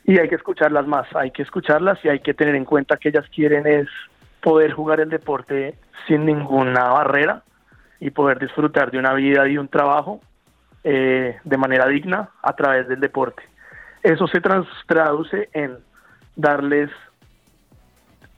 Y 0.05 0.19
hay 0.19 0.29
que 0.29 0.35
escucharlas 0.35 0.85
más, 0.85 1.07
hay 1.15 1.31
que 1.31 1.41
escucharlas 1.41 1.97
y 2.05 2.09
hay 2.09 2.19
que 2.19 2.33
tener 2.35 2.55
en 2.55 2.63
cuenta 2.63 2.97
que 2.97 3.09
ellas 3.09 3.25
quieren 3.35 3.65
es 3.65 3.87
poder 4.41 4.71
jugar 4.71 4.99
el 4.99 5.09
deporte 5.09 5.75
sin 6.07 6.25
ninguna 6.25 6.83
barrera 6.89 7.41
y 7.99 8.11
poder 8.11 8.37
disfrutar 8.37 8.91
de 8.91 8.99
una 8.99 9.13
vida 9.13 9.47
y 9.47 9.57
un 9.57 9.67
trabajo 9.67 10.21
eh, 10.83 11.37
de 11.43 11.57
manera 11.57 11.87
digna 11.87 12.29
a 12.43 12.53
través 12.55 12.87
del 12.87 12.99
deporte. 12.99 13.41
Eso 14.03 14.27
se 14.27 14.39
trans- 14.39 14.67
traduce 14.85 15.49
en 15.53 15.79
darles 16.37 16.89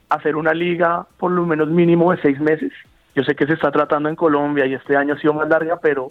hacer 0.08 0.34
una 0.34 0.52
liga 0.52 1.06
por 1.18 1.30
lo 1.30 1.46
menos 1.46 1.68
mínimo 1.68 2.10
de 2.10 2.20
seis 2.20 2.40
meses. 2.40 2.72
Yo 3.14 3.22
sé 3.22 3.36
que 3.36 3.46
se 3.46 3.52
está 3.52 3.70
tratando 3.70 4.08
en 4.08 4.16
Colombia 4.16 4.66
y 4.66 4.74
este 4.74 4.96
año 4.96 5.14
ha 5.14 5.18
sido 5.18 5.34
más 5.34 5.48
larga, 5.48 5.76
pero 5.80 6.10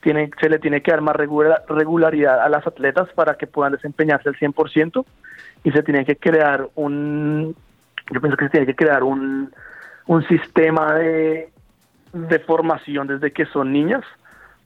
tiene, 0.00 0.30
se 0.40 0.50
le 0.50 0.58
tiene 0.58 0.82
que 0.82 0.90
dar 0.90 1.00
más 1.00 1.16
regula- 1.16 1.62
regularidad 1.68 2.40
a 2.40 2.48
las 2.48 2.66
atletas 2.66 3.08
para 3.14 3.36
que 3.36 3.46
puedan 3.46 3.72
desempeñarse 3.72 4.28
al 4.28 4.36
100% 4.36 5.04
y 5.64 5.70
se 5.70 5.82
tiene 5.82 6.04
que 6.04 6.16
crear 6.16 6.68
un, 6.74 7.54
yo 8.10 8.20
pienso 8.20 8.36
que 8.36 8.46
se 8.46 8.50
tiene 8.50 8.66
que 8.66 8.74
crear 8.74 9.02
un, 9.02 9.52
un 10.06 10.26
sistema 10.26 10.94
de, 10.94 11.50
de 12.12 12.38
formación 12.40 13.06
desde 13.06 13.30
que 13.30 13.46
son 13.46 13.72
niñas, 13.72 14.02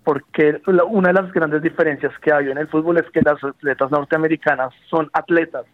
porque 0.03 0.61
una 0.89 1.09
de 1.09 1.15
las 1.21 1.33
grandes 1.33 1.63
diferencias 1.63 2.17
que 2.21 2.33
hay 2.33 2.51
en 2.51 2.59
el 2.59 2.69
fútbol 2.69 2.97
es 2.99 3.11
que 3.11 3.21
las 3.23 3.43
atletas 3.45 3.91
norteamericanas 3.91 4.73
son 4.89 5.11
atletas. 5.13 5.67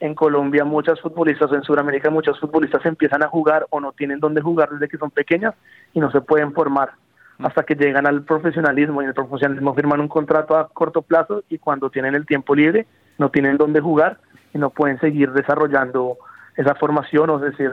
En 0.00 0.14
Colombia 0.14 0.64
muchas 0.64 1.00
futbolistas, 1.00 1.50
o 1.50 1.54
en 1.54 1.62
Sudamérica 1.62 2.10
muchas 2.10 2.38
futbolistas 2.38 2.84
empiezan 2.86 3.22
a 3.22 3.28
jugar 3.28 3.66
o 3.70 3.80
no 3.80 3.92
tienen 3.92 4.20
dónde 4.20 4.40
jugar 4.40 4.70
desde 4.70 4.88
que 4.88 4.98
son 4.98 5.10
pequeñas 5.10 5.54
y 5.92 6.00
no 6.00 6.10
se 6.10 6.20
pueden 6.20 6.52
formar 6.52 6.90
hasta 7.38 7.62
que 7.62 7.74
llegan 7.74 8.06
al 8.06 8.22
profesionalismo 8.22 9.00
y 9.00 9.04
en 9.04 9.10
el 9.10 9.14
profesionalismo 9.14 9.74
firman 9.74 10.00
un 10.00 10.08
contrato 10.08 10.56
a 10.56 10.68
corto 10.68 11.02
plazo 11.02 11.44
y 11.48 11.58
cuando 11.58 11.90
tienen 11.90 12.14
el 12.14 12.26
tiempo 12.26 12.54
libre 12.54 12.86
no 13.18 13.30
tienen 13.30 13.56
dónde 13.56 13.80
jugar 13.80 14.18
y 14.52 14.58
no 14.58 14.70
pueden 14.70 14.98
seguir 15.00 15.32
desarrollando 15.32 16.16
esa 16.56 16.74
formación 16.74 17.30
o, 17.30 17.38
decir, 17.38 17.70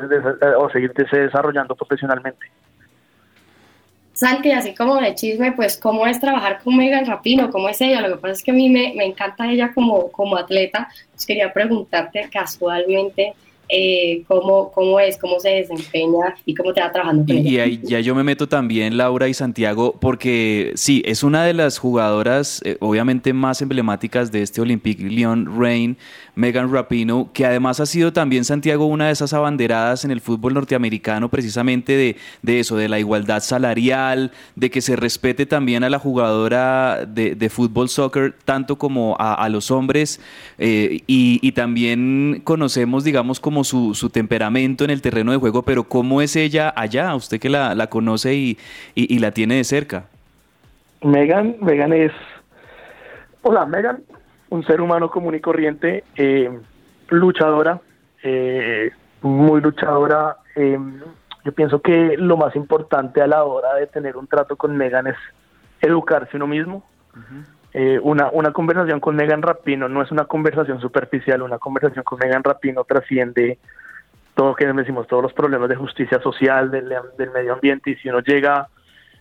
o 0.59 0.69
seguirse 0.69 1.17
desarrollando 1.17 1.75
profesionalmente. 1.75 2.47
Santi, 4.15 4.51
así 4.51 4.73
como 4.73 4.95
de 4.95 5.13
chisme, 5.13 5.51
pues 5.51 5.77
cómo 5.77 6.07
es 6.07 6.19
trabajar 6.21 6.61
con 6.63 6.77
Megan 6.77 7.05
Rapino, 7.05 7.51
cómo 7.51 7.67
es 7.67 7.79
ella. 7.81 8.01
Lo 8.01 8.15
que 8.15 8.21
pasa 8.21 8.31
es 8.33 8.43
que 8.43 8.51
a 8.51 8.53
mí 8.53 8.69
me, 8.69 8.93
me 8.95 9.05
encanta 9.05 9.51
ella 9.51 9.73
como, 9.73 10.09
como 10.09 10.37
atleta. 10.37 10.87
Pues 11.11 11.25
quería 11.25 11.51
preguntarte 11.51 12.29
casualmente 12.31 13.33
eh, 13.67 14.23
cómo, 14.27 14.71
cómo 14.71 14.99
es, 14.99 15.17
cómo 15.17 15.39
se 15.39 15.49
desempeña 15.49 16.35
y 16.45 16.53
cómo 16.53 16.71
te 16.73 16.81
va 16.81 16.91
trabajando 16.91 17.25
con 17.25 17.35
Y, 17.35 17.59
ella. 17.59 17.79
ya 17.83 17.99
yo 17.99 18.13
me 18.13 18.23
meto 18.23 18.47
también, 18.47 18.95
Laura 18.95 19.27
y 19.27 19.33
Santiago, 19.33 19.95
porque 19.99 20.71
sí, 20.75 21.01
es 21.05 21.23
una 21.23 21.43
de 21.43 21.53
las 21.53 21.79
jugadoras 21.79 22.61
eh, 22.63 22.77
obviamente 22.79 23.33
más 23.33 23.61
emblemáticas 23.61 24.31
de 24.31 24.43
este 24.43 24.61
Olympique 24.61 25.03
Lyon 25.03 25.59
Reign, 25.59 25.97
Megan 26.35 26.71
Rapino, 26.71 27.29
que 27.33 27.45
además 27.45 27.79
ha 27.79 27.85
sido 27.85 28.11
también, 28.13 28.43
Santiago, 28.43 28.85
una 28.85 29.07
de 29.07 29.13
esas 29.13 29.33
abanderadas 29.33 30.03
en 30.05 30.11
el 30.11 30.19
fútbol 30.21 30.53
norteamericano, 30.53 31.29
precisamente 31.29 31.95
de, 31.95 32.17
de 32.41 32.59
eso, 32.59 32.75
de 32.75 32.89
la 32.89 32.99
igualdad 32.99 33.39
salarial, 33.41 34.31
de 34.55 34.69
que 34.69 34.81
se 34.81 34.95
respete 34.95 35.45
también 35.45 35.83
a 35.83 35.89
la 35.89 35.97
jugadora 35.99 37.05
de, 37.05 37.35
de 37.35 37.49
fútbol 37.49 37.87
soccer, 37.89 38.33
tanto 38.45 38.77
como 38.77 39.15
a, 39.19 39.33
a 39.33 39.49
los 39.49 39.71
hombres, 39.71 40.19
eh, 40.57 41.01
y, 41.07 41.39
y 41.41 41.51
también 41.53 42.41
conocemos, 42.43 43.03
digamos, 43.03 43.39
como 43.39 43.63
su, 43.63 43.95
su 43.95 44.09
temperamento 44.09 44.83
en 44.83 44.89
el 44.89 45.01
terreno 45.01 45.31
de 45.31 45.37
juego, 45.37 45.61
pero 45.63 45.85
¿cómo 45.85 46.21
es 46.21 46.35
ella 46.35 46.73
allá? 46.75 47.15
Usted 47.15 47.39
que 47.39 47.49
la, 47.49 47.75
la 47.75 47.87
conoce 47.87 48.35
y, 48.35 48.57
y- 48.93 49.13
y 49.15 49.19
la 49.19 49.31
tiene 49.31 49.55
de 49.55 49.63
cerca. 49.63 50.05
Megan, 51.01 51.55
Megan 51.61 51.93
es, 51.93 52.11
hola 53.43 53.65
Megan, 53.65 54.01
un 54.49 54.65
ser 54.65 54.81
humano 54.81 55.09
común 55.09 55.35
y 55.35 55.39
corriente, 55.39 56.03
eh, 56.15 56.49
luchadora, 57.09 57.81
eh, 58.23 58.91
muy 59.21 59.61
luchadora. 59.61 60.37
eh, 60.55 60.77
yo 61.45 61.51
pienso 61.51 61.79
que 61.79 62.17
lo 62.17 62.37
más 62.37 62.55
importante 62.55 63.21
a 63.21 63.27
la 63.27 63.43
hora 63.43 63.75
de 63.75 63.85
tener 63.85 64.17
un 64.17 64.25
trato 64.25 64.55
con 64.55 64.75
Megan 64.75 65.05
es 65.05 65.15
educarse 65.79 66.37
uno 66.37 66.47
mismo. 66.47 66.83
Eh, 67.71 67.99
una, 68.01 68.29
una 68.31 68.51
conversación 68.51 68.99
con 68.99 69.15
Megan 69.15 69.43
Rapino 69.43 69.87
no 69.87 70.01
es 70.01 70.11
una 70.11 70.25
conversación 70.25 70.81
superficial, 70.81 71.43
una 71.43 71.59
conversación 71.59 72.03
con 72.03 72.17
Megan 72.17 72.43
Rapino 72.43 72.83
trasciende 72.83 73.59
todo 74.33 74.49
lo 74.49 74.55
que 74.55 74.65
decimos, 74.65 75.07
todos 75.07 75.21
los 75.21 75.33
problemas 75.33 75.69
de 75.69 75.75
justicia 75.75 76.19
social, 76.19 76.71
del, 76.71 76.91
del 77.15 77.31
medio 77.31 77.53
ambiente, 77.53 77.91
y 77.91 77.95
si 77.97 78.09
uno 78.09 78.21
llega 78.21 78.67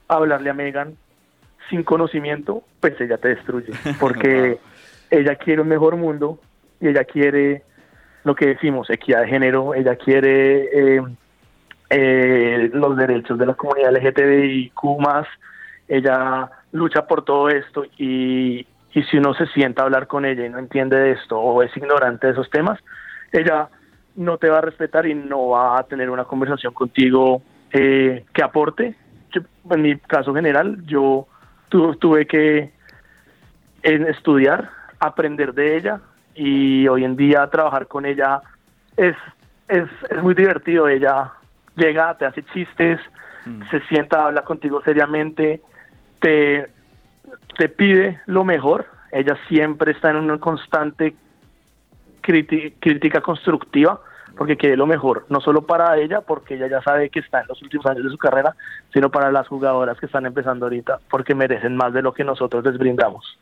a 0.08 0.14
hablarle 0.14 0.48
a 0.48 0.54
Megan 0.54 0.96
sin 1.68 1.82
conocimiento, 1.82 2.62
pues 2.80 2.98
ella 3.00 3.18
te 3.18 3.28
destruye, 3.28 3.72
porque 4.00 4.58
ella 5.18 5.36
quiere 5.36 5.62
un 5.62 5.68
mejor 5.68 5.96
mundo 5.96 6.38
y 6.80 6.88
ella 6.88 7.04
quiere 7.04 7.62
lo 8.24 8.34
que 8.34 8.46
decimos, 8.46 8.88
equidad 8.90 9.20
de 9.22 9.28
género, 9.28 9.74
ella 9.74 9.96
quiere 9.96 10.96
eh, 10.96 11.02
eh, 11.90 12.70
los 12.72 12.96
derechos 12.96 13.38
de 13.38 13.46
la 13.46 13.54
comunidad 13.54 13.92
LGTBIQ 13.94 14.72
ella 15.88 16.50
lucha 16.72 17.06
por 17.06 17.24
todo 17.24 17.50
esto 17.50 17.84
y, 17.98 18.66
y 18.94 19.02
si 19.10 19.18
uno 19.18 19.34
se 19.34 19.46
sienta 19.48 19.82
a 19.82 19.84
hablar 19.84 20.06
con 20.06 20.24
ella 20.24 20.46
y 20.46 20.48
no 20.48 20.58
entiende 20.58 20.96
de 20.98 21.12
esto 21.12 21.38
o 21.38 21.62
es 21.62 21.76
ignorante 21.76 22.26
de 22.26 22.32
esos 22.32 22.48
temas, 22.48 22.78
ella 23.32 23.68
no 24.16 24.38
te 24.38 24.48
va 24.48 24.58
a 24.58 24.62
respetar 24.62 25.06
y 25.06 25.14
no 25.14 25.48
va 25.48 25.78
a 25.78 25.82
tener 25.82 26.08
una 26.08 26.24
conversación 26.24 26.72
contigo 26.72 27.42
eh, 27.72 28.24
que 28.32 28.42
aporte. 28.42 28.94
En 29.70 29.82
mi 29.82 29.98
caso 29.98 30.32
general, 30.32 30.78
yo 30.86 31.26
tu- 31.68 31.96
tuve 31.96 32.26
que 32.26 32.70
estudiar, 33.82 34.70
aprender 35.06 35.54
de 35.54 35.76
ella 35.76 36.00
y 36.34 36.88
hoy 36.88 37.04
en 37.04 37.16
día 37.16 37.46
trabajar 37.48 37.86
con 37.86 38.06
ella 38.06 38.40
es, 38.96 39.16
es, 39.68 39.88
es 40.10 40.22
muy 40.22 40.34
divertido. 40.34 40.88
Ella 40.88 41.32
llega, 41.76 42.16
te 42.16 42.26
hace 42.26 42.42
chistes, 42.44 43.00
se 43.70 43.80
sienta, 43.88 44.26
habla 44.26 44.42
contigo 44.42 44.82
seriamente, 44.82 45.60
te, 46.20 46.68
te 47.56 47.68
pide 47.68 48.20
lo 48.26 48.44
mejor. 48.44 48.86
Ella 49.12 49.36
siempre 49.48 49.92
está 49.92 50.10
en 50.10 50.16
una 50.16 50.38
constante 50.38 51.14
crítica 52.20 53.20
constructiva 53.20 54.00
porque 54.36 54.56
quiere 54.56 54.76
lo 54.76 54.86
mejor, 54.86 55.26
no 55.28 55.40
solo 55.40 55.62
para 55.62 55.96
ella, 55.98 56.20
porque 56.20 56.54
ella 56.54 56.66
ya 56.66 56.82
sabe 56.82 57.10
que 57.10 57.20
está 57.20 57.40
en 57.40 57.48
los 57.48 57.62
últimos 57.62 57.86
años 57.86 58.04
de 58.04 58.10
su 58.10 58.18
carrera, 58.18 58.54
sino 58.92 59.10
para 59.10 59.30
las 59.30 59.46
jugadoras 59.48 59.98
que 59.98 60.06
están 60.06 60.26
empezando 60.26 60.66
ahorita, 60.66 60.98
porque 61.08 61.34
merecen 61.34 61.76
más 61.76 61.92
de 61.92 62.02
lo 62.02 62.12
que 62.12 62.24
nosotros 62.24 62.64
les 62.64 62.78
brindamos. 62.78 63.38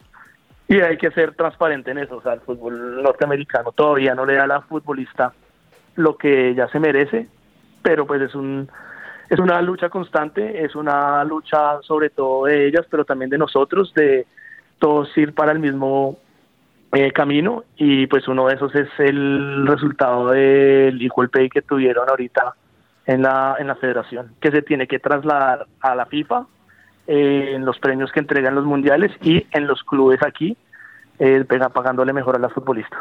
Y 0.68 0.80
hay 0.80 0.96
que 0.96 1.10
ser 1.10 1.34
transparente 1.34 1.90
en 1.90 1.98
eso, 1.98 2.16
o 2.16 2.22
sea, 2.22 2.34
el 2.34 2.40
fútbol 2.40 3.02
norteamericano 3.02 3.72
todavía 3.72 4.14
no 4.14 4.24
le 4.24 4.36
da 4.36 4.44
a 4.44 4.46
la 4.46 4.60
futbolista 4.62 5.32
lo 5.96 6.16
que 6.16 6.50
ella 6.50 6.68
se 6.68 6.78
merece, 6.78 7.28
pero 7.82 8.06
pues 8.06 8.22
es 8.22 8.34
un 8.34 8.70
es 9.28 9.38
una 9.38 9.62
lucha 9.62 9.88
constante, 9.88 10.62
es 10.62 10.74
una 10.74 11.24
lucha 11.24 11.80
sobre 11.82 12.10
todo 12.10 12.44
de 12.44 12.66
ellas, 12.66 12.86
pero 12.90 13.04
también 13.04 13.30
de 13.30 13.38
nosotros, 13.38 13.92
de 13.94 14.26
todos 14.78 15.16
ir 15.16 15.34
para 15.34 15.52
el 15.52 15.58
mismo 15.58 16.18
eh, 16.92 17.12
camino. 17.12 17.64
Y 17.76 18.06
pues 18.08 18.28
uno 18.28 18.48
de 18.48 18.54
esos 18.56 18.74
es 18.74 18.88
el 18.98 19.66
resultado 19.66 20.28
del 20.28 21.00
equal 21.00 21.30
pay 21.30 21.48
que 21.48 21.62
tuvieron 21.62 22.10
ahorita 22.10 22.54
en 23.06 23.22
la 23.22 23.56
en 23.58 23.66
la 23.66 23.74
federación 23.76 24.34
que 24.40 24.50
se 24.50 24.62
tiene 24.62 24.86
que 24.86 24.98
trasladar 24.98 25.66
a 25.80 25.94
la 25.94 26.06
FIFA 26.06 26.46
eh, 27.06 27.52
en 27.54 27.64
los 27.64 27.78
premios 27.78 28.10
que 28.12 28.20
entregan 28.20 28.54
los 28.54 28.64
mundiales 28.64 29.10
y 29.22 29.46
en 29.52 29.66
los 29.66 29.82
clubes 29.82 30.20
aquí 30.22 30.56
eh, 31.18 31.44
pega- 31.48 31.70
pagándole 31.70 32.12
mejor 32.12 32.36
a 32.36 32.38
las 32.38 32.52
futbolistas. 32.52 32.98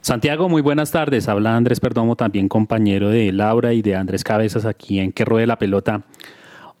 Santiago, 0.00 0.48
muy 0.48 0.62
buenas 0.62 0.90
tardes. 0.90 1.28
Habla 1.28 1.56
Andrés 1.56 1.78
Perdomo, 1.80 2.16
también 2.16 2.48
compañero 2.48 3.10
de 3.10 3.32
Laura 3.32 3.72
y 3.74 3.82
de 3.82 3.96
Andrés 3.96 4.24
Cabezas 4.24 4.64
aquí 4.64 4.98
en 4.98 5.12
Que 5.12 5.24
Ruede 5.24 5.46
la 5.46 5.56
Pelota. 5.58 6.02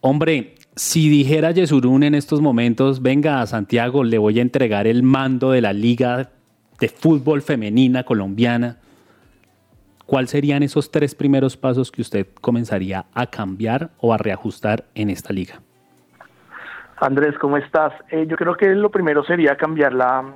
Hombre, 0.00 0.54
si 0.74 1.10
dijera 1.10 1.50
Yesurún 1.50 2.02
en 2.02 2.14
estos 2.14 2.40
momentos, 2.40 3.02
venga 3.02 3.42
a 3.42 3.46
Santiago, 3.46 4.04
le 4.04 4.16
voy 4.16 4.38
a 4.38 4.42
entregar 4.42 4.86
el 4.86 5.02
mando 5.02 5.50
de 5.50 5.60
la 5.60 5.74
Liga 5.74 6.30
de 6.80 6.88
Fútbol 6.88 7.42
Femenina 7.42 8.04
Colombiana, 8.04 8.78
¿cuáles 10.06 10.30
serían 10.30 10.62
esos 10.62 10.90
tres 10.90 11.14
primeros 11.14 11.58
pasos 11.58 11.92
que 11.92 12.00
usted 12.00 12.26
comenzaría 12.40 13.04
a 13.12 13.26
cambiar 13.26 13.90
o 13.98 14.14
a 14.14 14.16
reajustar 14.16 14.86
en 14.94 15.10
esta 15.10 15.34
liga? 15.34 15.60
Andrés, 17.00 17.38
¿cómo 17.38 17.56
estás? 17.56 17.94
Eh, 18.10 18.26
yo 18.28 18.36
creo 18.36 18.54
que 18.54 18.74
lo 18.74 18.90
primero 18.90 19.24
sería 19.24 19.56
cambiar 19.56 19.94
la 19.94 20.34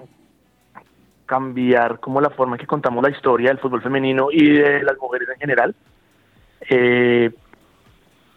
cambiar 1.27 2.01
como 2.01 2.21
la 2.21 2.31
forma 2.31 2.57
en 2.57 2.61
que 2.61 2.67
contamos 2.67 3.03
la 3.03 3.11
historia 3.11 3.49
del 3.49 3.59
fútbol 3.59 3.83
femenino 3.83 4.29
y 4.31 4.51
de 4.51 4.83
las 4.83 4.97
mujeres 4.99 5.29
en 5.29 5.41
general. 5.41 5.75
Eh, 6.69 7.31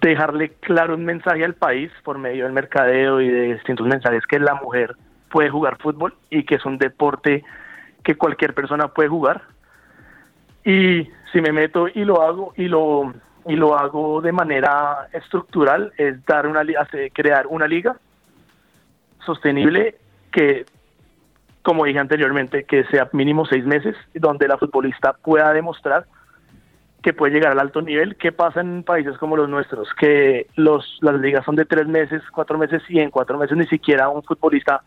dejarle 0.02 0.50
claro 0.60 0.96
un 0.96 1.06
mensaje 1.06 1.44
al 1.44 1.54
país 1.54 1.90
por 2.04 2.18
medio 2.18 2.44
del 2.44 2.54
mercadeo 2.54 3.22
y 3.22 3.30
de 3.30 3.54
distintos 3.54 3.88
mensajes 3.88 4.26
que 4.28 4.40
la 4.40 4.56
mujer 4.56 4.96
puede 5.30 5.50
jugar 5.50 5.78
fútbol 5.78 6.14
y 6.30 6.44
que 6.44 6.56
es 6.56 6.66
un 6.66 6.78
deporte 6.78 7.44
que 8.04 8.16
cualquier 8.16 8.54
persona 8.54 8.90
puede 8.90 9.08
jugar. 9.08 9.44
Y 10.66 11.10
si 11.32 11.42
me 11.42 11.54
meto 11.54 11.88
y 11.88 12.04
lo 12.04 12.22
hago 12.22 12.54
y 12.58 12.68
lo 12.68 13.14
y 13.46 13.56
lo 13.56 13.78
hago 13.78 14.20
de 14.20 14.34
manera 14.34 15.08
estructural 15.14 15.94
es 15.98 16.26
dar 16.26 16.46
una 16.46 16.62
crear 17.14 17.48
una 17.48 17.68
liga 17.68 17.96
sostenible 19.28 19.96
que 20.32 20.66
como 21.62 21.84
dije 21.84 22.00
anteriormente 22.00 22.64
que 22.64 22.86
sea 22.86 23.10
mínimo 23.12 23.46
seis 23.46 23.66
meses 23.66 23.96
donde 24.14 24.48
la 24.48 24.58
futbolista 24.58 25.14
pueda 25.14 25.52
demostrar 25.54 26.06
que 27.04 27.14
puede 27.14 27.34
llegar 27.34 27.52
al 27.52 27.60
alto 27.60 27.82
nivel. 27.82 28.16
¿Qué 28.16 28.32
pasa 28.32 28.62
en 28.62 28.84
países 28.84 29.18
como 29.18 29.38
los 29.38 29.50
nuestros? 29.50 29.94
Que 29.94 30.48
los, 30.56 30.98
las 31.02 31.16
ligas 31.20 31.46
son 31.46 31.56
de 31.56 31.66
tres 31.66 31.88
meses, 31.88 32.22
cuatro 32.34 32.58
meses 32.58 32.82
y 32.90 33.00
en 33.00 33.12
cuatro 33.12 33.38
meses 33.38 33.58
ni 33.58 33.68
siquiera 33.68 34.10
un 34.10 34.24
futbolista, 34.24 34.82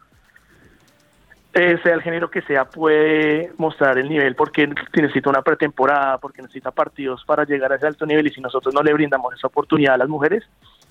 eh, 1.53 1.79
sea 1.83 1.95
el 1.95 2.03
género 2.03 2.31
que 2.31 2.43
sea, 2.43 2.65
puede 2.65 3.53
mostrar 3.59 3.99
el 3.99 4.09
nivel 4.09 4.35
porque 4.35 4.69
necesita 4.95 5.31
una 5.31 5.43
pretemporada, 5.43 6.19
porque 6.19 6.43
necesita 6.43 6.71
partidos 6.71 7.25
para 7.25 7.45
llegar 7.45 7.73
a 7.73 7.77
ese 7.77 7.87
alto 7.87 8.07
nivel 8.07 8.27
y 8.27 8.31
si 8.31 8.41
nosotros 8.41 8.75
no 8.75 8.83
le 8.83 8.93
brindamos 8.93 9.35
esa 9.35 9.49
oportunidad 9.49 9.95
a 9.95 9.99
las 9.99 10.09
mujeres, 10.09 10.45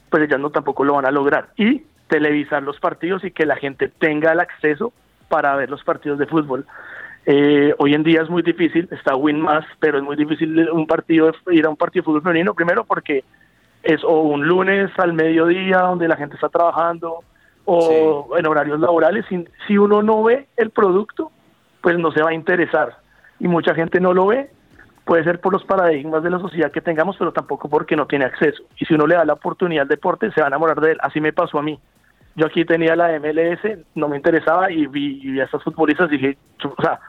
pues 0.10 0.24
ellas 0.24 0.40
no 0.40 0.50
tampoco 0.50 0.84
lo 0.84 0.96
van 0.96 1.06
a 1.06 1.12
lograr. 1.12 1.50
Y 1.58 1.84
televisar 2.10 2.62
los 2.64 2.80
partidos 2.80 3.24
y 3.24 3.32
que 3.32 3.46
la 3.46 3.56
gente 3.56 3.88
tenga 3.88 4.34
el 4.34 4.42
acceso 4.42 4.92
para 5.30 5.56
ver 5.56 5.70
los 5.70 5.84
partidos 5.84 6.20
de 6.20 6.26
fútbol. 6.26 6.66
Eh, 7.26 7.74
hoy 7.78 7.94
en 7.94 8.04
día 8.04 8.22
es 8.22 8.30
muy 8.30 8.42
difícil, 8.42 8.90
está 8.92 9.16
Win 9.16 9.40
más, 9.40 9.66
pero 9.80 9.98
es 9.98 10.04
muy 10.04 10.16
difícil 10.16 10.70
un 10.72 10.88
partido 10.88 11.32
ir 11.52 11.66
a 11.66 11.70
un 11.70 11.78
partido 11.78 12.02
de 12.02 12.06
fútbol 12.06 12.24
femenino, 12.24 12.54
primero 12.54 12.84
porque 12.84 13.24
es 13.84 14.04
o 14.04 14.22
un 14.22 14.48
lunes 14.48 14.90
al 14.98 15.14
mediodía 15.14 15.80
donde 15.80 16.08
la 16.08 16.18
gente 16.18 16.36
está 16.36 16.50
trabajando 16.50 17.20
o 17.66 18.36
en 18.38 18.46
horarios 18.48 18.80
laborales. 18.80 19.26
Si, 19.30 19.46
si 19.68 19.78
uno 19.78 20.02
no 20.02 20.24
ve 20.24 20.48
el 20.58 20.72
producto, 20.72 21.32
pues 21.82 21.98
no 21.98 22.12
se 22.12 22.24
va 22.24 22.32
a 22.32 22.34
interesar. 22.34 22.98
Y 23.40 23.48
mucha 23.48 23.76
gente 23.76 24.00
no 24.00 24.14
lo 24.14 24.28
ve, 24.28 24.50
puede 25.06 25.24
ser 25.24 25.40
por 25.40 25.54
los 25.54 25.64
paradigmas 25.64 26.24
de 26.24 26.30
la 26.30 26.40
sociedad 26.40 26.72
que 26.72 26.82
tengamos, 26.82 27.16
pero 27.18 27.32
tampoco 27.32 27.70
porque 27.70 27.96
no 27.96 28.08
tiene 28.08 28.26
acceso. 28.26 28.64
Y 28.78 28.86
si 28.86 28.94
uno 28.94 29.08
le 29.08 29.16
da 29.16 29.26
la 29.26 29.34
oportunidad 29.34 29.84
al 29.84 29.88
deporte, 29.88 30.32
se 30.32 30.42
va 30.42 30.48
a 30.48 30.50
enamorar 30.50 30.80
de 30.82 30.92
él. 30.92 30.98
Así 31.02 31.22
me 31.22 31.34
pasó 31.34 31.60
a 31.60 31.64
mí. 31.64 31.80
Yo 32.36 32.46
aquí 32.46 32.64
tenía 32.66 32.96
la 32.96 33.20
MLS, 33.20 33.80
no 33.96 34.08
me 34.08 34.18
interesaba 34.18 34.72
y 34.72 34.88
vi, 34.88 35.20
y 35.22 35.32
vi 35.32 35.40
a 35.40 35.46
estas 35.46 35.64
futbolistas 35.64 36.12
y 36.12 36.18
dije, 36.18 36.38
o 36.64 36.82
sea, 36.82 37.00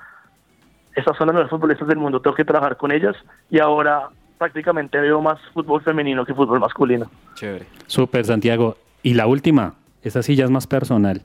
estas 0.94 1.16
son 1.16 1.28
las 1.28 1.34
mejores 1.34 1.50
futbolistas 1.50 1.88
del 1.88 1.98
mundo, 1.98 2.20
tengo 2.20 2.34
que 2.34 2.44
trabajar 2.44 2.76
con 2.76 2.90
ellas 2.90 3.14
y 3.48 3.58
ahora 3.60 4.08
prácticamente 4.38 4.98
veo 4.98 5.20
más 5.20 5.38
fútbol 5.52 5.82
femenino 5.82 6.24
que 6.24 6.34
fútbol 6.34 6.60
masculino. 6.60 7.10
Chévere. 7.34 7.66
Súper, 7.86 8.24
Santiago. 8.24 8.76
Y 9.02 9.14
la 9.14 9.26
última, 9.26 9.74
esta 10.02 10.22
sí 10.22 10.34
ya 10.34 10.44
es 10.44 10.50
más 10.50 10.66
personal. 10.66 11.22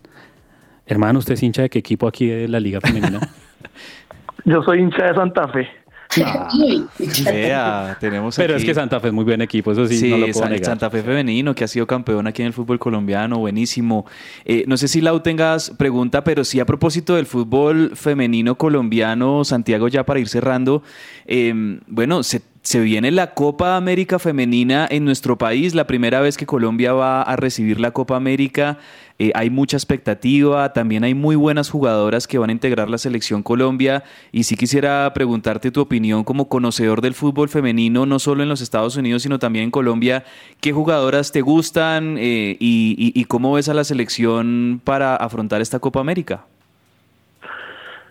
Hermano, 0.85 1.19
¿usted 1.19 1.33
es 1.33 1.43
hincha 1.43 1.63
de 1.63 1.69
qué 1.69 1.79
equipo 1.79 2.07
aquí 2.07 2.27
de 2.27 2.47
la 2.47 2.59
Liga 2.59 2.79
Femenina? 2.81 3.19
Yo 4.45 4.61
soy 4.63 4.79
hincha 4.79 5.05
de 5.05 5.15
Santa 5.15 5.47
Fe. 5.47 5.67
Vea, 7.25 7.97
tenemos 7.99 8.35
Pero 8.35 8.55
es 8.55 8.63
que 8.63 8.73
Santa 8.73 8.99
Fe 8.99 9.07
es 9.07 9.13
muy 9.13 9.23
buen 9.23 9.41
equipo, 9.41 9.71
eso 9.71 9.87
sí, 9.87 9.97
Sí, 9.97 10.09
no 10.09 10.17
lo 10.17 10.25
puedo 10.27 10.39
San- 10.39 10.51
negar. 10.51 10.65
Santa 10.65 10.89
Fe 10.89 11.01
femenino, 11.03 11.53
que 11.55 11.63
ha 11.63 11.67
sido 11.67 11.87
campeón 11.87 12.27
aquí 12.27 12.41
en 12.41 12.47
el 12.47 12.53
fútbol 12.53 12.79
colombiano, 12.79 13.37
buenísimo. 13.39 14.05
Eh, 14.45 14.63
no 14.67 14.77
sé 14.77 14.87
si 14.87 15.01
Lau 15.01 15.19
tengas 15.21 15.71
pregunta, 15.71 16.23
pero 16.23 16.43
sí 16.43 16.59
a 16.59 16.65
propósito 16.65 17.15
del 17.15 17.25
fútbol 17.25 17.91
femenino 17.95 18.55
colombiano, 18.55 19.43
Santiago, 19.43 19.87
ya 19.87 20.05
para 20.05 20.19
ir 20.19 20.27
cerrando, 20.27 20.83
eh, 21.25 21.53
bueno, 21.87 22.23
se, 22.23 22.41
se 22.61 22.79
viene 22.79 23.11
la 23.11 23.33
Copa 23.33 23.75
América 23.77 24.19
femenina 24.19 24.87
en 24.89 25.05
nuestro 25.05 25.37
país, 25.37 25.75
la 25.75 25.85
primera 25.87 26.19
vez 26.21 26.37
que 26.37 26.45
Colombia 26.45 26.93
va 26.93 27.21
a 27.21 27.35
recibir 27.35 27.79
la 27.79 27.91
Copa 27.91 28.15
América. 28.15 28.77
Eh, 29.17 29.31
hay 29.33 29.49
mucha 29.49 29.77
expectativa, 29.77 30.73
también 30.73 31.05
hay 31.05 31.13
muy 31.13 31.37
buenas 31.37 31.69
jugadoras 31.69 32.27
que 32.27 32.37
van 32.37 32.49
a 32.49 32.51
integrar 32.51 32.89
la 32.89 32.97
selección 32.97 33.43
Colombia 33.43 34.03
y 34.33 34.43
sí 34.43 34.57
quisiera 34.57 35.09
preguntarte 35.13 35.71
tu 35.71 35.79
opinión 35.79 36.25
como 36.25 36.49
conocedor 36.49 36.99
del 36.99 37.13
fútbol 37.13 37.47
femenino, 37.47 38.05
no 38.05 38.19
solo 38.19 38.43
en 38.43 38.49
los 38.49 38.59
Estados 38.59 38.97
Unidos, 38.97 39.21
sino 39.23 39.39
también 39.39 39.63
en 39.63 39.71
Colombia. 39.71 40.25
¿Qué 40.59 40.73
jugadoras 40.73 41.31
te 41.31 41.39
gustan 41.39 42.17
eh, 42.17 42.57
y, 42.59 42.95
y- 42.97 43.17
y 43.21 43.23
cómo 43.23 43.53
ves 43.53 43.69
a 43.69 43.73
la 43.73 43.85
selección 43.85 44.81
para 44.83 45.15
afrontar 45.15 45.61
esta 45.61 45.79
Copa 45.79 46.01
América? 46.01 46.43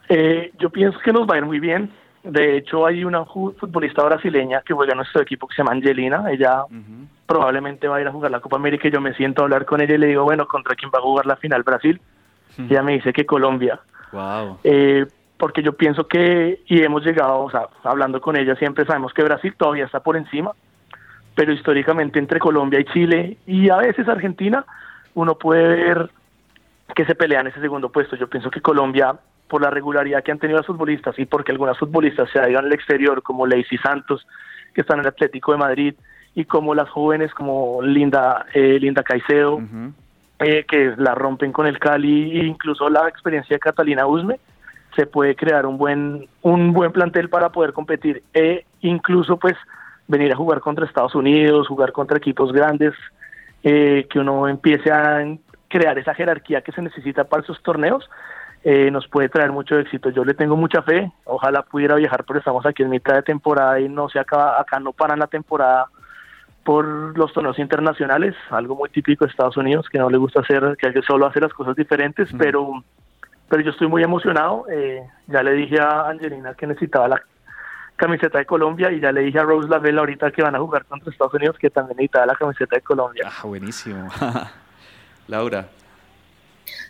Eh, 0.09 0.52
yo 0.59 0.70
pienso 0.70 0.98
que 1.05 1.12
nos 1.12 1.28
va 1.28 1.34
a 1.34 1.38
ir 1.38 1.44
muy 1.44 1.61
bien. 1.61 1.90
De 2.22 2.57
hecho, 2.57 2.86
hay 2.86 3.05
una 3.05 3.26
futbolista 3.26 4.02
brasileña 4.05 4.62
que 4.66 4.72
juega 4.72 4.92
en 4.92 4.96
nuestro 4.98 5.20
equipo 5.20 5.46
que 5.46 5.55
se 5.55 5.62
llama 5.62 5.72
Angelina. 5.72 6.24
Ella 6.30 6.62
probablemente 7.27 7.89
va 7.89 7.97
a 7.97 8.01
ir 8.01 8.09
a 8.09 8.12
jugar 8.12 8.31
la 8.31 8.41
Copa 8.41 8.57
América 8.57 8.89
y 8.89 8.91
yo 8.91 9.01
me 9.01 9.14
siento 9.14 9.43
a 9.43 9.45
hablar 9.45 9.64
con 9.64 9.81
ella 9.81 9.95
y 9.95 9.99
le 9.99 10.09
digo, 10.09 10.25
bueno, 10.25 10.47
¿contra 10.47 10.75
quién 10.75 10.91
va 10.95 10.99
a 10.99 11.03
jugar 11.03 11.27
la 11.27 11.37
final 11.37 11.62
Brasil? 11.62 12.01
Y 12.59 12.64
ella 12.64 12.83
me 12.83 12.93
dice 12.93 13.12
que 13.12 13.27
Colombia. 13.27 13.81
Wow. 14.12 14.59
Eh, 14.62 15.07
porque 15.37 15.62
yo 15.62 15.72
pienso 15.72 16.07
que, 16.07 16.61
y 16.66 16.83
hemos 16.83 17.05
llegado, 17.05 17.41
o 17.41 17.51
sea, 17.51 17.68
hablando 17.83 18.20
con 18.20 18.37
ella, 18.37 18.55
siempre 18.57 18.87
sabemos 18.87 19.12
que 19.12 19.25
Brasil 19.25 19.55
todavía 19.57 19.87
está 19.87 20.01
por 20.01 20.16
encima, 20.16 20.53
pero 21.35 21.53
históricamente 21.53 22.18
entre 22.18 22.39
Colombia 22.39 22.81
y 22.81 22.85
Chile 22.85 23.37
y 23.47 23.68
a 23.68 23.79
veces 23.79 24.09
Argentina, 24.09 24.64
uno 25.14 25.37
puede 25.37 25.66
ver 25.66 26.11
que 26.95 27.05
se 27.05 27.14
pelean 27.14 27.47
ese 27.47 27.61
segundo 27.61 27.91
puesto. 27.91 28.14
Yo 28.16 28.29
pienso 28.29 28.51
que 28.51 28.61
Colombia 28.61 29.16
por 29.49 29.62
la 29.62 29.70
regularidad 29.70 30.22
que 30.22 30.33
han 30.33 30.39
tenido 30.39 30.59
los 30.59 30.66
futbolistas 30.66 31.18
y 31.18 31.27
porque 31.27 31.53
algunas 31.53 31.79
futbolistas 31.79 32.31
se 32.31 32.39
han 32.39 32.51
ido 32.51 32.61
al 32.61 32.72
exterior, 32.72 33.22
como 33.22 33.47
Lacey 33.47 33.79
Santos, 33.79 34.27
que 34.72 34.81
están 34.81 34.99
en 34.99 35.05
el 35.05 35.09
Atlético 35.09 35.53
de 35.53 35.59
Madrid, 35.59 35.95
y 36.35 36.45
como 36.45 36.74
las 36.74 36.89
jóvenes 36.89 37.32
como 37.32 37.80
Linda, 37.82 38.47
eh, 38.53 38.78
Linda 38.80 39.03
Caicedo, 39.03 39.61
eh, 40.41 40.64
que 40.68 40.95
la 40.97 41.14
rompen 41.14 41.53
con 41.53 41.66
el 41.66 41.78
Cali, 41.78 42.41
e 42.41 42.45
incluso 42.45 42.89
la 42.89 43.09
experiencia 43.09 43.55
de 43.55 43.61
Catalina 43.61 44.07
Usme, 44.07 44.41
se 44.97 45.07
puede 45.07 45.35
crear 45.37 45.66
un 45.66 45.78
buen, 45.78 46.28
un 46.43 46.72
buen 46.72 46.93
plantel 46.93 47.28
para 47.28 47.51
poder 47.51 47.72
competir 47.72 48.22
e 48.32 48.64
incluso 48.80 49.37
pues 49.37 49.55
venir 50.07 50.32
a 50.32 50.37
jugar 50.37 50.61
contra 50.61 50.87
Estados 50.87 51.14
Unidos, 51.14 51.68
jugar 51.68 51.93
contra 51.93 52.18
equipos 52.18 52.53
grandes, 52.53 52.95
eh, 53.62 54.07
que 54.11 54.18
uno 54.18 54.49
empiece 54.49 54.91
a 54.91 55.24
crear 55.68 55.99
esa 55.99 56.14
jerarquía 56.14 56.61
que 56.62 56.72
se 56.72 56.82
necesita 56.82 57.24
para 57.24 57.43
esos 57.43 57.62
torneos, 57.62 58.09
eh, 58.62 58.91
nos 58.91 59.09
puede 59.09 59.28
traer 59.28 59.53
mucho 59.53 59.78
éxito. 59.78 60.11
Yo 60.11 60.24
le 60.24 60.35
tengo 60.35 60.57
mucha 60.57 60.82
fe, 60.82 61.11
ojalá 61.24 61.62
pudiera 61.62 61.97
viajar, 61.97 62.24
pero 62.24 62.39
estamos 62.39 62.64
aquí 62.66 62.82
en 62.82 62.91
mitad 62.91 63.14
de 63.14 63.22
temporada 63.22 63.80
y 63.80 63.89
no 63.89 64.09
se 64.09 64.18
acaba, 64.18 64.61
acá 64.61 64.78
no 64.78 64.93
paran 64.93 65.18
la 65.18 65.26
temporada 65.26 65.87
por 66.64 67.16
los 67.16 67.32
torneos 67.32 67.58
internacionales, 67.58 68.34
algo 68.50 68.74
muy 68.74 68.88
típico 68.88 69.24
de 69.24 69.30
Estados 69.30 69.56
Unidos, 69.56 69.86
que 69.90 69.98
no 69.98 70.08
le 70.10 70.18
gusta 70.18 70.40
hacer, 70.40 70.76
que 70.78 71.02
solo 71.02 71.26
hace 71.26 71.40
las 71.40 71.52
cosas 71.52 71.76
diferentes, 71.76 72.28
pero 72.38 72.82
pero 73.48 73.62
yo 73.62 73.70
estoy 73.70 73.86
muy 73.86 74.02
emocionado. 74.02 74.66
Eh, 74.70 75.02
ya 75.26 75.42
le 75.42 75.52
dije 75.52 75.78
a 75.80 76.08
Angelina 76.08 76.54
que 76.54 76.66
necesitaba 76.66 77.08
la 77.08 77.22
camiseta 77.96 78.38
de 78.38 78.46
Colombia 78.46 78.90
y 78.90 79.00
ya 79.00 79.12
le 79.12 79.20
dije 79.20 79.38
a 79.38 79.44
Rose 79.44 79.68
Lavelle 79.68 79.98
ahorita 79.98 80.30
que 80.32 80.42
van 80.42 80.56
a 80.56 80.58
jugar 80.58 80.84
contra 80.86 81.12
Estados 81.12 81.34
Unidos 81.34 81.56
que 81.58 81.70
también 81.70 81.96
necesitaba 81.96 82.26
la 82.26 82.34
camiseta 82.34 82.76
de 82.76 82.82
Colombia. 82.82 83.28
Ah, 83.30 83.46
buenísimo. 83.46 84.08
Laura. 85.28 85.68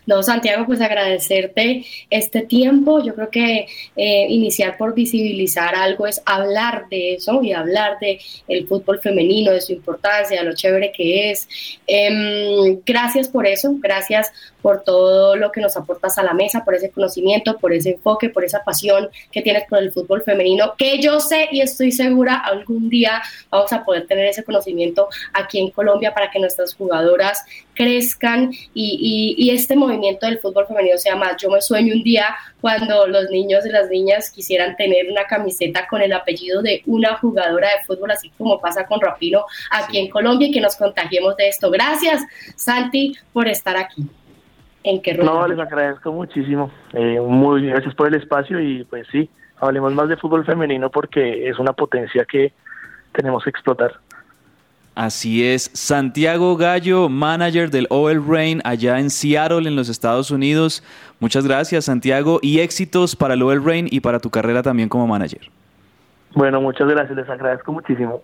No, 0.05 0.21
Santiago, 0.21 0.65
pues 0.65 0.81
agradecerte 0.81 1.85
este 2.09 2.41
tiempo. 2.41 3.03
Yo 3.03 3.15
creo 3.15 3.29
que 3.29 3.67
eh, 3.95 4.25
iniciar 4.29 4.77
por 4.77 4.93
visibilizar 4.93 5.75
algo 5.75 6.05
es 6.05 6.21
hablar 6.25 6.87
de 6.89 7.15
eso 7.15 7.41
y 7.41 7.53
hablar 7.53 7.97
de 7.99 8.19
el 8.47 8.67
fútbol 8.67 8.99
femenino, 8.99 9.51
de 9.51 9.61
su 9.61 9.73
importancia, 9.73 10.39
de 10.39 10.45
lo 10.45 10.53
chévere 10.53 10.91
que 10.91 11.31
es. 11.31 11.47
Em, 11.87 12.79
gracias 12.85 13.27
por 13.29 13.47
eso, 13.47 13.75
gracias 13.79 14.31
por 14.61 14.83
todo 14.83 15.35
lo 15.35 15.51
que 15.51 15.61
nos 15.61 15.75
aportas 15.77 16.17
a 16.17 16.23
la 16.23 16.33
mesa, 16.33 16.63
por 16.63 16.75
ese 16.75 16.91
conocimiento, 16.91 17.57
por 17.57 17.73
ese 17.73 17.91
enfoque, 17.91 18.29
por 18.29 18.43
esa 18.43 18.63
pasión 18.63 19.09
que 19.31 19.41
tienes 19.41 19.63
por 19.69 19.79
el 19.79 19.91
fútbol 19.91 20.23
femenino, 20.23 20.73
que 20.77 20.99
yo 20.99 21.19
sé 21.19 21.49
y 21.51 21.61
estoy 21.61 21.91
segura 21.91 22.35
algún 22.35 22.89
día 22.89 23.21
vamos 23.49 23.71
a 23.73 23.83
poder 23.83 24.07
tener 24.07 24.25
ese 24.25 24.43
conocimiento 24.43 25.07
aquí 25.33 25.59
en 25.59 25.69
Colombia 25.69 26.13
para 26.13 26.31
que 26.31 26.39
nuestras 26.39 26.73
jugadoras 26.73 27.43
crezcan 27.73 28.51
y, 28.73 29.35
y 29.37 29.49
este 29.51 29.75
movimiento 29.75 29.94
del 30.01 30.39
fútbol 30.39 30.67
femenino 30.67 30.97
sea 30.97 31.15
más. 31.15 31.35
Yo 31.37 31.49
me 31.49 31.61
sueño 31.61 31.93
un 31.93 32.03
día 32.03 32.35
cuando 32.61 33.07
los 33.07 33.29
niños 33.29 33.65
y 33.65 33.69
las 33.69 33.89
niñas 33.89 34.31
quisieran 34.31 34.75
tener 34.75 35.09
una 35.09 35.25
camiseta 35.25 35.87
con 35.87 36.01
el 36.01 36.13
apellido 36.13 36.61
de 36.61 36.81
una 36.85 37.15
jugadora 37.17 37.67
de 37.67 37.83
fútbol, 37.85 38.11
así 38.11 38.31
como 38.37 38.59
pasa 38.59 38.85
con 38.85 39.01
Rapino 39.01 39.45
aquí 39.71 39.97
en 39.99 40.09
Colombia 40.09 40.47
y 40.47 40.51
que 40.51 40.61
nos 40.61 40.75
contagiemos 40.75 41.35
de 41.37 41.47
esto. 41.47 41.71
Gracias, 41.71 42.23
Santi, 42.55 43.17
por 43.33 43.47
estar 43.47 43.77
aquí. 43.77 44.07
En 44.83 45.01
que 45.01 45.15
no, 45.15 45.47
les 45.47 45.57
agradezco 45.57 46.11
muchísimo. 46.11 46.69
Eh, 46.93 47.19
muy 47.19 47.67
gracias 47.67 47.95
por 47.95 48.07
el 48.07 48.15
espacio 48.15 48.59
y 48.59 48.83
pues 48.83 49.07
sí, 49.11 49.29
hablemos 49.59 49.93
más 49.93 50.09
de 50.09 50.17
fútbol 50.17 50.45
femenino 50.45 50.91
porque 50.91 51.49
es 51.49 51.57
una 51.57 51.73
potencia 51.73 52.25
que 52.25 52.53
tenemos 53.13 53.43
que 53.43 53.49
explotar. 53.49 53.93
Así 54.95 55.45
es, 55.45 55.69
Santiago 55.73 56.55
Gallo, 56.55 57.09
manager 57.09 57.69
del 57.69 57.85
OL 57.89 58.25
Rain 58.25 58.61
allá 58.63 58.97
en 58.97 59.09
Seattle, 59.09 59.67
en 59.67 59.75
los 59.75 59.89
Estados 59.89 60.31
Unidos. 60.31 60.81
Muchas 61.19 61.45
gracias, 61.45 61.85
Santiago, 61.85 62.39
y 62.41 62.59
éxitos 62.59 63.13
para 63.13 63.33
el 63.33 63.43
OL 63.43 63.63
Rain 63.63 63.87
y 63.91 63.99
para 63.99 64.19
tu 64.19 64.29
carrera 64.29 64.63
también 64.63 64.87
como 64.87 65.05
manager. 65.05 65.51
Bueno, 66.33 66.61
muchas 66.61 66.87
gracias, 66.87 67.17
les 67.17 67.29
agradezco 67.29 67.73
muchísimo. 67.73 68.21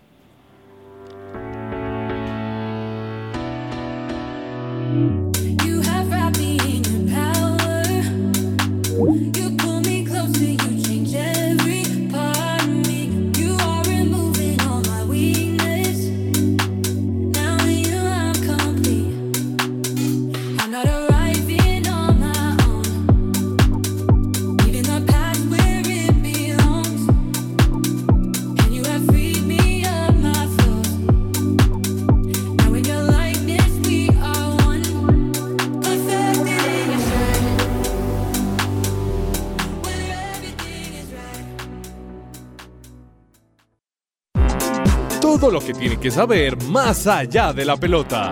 Todo 45.41 45.53
lo 45.53 45.59
que 45.59 45.73
tiene 45.73 45.97
que 45.97 46.11
saber 46.11 46.55
más 46.65 47.07
allá 47.07 47.51
de 47.51 47.65
la 47.65 47.75
pelota. 47.75 48.31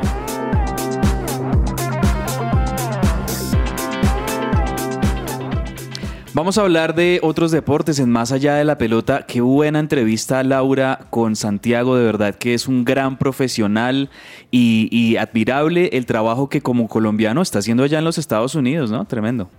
Vamos 6.35 6.59
a 6.59 6.61
hablar 6.61 6.93
de 6.93 7.19
otros 7.23 7.49
deportes 7.49 7.97
en 7.97 8.11
más 8.11 8.31
allá 8.31 8.53
de 8.53 8.63
la 8.63 8.77
pelota. 8.77 9.25
Qué 9.25 9.41
buena 9.41 9.79
entrevista, 9.79 10.43
Laura, 10.43 11.07
con 11.09 11.35
Santiago. 11.35 11.95
De 11.95 12.05
verdad 12.05 12.35
que 12.35 12.53
es 12.53 12.67
un 12.67 12.85
gran 12.85 13.17
profesional 13.17 14.11
y, 14.51 14.87
y 14.91 15.17
admirable 15.17 15.89
el 15.93 16.05
trabajo 16.05 16.47
que 16.47 16.61
como 16.61 16.87
colombiano 16.87 17.41
está 17.41 17.57
haciendo 17.57 17.81
allá 17.81 17.97
en 17.97 18.05
los 18.05 18.19
Estados 18.19 18.53
Unidos, 18.53 18.91
¿no? 18.91 19.03
Tremendo. 19.05 19.49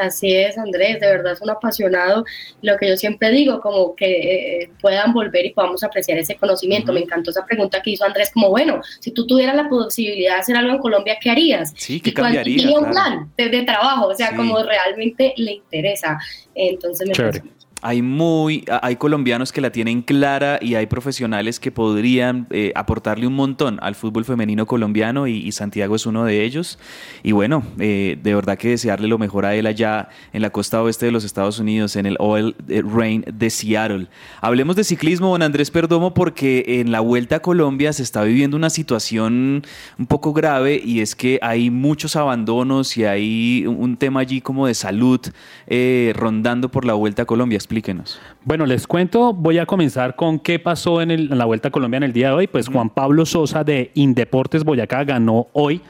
Así 0.00 0.34
es, 0.34 0.56
Andrés, 0.58 1.00
de 1.00 1.06
verdad 1.08 1.32
es 1.32 1.40
un 1.40 1.50
apasionado. 1.50 2.24
Lo 2.62 2.76
que 2.76 2.88
yo 2.88 2.96
siempre 2.96 3.30
digo, 3.30 3.60
como 3.60 3.94
que 3.96 4.62
eh, 4.62 4.70
puedan 4.80 5.12
volver 5.12 5.46
y 5.46 5.50
podamos 5.50 5.82
apreciar 5.82 6.18
ese 6.18 6.36
conocimiento. 6.36 6.92
Me 6.92 7.00
encantó 7.00 7.30
esa 7.30 7.44
pregunta 7.44 7.82
que 7.82 7.90
hizo 7.90 8.04
Andrés, 8.04 8.30
como 8.32 8.50
bueno, 8.50 8.80
si 9.00 9.10
tú 9.10 9.26
tuvieras 9.26 9.56
la 9.56 9.68
posibilidad 9.68 10.34
de 10.34 10.40
hacer 10.40 10.56
algo 10.56 10.72
en 10.72 10.78
Colombia, 10.78 11.18
¿qué 11.20 11.30
harías? 11.30 11.72
Sí, 11.76 12.00
¿qué 12.00 12.10
y 12.10 12.14
cambiaría? 12.14 12.56
tiene 12.56 12.72
un 12.78 12.84
Claro. 12.90 12.92
plan 12.92 13.32
de, 13.36 13.48
de 13.48 13.62
trabajo, 13.64 14.06
o 14.08 14.14
sea, 14.14 14.30
Sí. 14.30 14.36
como 14.36 14.62
realmente 14.62 15.34
le 15.36 15.52
interesa. 15.52 16.18
Entonces 16.54 17.08
me 17.08 17.14
parece 17.14 17.42
Hay 17.80 18.02
muy, 18.02 18.64
hay 18.82 18.96
colombianos 18.96 19.52
que 19.52 19.60
la 19.60 19.70
tienen 19.70 20.02
clara 20.02 20.58
y 20.60 20.74
hay 20.74 20.86
profesionales 20.86 21.60
que 21.60 21.70
podrían 21.70 22.48
eh, 22.50 22.72
aportarle 22.74 23.24
un 23.24 23.34
montón 23.34 23.78
al 23.80 23.94
fútbol 23.94 24.24
femenino 24.24 24.66
colombiano 24.66 25.28
y, 25.28 25.52
Santiago 25.52 25.94
es 25.94 26.04
uno 26.04 26.24
de 26.24 26.44
ellos. 26.44 26.76
Y 27.22 27.30
bueno, 27.30 27.62
eh, 27.78 28.18
de 28.20 28.34
verdad 28.34 28.58
que 28.58 28.70
desearle 28.70 29.06
lo 29.06 29.16
mejor 29.16 29.46
a 29.46 29.54
él 29.54 29.66
allá 29.66 30.08
en 30.32 30.42
la 30.42 30.50
costa 30.50 30.82
oeste 30.82 31.06
de 31.06 31.12
los 31.12 31.22
Estados 31.22 31.60
Unidos, 31.60 31.94
en 31.94 32.06
el 32.06 32.16
Oil 32.18 32.56
Rain 32.66 33.24
de 33.32 33.48
Seattle. 33.48 34.08
Hablemos 34.40 34.74
de 34.74 34.82
ciclismo, 34.82 35.28
don 35.28 35.42
Andrés 35.42 35.70
Perdomo, 35.70 36.14
porque 36.14 36.64
en 36.80 36.90
la 36.90 36.98
Vuelta 36.98 37.36
a 37.36 37.40
Colombia 37.40 37.92
se 37.92 38.02
está 38.02 38.24
viviendo 38.24 38.56
una 38.56 38.70
situación 38.70 39.62
un 39.98 40.06
poco 40.06 40.32
grave 40.32 40.80
y 40.84 41.00
es 41.00 41.14
que 41.14 41.38
hay 41.42 41.70
muchos 41.70 42.16
abandonos 42.16 42.96
y 42.96 43.04
hay 43.04 43.64
un- 43.68 43.76
un 43.78 43.96
tema 43.96 44.18
allí 44.20 44.40
como 44.40 44.66
de 44.66 44.74
salud 44.74 45.20
eh, 45.68 46.12
rondando 46.16 46.70
por 46.70 46.84
la 46.84 46.94
Vuelta 46.94 47.22
a 47.22 47.24
Colombia. 47.24 47.56
Explíquenos. 47.68 48.18
Bueno, 48.46 48.64
les 48.64 48.86
cuento, 48.86 49.34
voy 49.34 49.58
a 49.58 49.66
comenzar 49.66 50.16
con 50.16 50.38
qué 50.38 50.58
pasó 50.58 51.02
en, 51.02 51.10
el- 51.10 51.30
en 51.30 51.36
la 51.36 51.44
Vuelta 51.44 51.68
a 51.68 51.70
Colombia 51.70 51.98
en 51.98 52.04
el 52.04 52.14
día 52.14 52.28
de 52.28 52.32
hoy. 52.34 52.46
Pues 52.46 52.66
Juan 52.68 52.88
Pablo 52.88 53.26
Sosa 53.26 53.62
de 53.62 53.90
Indeportes 53.92 54.64
Boyacá 54.64 55.04
ganó 55.04 55.48
hoy 55.52 55.82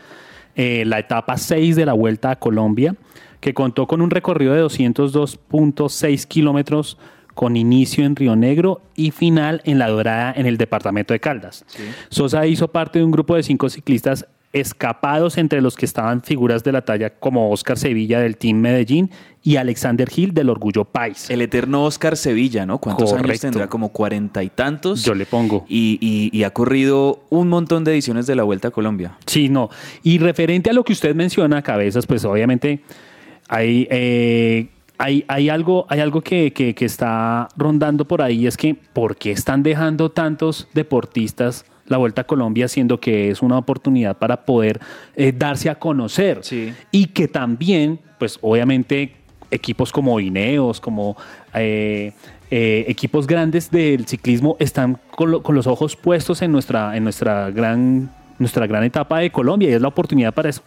eh, 0.56 0.82
la 0.86 0.98
etapa 0.98 1.36
6 1.36 1.76
de 1.76 1.86
la 1.86 1.92
Vuelta 1.92 2.32
a 2.32 2.36
Colombia, 2.40 2.96
que 3.38 3.54
contó 3.54 3.86
con 3.86 4.00
un 4.02 4.10
recorrido 4.10 4.54
de 4.54 4.64
202.6 4.64 6.26
kilómetros 6.26 6.98
con 7.34 7.56
inicio 7.56 8.04
en 8.04 8.16
Río 8.16 8.34
Negro 8.34 8.80
y 8.96 9.12
final 9.12 9.62
en 9.64 9.78
La 9.78 9.86
Dorada 9.88 10.32
en 10.36 10.46
el 10.46 10.56
departamento 10.58 11.14
de 11.14 11.20
Caldas. 11.20 11.64
Sosa 12.08 12.44
hizo 12.48 12.66
parte 12.66 12.98
de 12.98 13.04
un 13.04 13.12
grupo 13.12 13.36
de 13.36 13.44
cinco 13.44 13.68
ciclistas 13.68 14.26
escapados 14.52 15.36
entre 15.38 15.60
los 15.60 15.76
que 15.76 15.84
estaban 15.84 16.22
figuras 16.22 16.64
de 16.64 16.72
la 16.72 16.82
talla 16.82 17.10
como 17.10 17.50
Oscar 17.50 17.78
Sevilla 17.78 18.18
del 18.20 18.36
Team 18.36 18.56
Medellín 18.58 19.10
y 19.42 19.56
Alexander 19.56 20.08
Gil 20.08 20.32
del 20.34 20.48
Orgullo 20.50 20.84
Pais. 20.84 21.28
El 21.30 21.42
eterno 21.42 21.84
Oscar 21.84 22.16
Sevilla, 22.16 22.64
¿no? 22.66 22.78
¿Cuántos 22.78 23.12
años 23.12 23.40
tendrá? 23.40 23.68
Como 23.68 23.90
cuarenta 23.90 24.42
y 24.42 24.48
tantos. 24.48 25.04
Yo 25.04 25.14
le 25.14 25.26
pongo. 25.26 25.64
Y, 25.68 25.98
y- 26.00 26.36
y 26.36 26.44
ha 26.44 26.50
corrido 26.50 27.24
un 27.30 27.48
montón 27.48 27.84
de 27.84 27.92
ediciones 27.92 28.26
de 28.26 28.36
la 28.36 28.42
Vuelta 28.42 28.68
a 28.68 28.70
Colombia. 28.70 29.16
Sí, 29.26 29.48
no. 29.48 29.68
Y 30.02 30.18
referente 30.18 30.70
a 30.70 30.72
lo 30.72 30.82
que 30.84 30.92
usted 30.94 31.14
menciona, 31.14 31.62
Cabezas, 31.62 32.06
pues 32.06 32.24
obviamente 32.24 32.80
hay, 33.48 33.86
eh, 33.90 34.68
hay, 34.98 35.24
hay 35.28 35.48
algo, 35.48 35.86
hay 35.88 36.00
algo 36.00 36.20
que, 36.22 36.52
que- 36.52 36.74
que 36.74 36.84
está 36.84 37.48
rondando 37.56 38.06
por 38.06 38.22
ahí, 38.22 38.46
es 38.46 38.56
que 38.56 38.74
¿por 38.74 39.16
qué 39.16 39.30
están 39.30 39.62
dejando 39.62 40.10
tantos 40.10 40.68
deportistas 40.74 41.64
la 41.88 41.96
Vuelta 41.96 42.22
a 42.22 42.24
Colombia, 42.24 42.68
siendo 42.68 43.00
que 43.00 43.30
es 43.30 43.42
una 43.42 43.58
oportunidad 43.58 44.16
para 44.18 44.44
poder 44.44 44.80
eh, 45.16 45.32
darse 45.36 45.68
a 45.70 45.74
conocer? 45.76 46.40
Y 46.92 47.06
que 47.06 47.28
también, 47.28 47.98
pues 48.18 48.38
obviamente 48.42 49.12
equipos 49.50 49.90
como 49.92 50.20
Ineos, 50.20 50.80
como 50.80 51.16
eh, 51.54 52.12
eh, 52.50 52.84
equipos 52.88 53.26
grandes 53.26 53.70
del 53.70 54.06
ciclismo 54.06 54.56
están 54.58 54.98
con, 55.10 55.30
lo- 55.30 55.42
con 55.42 55.54
los 55.54 55.66
ojos 55.66 55.96
puestos 55.96 56.42
en 56.42 56.52
nuestra, 56.52 56.96
en 56.96 57.04
nuestra 57.04 57.50
gran, 57.50 58.10
nuestra 58.38 58.66
gran 58.66 58.84
etapa 58.84 59.18
de 59.18 59.30
Colombia 59.30 59.70
y 59.70 59.72
es 59.72 59.80
la 59.80 59.88
oportunidad 59.88 60.32
para 60.34 60.50
eso. 60.50 60.62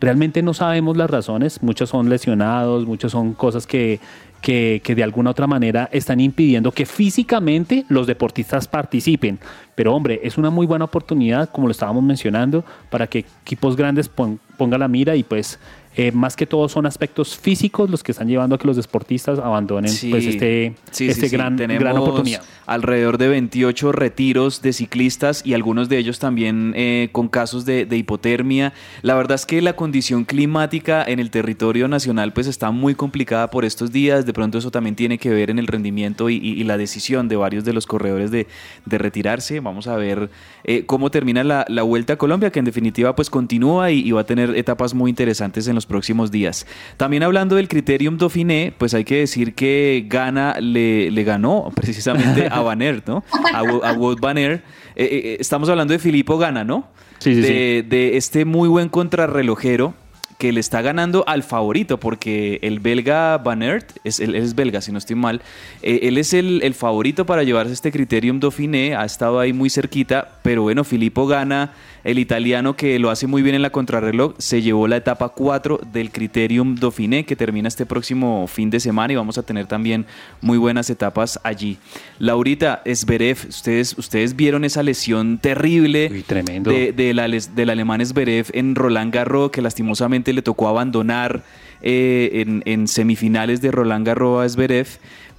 Realmente 0.00 0.42
no 0.42 0.54
sabemos 0.54 0.96
las 0.96 1.10
razones, 1.10 1.62
muchos 1.62 1.90
son 1.90 2.08
lesionados, 2.08 2.86
muchos 2.86 3.12
son 3.12 3.34
cosas 3.34 3.66
que, 3.66 4.00
que, 4.40 4.80
que 4.82 4.94
de 4.94 5.02
alguna 5.04 5.30
otra 5.30 5.46
manera 5.46 5.90
están 5.92 6.20
impidiendo 6.20 6.72
que 6.72 6.86
físicamente 6.86 7.84
los 7.88 8.06
deportistas 8.06 8.66
participen. 8.66 9.38
Pero 9.74 9.94
hombre, 9.94 10.20
es 10.22 10.38
una 10.38 10.48
muy 10.50 10.66
buena 10.66 10.86
oportunidad, 10.86 11.50
como 11.50 11.66
lo 11.66 11.72
estábamos 11.72 12.02
mencionando, 12.02 12.64
para 12.88 13.06
que 13.06 13.26
equipos 13.42 13.76
grandes 13.76 14.08
pon- 14.08 14.40
pongan 14.56 14.80
la 14.80 14.88
mira 14.88 15.16
y 15.16 15.22
pues 15.22 15.58
eh, 15.96 16.12
más 16.12 16.36
que 16.36 16.46
todo 16.46 16.68
son 16.68 16.86
aspectos 16.86 17.36
físicos 17.36 17.90
los 17.90 18.02
que 18.04 18.12
están 18.12 18.28
llevando 18.28 18.54
a 18.54 18.58
que 18.58 18.66
los 18.66 18.76
deportistas 18.76 19.38
abandonen 19.40 19.90
Sí, 19.90 20.10
pues 20.10 20.24
este, 20.24 20.74
sí, 20.92 21.08
este 21.08 21.28
sí. 21.28 21.36
gran, 21.36 21.56
Tenemos 21.56 21.80
gran 21.82 21.96
oportunidad. 21.98 22.42
Alrededor 22.66 23.18
de 23.18 23.26
28 23.28 23.90
retiros 23.90 24.62
de 24.62 24.72
ciclistas 24.72 25.42
y 25.44 25.54
algunos 25.54 25.88
de 25.88 25.98
ellos 25.98 26.20
también 26.20 26.72
eh, 26.76 27.08
con 27.10 27.26
casos 27.28 27.64
de, 27.64 27.86
de 27.86 27.96
hipotermia. 27.96 28.72
La 29.02 29.14
verdad 29.16 29.34
es 29.34 29.46
que 29.46 29.60
la 29.60 29.72
condición 29.74 30.24
climática 30.24 31.02
en 31.04 31.18
el 31.18 31.30
territorio 31.30 31.88
nacional 31.88 32.32
pues 32.32 32.46
está 32.46 32.70
muy 32.70 32.94
complicada 32.94 33.50
por 33.50 33.64
estos 33.64 33.90
días. 33.90 34.24
De 34.26 34.32
pronto 34.32 34.58
eso 34.58 34.70
también 34.70 34.94
tiene 34.94 35.18
que 35.18 35.30
ver 35.30 35.50
en 35.50 35.58
el 35.58 35.66
rendimiento 35.66 36.30
y, 36.30 36.36
y- 36.36 36.60
y 36.60 36.64
la 36.64 36.76
decisión 36.78 37.26
de 37.28 37.34
varios 37.36 37.64
de 37.64 37.72
los 37.72 37.86
corredores 37.86 38.30
de, 38.30 38.46
de 38.86 38.98
retirarse. 38.98 39.58
Vamos 39.60 39.88
a 39.88 39.96
ver 39.96 40.30
eh, 40.62 40.84
cómo 40.86 41.10
termina 41.10 41.42
la, 41.42 41.64
la 41.68 41.82
Vuelta 41.82 42.12
a 42.12 42.16
Colombia, 42.16 42.50
que 42.52 42.60
en 42.60 42.64
definitiva 42.64 43.16
pues 43.16 43.28
continúa 43.30 43.90
y, 43.90 44.00
y 44.06 44.12
va 44.12 44.20
a 44.20 44.24
tener 44.24 44.54
etapas 44.56 44.94
muy 44.94 45.10
interesantes 45.10 45.66
en 45.66 45.74
los 45.74 45.79
próximos 45.86 46.30
días. 46.30 46.66
También 46.96 47.22
hablando 47.22 47.56
del 47.56 47.68
Criterium 47.68 48.18
Dauphiné, 48.18 48.72
pues 48.76 48.94
hay 48.94 49.04
que 49.04 49.16
decir 49.16 49.54
que 49.54 50.04
Gana 50.08 50.56
le, 50.60 51.10
le 51.10 51.24
ganó 51.24 51.70
precisamente 51.74 52.48
a 52.50 52.60
Van 52.60 52.82
Aert, 52.82 53.06
¿no? 53.06 53.24
A, 53.52 53.58
a 53.58 53.92
Wout 53.92 54.20
Van 54.20 54.36
Aert. 54.36 54.64
Eh, 54.96 55.04
eh, 55.04 55.36
estamos 55.40 55.68
hablando 55.68 55.92
de 55.92 55.98
Filippo 55.98 56.38
Gana, 56.38 56.64
¿no? 56.64 56.88
Sí, 57.18 57.34
sí, 57.34 57.40
de, 57.42 57.84
de 57.86 58.16
este 58.16 58.44
muy 58.44 58.68
buen 58.68 58.88
contrarrelojero 58.88 59.94
que 60.40 60.52
le 60.52 60.60
está 60.60 60.80
ganando 60.80 61.22
al 61.28 61.42
favorito, 61.42 62.00
porque 62.00 62.58
el 62.62 62.80
belga 62.80 63.36
Van 63.36 63.60
Aert, 63.60 63.98
es, 64.04 64.20
él 64.20 64.34
es 64.34 64.54
belga 64.54 64.80
si 64.80 64.90
no 64.90 64.96
estoy 64.96 65.14
mal, 65.14 65.42
eh, 65.82 66.00
él 66.04 66.16
es 66.16 66.32
el, 66.32 66.62
el 66.62 66.72
favorito 66.72 67.26
para 67.26 67.42
llevarse 67.42 67.74
este 67.74 67.92
Criterium 67.92 68.40
Dauphiné, 68.40 68.96
ha 68.96 69.04
estado 69.04 69.38
ahí 69.38 69.52
muy 69.52 69.68
cerquita, 69.68 70.38
pero 70.42 70.62
bueno, 70.62 70.82
Filippo 70.82 71.26
gana, 71.26 71.74
el 72.04 72.18
italiano 72.18 72.76
que 72.76 72.98
lo 72.98 73.10
hace 73.10 73.26
muy 73.26 73.42
bien 73.42 73.54
en 73.54 73.62
la 73.62 73.70
contrarreloj, 73.70 74.34
se 74.38 74.62
llevó 74.62 74.88
la 74.88 74.96
etapa 74.96 75.30
4 75.30 75.80
del 75.92 76.10
Criterium 76.10 76.74
Dauphiné, 76.74 77.24
que 77.24 77.36
termina 77.36 77.68
este 77.68 77.86
próximo 77.86 78.46
fin 78.46 78.70
de 78.70 78.80
semana 78.80 79.12
y 79.12 79.16
vamos 79.16 79.38
a 79.38 79.42
tener 79.42 79.66
también 79.66 80.06
muy 80.40 80.58
buenas 80.58 80.90
etapas 80.90 81.38
allí. 81.42 81.78
Laurita, 82.18 82.82
Zverev, 82.92 83.38
ustedes, 83.48 83.96
ustedes 83.98 84.36
vieron 84.36 84.64
esa 84.64 84.82
lesión 84.82 85.38
terrible 85.38 86.10
tremendo. 86.26 86.70
de, 86.70 86.92
de 86.92 87.14
la 87.14 87.28
del 87.28 87.70
alemán 87.70 88.04
Zverev 88.04 88.46
en 88.52 88.74
Roland 88.74 89.12
Garros, 89.12 89.50
que 89.50 89.62
lastimosamente 89.62 90.32
le 90.32 90.42
tocó 90.42 90.68
abandonar 90.68 91.42
eh, 91.82 92.42
en, 92.46 92.62
en 92.66 92.88
semifinales 92.88 93.60
de 93.60 93.70
Roland 93.70 94.06
Garros 94.06 94.44
a 94.44 94.48
Zverev. 94.48 94.88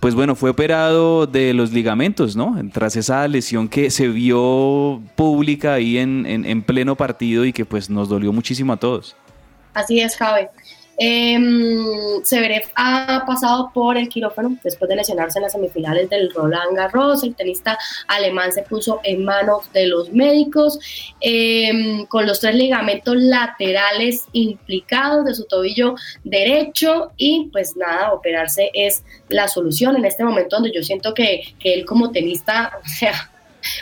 Pues 0.02 0.16
bueno, 0.16 0.36
fue 0.36 0.50
operado 0.50 1.28
de 1.28 1.54
los 1.54 1.72
ligamentos, 1.72 2.36
¿no? 2.36 2.58
Tras 2.74 2.96
esa 2.96 3.26
lesión 3.28 3.70
que 3.70 3.90
se 3.92 4.08
vio 4.08 5.00
pública 5.16 5.74
ahí 5.74 6.00
en, 6.00 6.26
en- 6.26 6.44
en 6.46 6.64
pleno 6.64 6.96
partido 6.96 7.46
y 7.46 7.54
que 7.54 7.66
pues 7.66 7.90
nos 7.90 8.10
dolió 8.10 8.34
muchísimo 8.34 8.74
a 8.74 8.78
todos. 8.78 9.16
Así 9.76 10.02
es, 10.02 10.18
Javi. 10.18 10.48
Em, 11.04 12.24
Severev 12.24 12.70
ha 12.76 13.24
pasado 13.26 13.72
por 13.74 13.98
el 13.98 14.08
quirófano 14.08 14.56
después 14.64 14.88
de 14.88 14.98
lesionarse 14.98 15.40
en 15.40 15.44
las 15.44 15.54
semifinales 15.54 16.08
del 16.12 16.32
Roland 16.32 16.78
Garros. 16.78 17.24
El 17.24 17.34
tenista 17.34 17.76
alemán 18.08 18.54
se 18.54 18.62
puso 18.62 19.00
en 19.04 19.26
manos 19.26 19.74
de 19.74 19.88
los 19.88 20.12
médicos 20.12 20.78
em, 21.20 22.06
con 22.06 22.28
los 22.28 22.40
tres 22.40 22.54
ligamentos 22.54 23.16
laterales 23.16 24.26
implicados 24.34 25.26
de 25.26 25.34
su 25.34 25.46
tobillo 25.46 25.96
derecho 26.24 27.14
y 27.18 27.50
pues 27.52 27.76
nada, 27.76 28.14
operarse 28.14 28.70
es 28.72 29.04
la 29.28 29.48
solución 29.48 29.96
en 29.96 30.06
este 30.06 30.24
momento 30.24 30.58
donde 30.58 30.72
yo 30.72 30.84
siento 30.84 31.16
que, 31.16 31.42
que 31.58 31.74
él 31.74 31.84
como 31.84 32.12
tenista, 32.12 32.80
o 32.86 32.88
sea, 32.88 33.32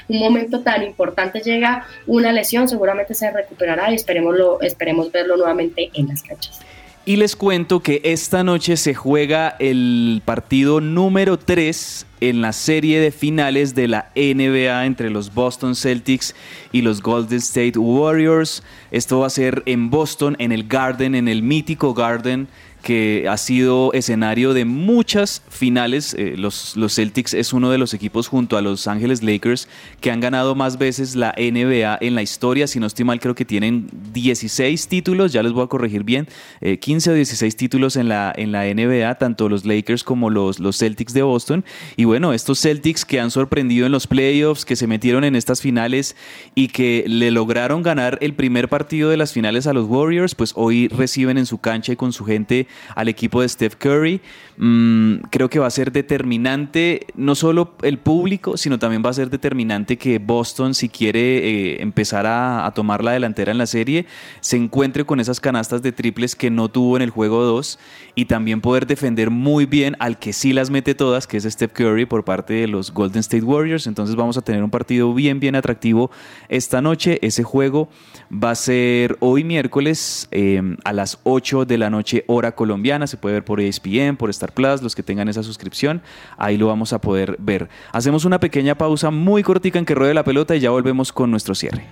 un 0.07 0.19
momento 0.19 0.61
tan 0.61 0.83
importante 0.83 1.41
llega 1.41 1.85
una 2.07 2.31
lesión, 2.31 2.69
seguramente 2.69 3.13
se 3.13 3.29
recuperará 3.29 3.91
y 3.91 3.95
esperemos, 3.95 4.37
lo, 4.37 4.61
esperemos 4.61 5.11
verlo 5.11 5.35
nuevamente 5.35 5.89
en 5.93 6.07
las 6.07 6.23
canchas. 6.23 6.61
Y 7.09 7.15
les 7.15 7.35
cuento 7.35 7.79
que 7.79 8.01
esta 8.03 8.43
noche 8.43 8.77
se 8.77 8.93
juega 8.93 9.55
el 9.57 10.21
partido 10.25 10.79
número 10.79 11.39
3 11.39 12.05
en 12.21 12.41
la 12.41 12.53
serie 12.53 12.99
de 12.99 13.09
finales 13.09 13.73
de 13.73 13.87
la 13.87 14.11
NBA 14.15 14.85
entre 14.85 15.09
los 15.09 15.33
Boston 15.33 15.75
Celtics 15.75 16.35
y 16.71 16.83
los 16.83 17.01
Golden 17.01 17.39
State 17.39 17.79
Warriors. 17.79 18.61
Esto 18.91 19.21
va 19.21 19.25
a 19.25 19.31
ser 19.31 19.63
en 19.65 19.89
Boston, 19.89 20.35
en 20.37 20.51
el 20.51 20.67
Garden, 20.67 21.15
en 21.15 21.27
el 21.27 21.41
mítico 21.41 21.95
Garden 21.95 22.47
que 22.81 23.27
ha 23.29 23.37
sido 23.37 23.91
escenario 23.93 24.53
de 24.53 24.65
muchas 24.65 25.41
finales. 25.49 26.13
Eh, 26.13 26.35
los, 26.37 26.77
los 26.77 26.95
Celtics 26.95 27.33
es 27.33 27.53
uno 27.53 27.69
de 27.71 27.77
los 27.77 27.93
equipos 27.93 28.27
junto 28.27 28.57
a 28.57 28.61
Los 28.61 28.87
Ángeles 28.87 29.21
Lakers 29.23 29.67
que 30.01 30.11
han 30.11 30.19
ganado 30.19 30.55
más 30.55 30.77
veces 30.77 31.15
la 31.15 31.33
NBA 31.37 31.97
en 32.01 32.15
la 32.15 32.21
historia. 32.21 32.67
Si 32.67 32.79
no 32.79 32.87
estoy 32.87 33.05
mal, 33.05 33.19
creo 33.19 33.35
que 33.35 33.45
tienen 33.45 33.89
16 34.13 34.87
títulos, 34.87 35.33
ya 35.33 35.43
les 35.43 35.51
voy 35.51 35.63
a 35.63 35.67
corregir 35.67 36.03
bien, 36.03 36.27
eh, 36.61 36.79
15 36.79 37.11
o 37.11 37.13
16 37.13 37.55
títulos 37.55 37.95
en 37.95 38.07
la, 38.07 38.33
en 38.35 38.51
la 38.51 38.63
NBA, 38.65 39.15
tanto 39.15 39.49
los 39.49 39.65
Lakers 39.65 40.03
como 40.03 40.29
los, 40.29 40.59
los 40.59 40.77
Celtics 40.77 41.13
de 41.13 41.21
Boston. 41.21 41.65
Y 41.95 42.05
bueno, 42.05 42.33
estos 42.33 42.61
Celtics 42.61 43.05
que 43.05 43.19
han 43.19 43.31
sorprendido 43.31 43.85
en 43.85 43.91
los 43.91 44.07
playoffs, 44.07 44.65
que 44.65 44.75
se 44.75 44.87
metieron 44.87 45.23
en 45.23 45.35
estas 45.35 45.61
finales 45.61 46.15
y 46.55 46.69
que 46.69 47.03
le 47.07 47.31
lograron 47.31 47.83
ganar 47.83 48.17
el 48.21 48.33
primer 48.33 48.69
partido 48.69 49.09
de 49.09 49.17
las 49.17 49.33
finales 49.33 49.67
a 49.67 49.73
los 49.73 49.87
Warriors, 49.87 50.35
pues 50.35 50.53
hoy 50.55 50.87
reciben 50.87 51.37
en 51.37 51.45
su 51.45 51.57
cancha 51.57 51.93
y 51.93 51.95
con 51.95 52.13
su 52.13 52.25
gente 52.25 52.67
al 52.95 53.07
equipo 53.07 53.41
de 53.41 53.49
Steph 53.49 53.75
Curry. 53.75 54.21
Mm, 54.61 55.21
creo 55.29 55.49
que 55.49 55.57
va 55.57 55.67
a 55.67 55.71
ser 55.71 55.93
determinante 55.93 57.07
no 57.15 57.33
solo 57.33 57.75
el 57.81 57.97
público, 57.97 58.57
sino 58.57 58.77
también 58.77 59.01
va 59.05 59.09
a 59.09 59.13
ser 59.13 59.29
determinante 59.29 59.97
que 59.97 60.19
Boston, 60.19 60.73
si 60.73 60.89
quiere 60.89 61.19
eh, 61.19 61.81
empezar 61.81 62.25
a, 62.27 62.69
tomar 62.75 63.01
la 63.01 63.13
delantera 63.13 63.53
en 63.53 63.57
la 63.57 63.65
serie, 63.65 64.05
se 64.41 64.57
encuentre 64.57 65.05
con 65.05 65.21
esas 65.21 65.39
canastas 65.39 65.81
de 65.81 65.93
triples 65.93 66.35
que 66.35 66.51
no 66.51 66.67
tuvo 66.67 66.97
en 66.97 67.03
el 67.03 67.09
juego 67.09 67.41
2 67.43 67.79
y 68.15 68.25
también 68.25 68.59
poder 68.59 68.85
defender 68.85 69.29
muy 69.29 69.65
bien 69.65 69.95
al 69.99 70.19
que 70.19 70.33
sí 70.33 70.51
las 70.51 70.69
mete 70.69 70.93
todas, 70.93 71.25
que 71.25 71.37
es 71.37 71.45
Steph 71.45 71.71
Curry 71.71 72.05
por 72.05 72.25
parte 72.25 72.53
de 72.53 72.67
los 72.67 72.93
Golden 72.93 73.21
State 73.21 73.45
Warriors. 73.45 73.87
Entonces 73.87 74.17
vamos 74.17 74.37
a 74.37 74.41
tener 74.41 74.61
un 74.61 74.69
partido 74.69 75.13
bien, 75.13 75.39
bien 75.39 75.55
atractivo 75.55 76.11
esta 76.49 76.81
noche. 76.81 77.17
Ese 77.21 77.43
juego 77.43 77.87
va 78.31 78.51
a 78.51 78.55
ser 78.55 79.15
hoy 79.21 79.45
miércoles 79.45 80.27
eh, 80.31 80.61
a 80.83 80.91
las 80.91 81.19
8 81.23 81.63
de 81.63 81.77
la 81.77 81.89
noche 81.89 82.25
hora 82.27 82.51
colombiana. 82.55 83.07
Se 83.07 83.15
puede 83.15 83.35
ver 83.35 83.45
por 83.45 83.61
ESPN, 83.61 84.17
por 84.17 84.29
Star 84.49 84.53
Plus, 84.53 84.81
los 84.81 84.95
que 84.95 85.03
tengan 85.03 85.27
esa 85.29 85.43
suscripción. 85.43 86.01
Ahí 86.37 86.57
lo 86.57 86.67
vamos 86.67 86.93
a 86.93 86.99
poder 86.99 87.35
ver. 87.39 87.69
Hacemos 87.91 88.25
una 88.25 88.39
pequeña 88.39 88.75
pausa 88.75 89.11
muy 89.11 89.43
cortica 89.43 89.79
en 89.79 89.85
que 89.85 89.95
ruede 89.95 90.13
la 90.13 90.23
pelota 90.23 90.55
y 90.55 90.59
ya 90.59 90.71
volvemos 90.71 91.13
con 91.13 91.31
nuestro 91.31 91.55
cierre. 91.55 91.85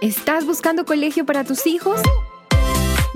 ¿Estás 0.00 0.46
buscando 0.46 0.84
colegio 0.84 1.26
para 1.26 1.44
tus 1.44 1.66
hijos? 1.66 2.00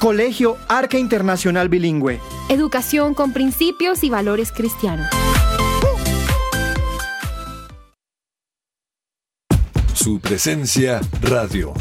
Colegio 0.00 0.56
Arca 0.66 0.96
Internacional 0.96 1.68
Bilingüe. 1.68 2.20
Educación 2.48 3.12
con 3.12 3.34
principios 3.34 4.02
y 4.02 4.08
valores 4.08 4.50
cristianos. 4.50 5.06
Su 9.92 10.18
presencia 10.18 11.02
radio. 11.20 11.74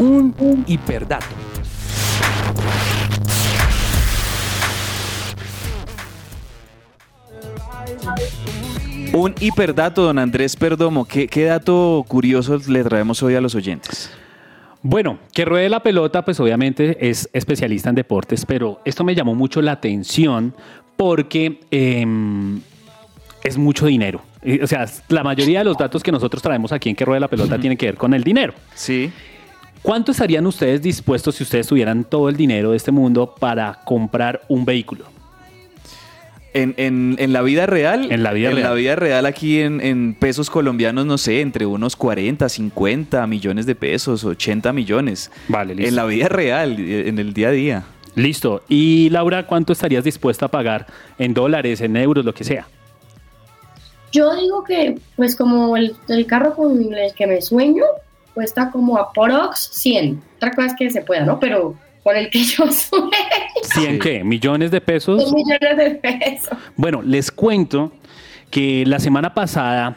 Un 0.00 0.64
hiperdato. 0.66 1.26
Un 9.14 9.32
hiperdato, 9.38 10.02
don 10.02 10.18
Andrés 10.18 10.56
Perdomo. 10.56 11.04
¿Qué, 11.04 11.28
qué 11.28 11.44
dato 11.44 12.04
curioso 12.08 12.60
le 12.66 12.82
traemos 12.82 13.22
hoy 13.22 13.36
a 13.36 13.40
los 13.40 13.54
oyentes? 13.54 14.10
Bueno, 14.82 15.18
que 15.32 15.44
ruede 15.44 15.68
la 15.68 15.80
pelota, 15.84 16.24
pues 16.24 16.40
obviamente 16.40 17.08
es 17.08 17.30
especialista 17.32 17.88
en 17.88 17.94
deportes, 17.94 18.44
pero 18.44 18.80
esto 18.84 19.04
me 19.04 19.14
llamó 19.14 19.36
mucho 19.36 19.62
la 19.62 19.70
atención 19.70 20.52
porque 20.96 21.60
em, 21.70 22.60
es 23.44 23.56
mucho 23.56 23.86
dinero. 23.86 24.20
O 24.60 24.66
sea, 24.66 24.84
la 25.08 25.22
mayoría 25.22 25.60
de 25.60 25.64
los 25.64 25.78
datos 25.78 26.02
que 26.02 26.10
nosotros 26.10 26.42
traemos 26.42 26.72
aquí 26.72 26.90
en 26.90 26.96
que 26.96 27.04
ruede 27.04 27.20
la 27.20 27.28
pelota 27.28 27.56
tienen 27.56 27.78
que 27.78 27.86
ver 27.86 27.96
con 27.96 28.14
el 28.14 28.24
dinero. 28.24 28.52
Sí. 28.74 29.12
¿Cuánto 29.80 30.10
estarían 30.10 30.44
ustedes 30.44 30.82
dispuestos 30.82 31.36
si 31.36 31.44
ustedes 31.44 31.68
tuvieran 31.68 32.02
todo 32.02 32.28
el 32.28 32.36
dinero 32.36 32.72
de 32.72 32.78
este 32.78 32.90
mundo 32.90 33.32
para 33.38 33.80
comprar 33.84 34.42
un 34.48 34.64
vehículo? 34.64 35.13
En, 36.54 36.74
en- 36.78 37.16
en 37.18 37.32
la 37.32 37.42
vida 37.42 37.66
real. 37.66 38.10
En 38.12 38.22
la 38.22 38.32
vida 38.32 38.48
en 38.50 38.56
real. 38.56 38.68
la 38.70 38.74
vida 38.74 38.96
real, 38.96 39.26
aquí 39.26 39.60
en, 39.60 39.80
en 39.80 40.14
pesos 40.14 40.48
colombianos, 40.50 41.04
no 41.04 41.18
sé, 41.18 41.40
entre 41.40 41.66
unos 41.66 41.96
40, 41.96 42.48
50 42.48 43.26
millones 43.26 43.66
de 43.66 43.74
pesos, 43.74 44.24
80 44.24 44.72
millones. 44.72 45.30
Vale, 45.48 45.74
listo. 45.74 45.88
En 45.88 45.96
la 45.96 46.04
vida 46.06 46.28
real, 46.28 46.78
en 46.78 47.18
el 47.18 47.34
día 47.34 47.48
a 47.48 47.50
día. 47.50 47.82
Listo. 48.14 48.62
Y 48.68 49.10
Laura, 49.10 49.46
¿cuánto 49.46 49.72
estarías 49.72 50.04
dispuesta 50.04 50.46
a 50.46 50.48
pagar 50.48 50.86
en 51.18 51.34
dólares, 51.34 51.80
en 51.80 51.96
euros, 51.96 52.24
lo 52.24 52.32
que 52.32 52.44
sea? 52.44 52.68
Yo 54.12 54.32
digo 54.36 54.62
que, 54.62 54.96
pues 55.16 55.34
como 55.34 55.76
el, 55.76 55.96
el 56.08 56.24
carro 56.26 56.54
con 56.54 56.80
el 56.94 57.12
que 57.14 57.26
me 57.26 57.42
sueño, 57.42 57.82
cuesta 58.32 58.70
como 58.70 58.96
a 58.96 59.12
Porox 59.12 59.70
100. 59.72 60.22
Otra 60.36 60.52
cosa 60.52 60.68
es 60.68 60.74
que 60.78 60.90
se 60.90 61.00
pueda, 61.00 61.24
¿no? 61.24 61.40
Pero 61.40 61.74
con 62.04 62.16
el 62.16 62.30
que 62.30 62.44
yo 62.44 62.70
sueño, 62.70 63.10
¿100 63.70 63.98
qué? 63.98 64.24
¿Millones 64.24 64.70
de 64.70 64.80
pesos? 64.80 65.32
millones 65.32 65.76
de 65.76 65.94
pesos. 65.96 66.58
Bueno, 66.76 67.02
les 67.02 67.30
cuento 67.30 67.92
que 68.50 68.84
la 68.86 68.98
semana 68.98 69.34
pasada 69.34 69.96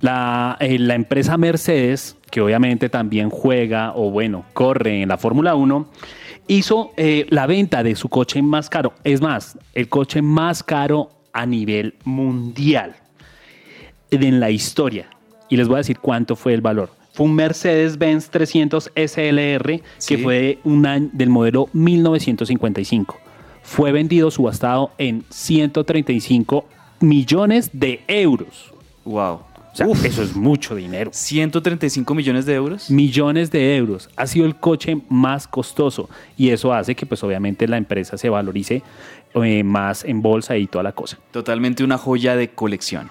la, 0.00 0.56
eh, 0.60 0.78
la 0.78 0.94
empresa 0.94 1.36
Mercedes, 1.36 2.16
que 2.30 2.40
obviamente 2.40 2.88
también 2.88 3.30
juega 3.30 3.92
o 3.94 4.10
bueno, 4.10 4.44
corre 4.52 5.02
en 5.02 5.08
la 5.08 5.18
Fórmula 5.18 5.54
1, 5.54 5.88
hizo 6.48 6.92
eh, 6.96 7.26
la 7.30 7.46
venta 7.46 7.82
de 7.82 7.94
su 7.94 8.08
coche 8.08 8.42
más 8.42 8.68
caro. 8.68 8.94
Es 9.04 9.20
más, 9.20 9.58
el 9.74 9.88
coche 9.88 10.22
más 10.22 10.62
caro 10.62 11.10
a 11.32 11.46
nivel 11.46 11.94
mundial 12.04 12.96
en 14.10 14.40
la 14.40 14.50
historia. 14.50 15.08
Y 15.48 15.56
les 15.56 15.68
voy 15.68 15.76
a 15.76 15.78
decir 15.78 15.98
cuánto 15.98 16.36
fue 16.36 16.54
el 16.54 16.60
valor. 16.60 16.97
Fue 17.18 17.26
un 17.26 17.34
Mercedes-Benz 17.34 18.30
300 18.30 18.92
SLR 18.94 19.82
Sí. 19.98 20.14
que 20.14 20.22
fue 20.22 20.58
un 20.62 20.86
año 20.86 21.10
del 21.12 21.30
modelo 21.30 21.68
1955. 21.72 23.16
Fue 23.64 23.90
vendido 23.90 24.30
subastado 24.30 24.92
en 24.98 25.24
135 25.28 26.64
millones 27.00 27.70
de 27.72 28.02
euros. 28.06 28.72
Wow. 29.04 29.32
O 29.34 29.42
sea, 29.74 29.88
eso 30.04 30.22
es 30.22 30.36
mucho 30.36 30.76
dinero. 30.76 31.10
135 31.12 32.14
millones 32.14 32.46
de 32.46 32.54
euros. 32.54 32.88
Millones 32.88 33.50
de 33.50 33.76
euros. 33.76 34.08
Ha 34.14 34.28
sido 34.28 34.46
el 34.46 34.54
coche 34.54 34.98
más 35.08 35.48
costoso 35.48 36.08
y 36.36 36.50
eso 36.50 36.72
hace 36.72 36.94
que 36.94 37.04
pues 37.04 37.24
obviamente 37.24 37.66
la 37.66 37.78
empresa 37.78 38.16
se 38.16 38.28
valorice 38.28 38.84
eh, 39.34 39.64
más 39.64 40.04
en 40.04 40.22
bolsa 40.22 40.56
y 40.56 40.68
toda 40.68 40.84
la 40.84 40.92
cosa. 40.92 41.18
Totalmente 41.32 41.82
una 41.82 41.98
joya 41.98 42.36
de 42.36 42.50
colección. 42.50 43.10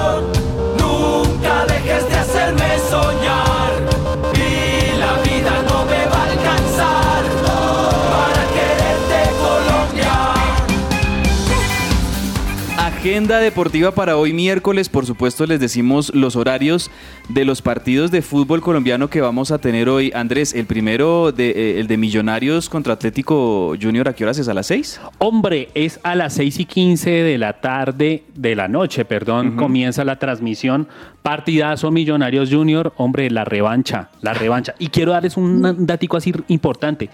Agenda 13.01 13.39
deportiva 13.39 13.89
para 13.95 14.15
hoy 14.15 14.31
miércoles, 14.31 14.87
por 14.87 15.07
supuesto 15.07 15.47
les 15.47 15.59
decimos 15.59 16.13
los 16.13 16.35
horarios 16.35 16.91
de 17.29 17.45
los 17.45 17.63
partidos 17.63 18.11
de 18.11 18.21
fútbol 18.21 18.61
colombiano 18.61 19.09
que 19.09 19.21
vamos 19.21 19.49
a 19.49 19.57
tener 19.57 19.89
hoy. 19.89 20.11
Andrés, 20.13 20.53
el 20.53 20.67
primero, 20.67 21.31
de, 21.31 21.49
eh, 21.49 21.79
el 21.79 21.87
de 21.87 21.97
Millonarios 21.97 22.69
contra 22.69 22.93
Atlético 22.93 23.73
Junior, 23.81 24.07
¿a 24.07 24.13
qué 24.13 24.23
horas 24.23 24.37
es? 24.37 24.47
¿A 24.49 24.53
las 24.53 24.67
6? 24.67 25.01
Hombre, 25.17 25.69
es 25.73 25.99
a 26.03 26.13
las 26.13 26.35
6 26.35 26.59
y 26.59 26.65
15 26.65 27.09
de 27.09 27.39
la 27.39 27.53
tarde, 27.53 28.23
de 28.35 28.55
la 28.55 28.67
noche, 28.67 29.03
perdón, 29.03 29.55
comienza 29.55 30.05
la 30.05 30.19
transmisión. 30.19 30.87
Partidazo 31.23 31.89
Millonarios 31.89 32.51
Junior, 32.51 32.93
hombre, 32.97 33.31
la 33.31 33.45
revancha, 33.45 34.09
la 34.21 34.35
revancha. 34.35 34.75
Y 34.77 34.89
quiero 34.89 35.13
darles 35.13 35.37
un 35.37 35.65
un 35.65 35.87
datico 35.87 36.17
así 36.17 36.31
importante. 36.49 37.09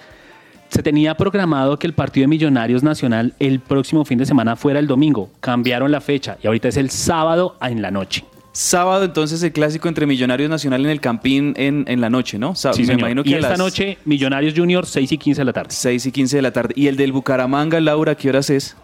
Se 0.69 0.83
tenía 0.83 1.15
programado 1.15 1.79
que 1.79 1.87
el 1.87 1.93
partido 1.93 2.23
de 2.23 2.27
Millonarios 2.27 2.83
Nacional 2.83 3.33
el 3.39 3.59
próximo 3.59 4.03
fin 4.05 4.17
de 4.17 4.25
semana 4.25 4.55
fuera 4.55 4.79
el 4.79 4.87
domingo. 4.87 5.29
Cambiaron 5.39 5.91
la 5.91 6.01
fecha 6.01 6.37
y 6.43 6.47
ahorita 6.47 6.67
es 6.67 6.77
el 6.77 6.89
sábado 6.89 7.55
en 7.61 7.81
la 7.81 7.89
noche. 7.91 8.25
Sábado, 8.51 9.05
entonces, 9.05 9.43
el 9.43 9.51
clásico 9.51 9.87
entre 9.87 10.07
Millonarios 10.07 10.49
Nacional 10.49 10.83
en 10.83 10.89
el 10.91 10.99
Campín 10.99 11.53
en, 11.57 11.85
en 11.87 12.01
la 12.01 12.09
noche, 12.09 12.39
¿no? 12.39 12.55
Sá- 12.55 12.73
Sí, 12.73 12.81
me 12.81 12.87
señor. 12.87 12.99
imagino 13.01 13.23
que 13.23 13.29
y 13.29 13.33
esta 13.35 13.49
las 13.49 13.59
noche 13.59 13.99
Millonarios 14.05 14.55
Junior 14.57 14.85
6 14.87 15.11
y 15.11 15.17
15 15.19 15.41
de 15.41 15.45
la 15.45 15.53
tarde. 15.53 15.69
6 15.71 16.05
y 16.07 16.11
15 16.11 16.35
de 16.37 16.41
la 16.41 16.51
tarde. 16.51 16.73
¿Y 16.75 16.87
el 16.87 16.97
del 16.97 17.11
Bucaramanga, 17.11 17.79
Laura, 17.79 18.15
qué 18.15 18.29
horas 18.29 18.49
es? 18.49 18.75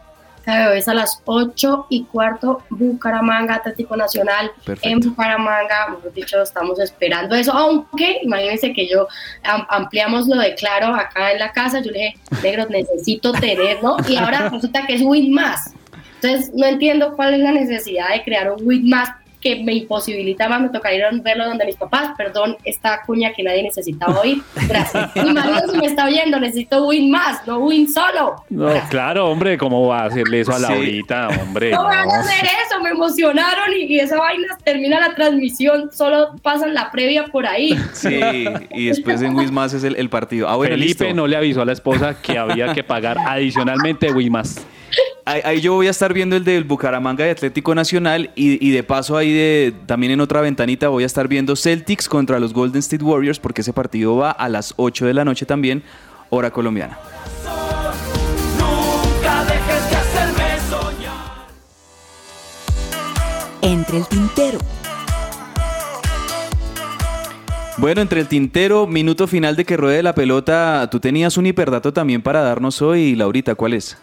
Claro, 0.43 0.73
es 0.73 0.87
a 0.89 0.93
las 0.93 1.21
8 1.25 1.87
y 1.89 2.03
cuarto, 2.03 2.63
Bucaramanga, 2.69 3.55
Atlético 3.55 3.95
Nacional, 3.95 4.51
Perfecto. 4.65 4.89
en 4.89 4.99
Bucaramanga, 4.99 5.87
mejor 5.89 6.13
dicho, 6.13 6.41
estamos 6.41 6.79
esperando 6.79 7.33
eso, 7.35 7.53
aunque 7.53 8.19
imagínense 8.23 8.73
que 8.73 8.87
yo 8.87 9.07
am- 9.43 9.65
ampliamos 9.69 10.27
lo 10.27 10.37
de 10.37 10.53
Claro 10.55 10.93
acá 10.93 11.31
en 11.31 11.39
la 11.39 11.51
casa, 11.53 11.79
yo 11.81 11.91
le 11.91 11.99
dije, 11.99 12.17
negro, 12.43 12.65
necesito 12.69 13.31
tener, 13.31 13.81
¿no? 13.81 13.95
Y 14.07 14.17
ahora 14.17 14.49
resulta 14.49 14.85
que 14.85 14.95
es 14.95 15.01
Win 15.01 15.33
Más. 15.33 15.73
Entonces, 16.21 16.51
no 16.53 16.65
entiendo 16.65 17.13
cuál 17.15 17.33
es 17.35 17.39
la 17.39 17.51
necesidad 17.51 18.09
de 18.09 18.23
crear 18.23 18.51
un 18.51 18.65
Win 18.67 18.89
Más 18.89 19.09
que 19.43 19.61
me 19.61 19.73
imposibilita 19.73 20.47
más, 20.47 20.61
me 20.61 20.69
tocaría 20.69 21.07
a 21.07 21.11
verlo 21.11 21.45
donde 21.45 21.65
mis 21.65 21.75
papás, 21.75 22.11
perdón, 22.17 22.55
esta 22.63 23.01
cuña 23.05 23.33
que 23.33 23.43
nadie 23.43 23.61
necesitaba 23.63 24.21
oír, 24.21 24.41
gracias. 24.67 25.13
Mi 25.23 25.33
marido 25.33 25.69
si 25.69 25.77
me 25.77 25.85
está 25.87 26.05
oyendo, 26.05 26.39
necesito 26.39 26.87
Win 26.87 27.11
Más, 27.11 27.45
no 27.45 27.59
Win 27.59 27.91
solo. 27.91 28.35
No, 28.49 28.71
claro, 28.89 29.29
hombre, 29.29 29.57
¿cómo 29.57 29.85
va 29.87 30.03
a 30.03 30.05
hacerle 30.05 30.39
eso 30.39 30.51
a 30.53 30.55
Sí. 30.57 30.61
Laurita, 30.63 31.27
hombre? 31.41 31.71
No 31.71 31.83
van 31.83 32.09
a 32.09 32.19
hacer 32.21 32.45
eso, 32.65 32.79
me 32.81 32.91
emocionaron 32.91 33.73
y, 33.77 33.83
y 33.83 33.99
esa 33.99 34.17
vaina 34.17 34.57
termina 34.63 34.99
la 35.01 35.13
transmisión, 35.13 35.89
solo 35.91 36.35
pasan 36.41 36.73
la 36.73 36.89
previa 36.91 37.25
por 37.25 37.45
ahí. 37.45 37.77
Sí, 37.91 38.19
y 38.71 38.85
después 38.87 39.21
en 39.21 39.35
Wismas 39.35 39.73
es 39.73 39.83
el, 39.83 39.95
el 39.97 40.09
partido. 40.09 40.47
Ah, 40.47 40.55
bueno, 40.55 40.73
Felipe 40.75 41.03
listo. 41.05 41.15
no 41.15 41.27
le 41.27 41.35
avisó 41.35 41.61
a 41.61 41.65
la 41.65 41.73
esposa 41.73 42.15
que 42.21 42.37
había 42.37 42.73
que 42.73 42.83
pagar 42.83 43.17
adicionalmente 43.27 44.11
Wimas. 44.11 44.65
Ahí, 45.25 45.41
ahí 45.43 45.61
yo 45.61 45.73
voy 45.73 45.87
a 45.87 45.91
estar 45.91 46.13
viendo 46.13 46.35
el 46.35 46.43
del 46.43 46.65
Bucaramanga 46.65 47.23
de 47.23 47.31
Atlético 47.31 47.73
Nacional 47.73 48.31
y, 48.35 48.65
y 48.65 48.71
de 48.71 48.83
paso 48.83 49.15
ahí 49.15 49.31
de, 49.31 49.73
también 49.85 50.11
en 50.11 50.21
otra 50.21 50.41
ventanita 50.41 50.89
voy 50.89 51.03
a 51.03 51.05
estar 51.05 51.27
viendo 51.27 51.55
Celtics 51.55 52.09
contra 52.09 52.39
los 52.39 52.53
Golden 52.53 52.79
State 52.79 53.03
Warriors 53.03 53.39
porque 53.39 53.61
ese 53.61 53.71
partido 53.73 54.17
va 54.17 54.31
a 54.31 54.49
las 54.49 54.73
8 54.77 55.05
de 55.05 55.13
la 55.13 55.23
noche 55.23 55.45
también, 55.45 55.83
hora 56.29 56.51
colombiana. 56.51 56.97
Entre 63.61 63.97
el 63.97 64.07
tintero. 64.07 64.59
Bueno, 67.77 68.01
entre 68.01 68.19
el 68.19 68.27
tintero, 68.27 68.85
minuto 68.85 69.25
final 69.25 69.55
de 69.55 69.65
que 69.65 69.77
ruede 69.77 70.03
la 70.03 70.13
pelota, 70.13 70.87
tú 70.91 70.99
tenías 70.99 71.37
un 71.37 71.47
hiperdato 71.47 71.91
también 71.91 72.21
para 72.21 72.41
darnos 72.41 72.81
hoy, 72.81 73.15
Laurita, 73.15 73.55
¿cuál 73.55 73.73
es? 73.73 73.97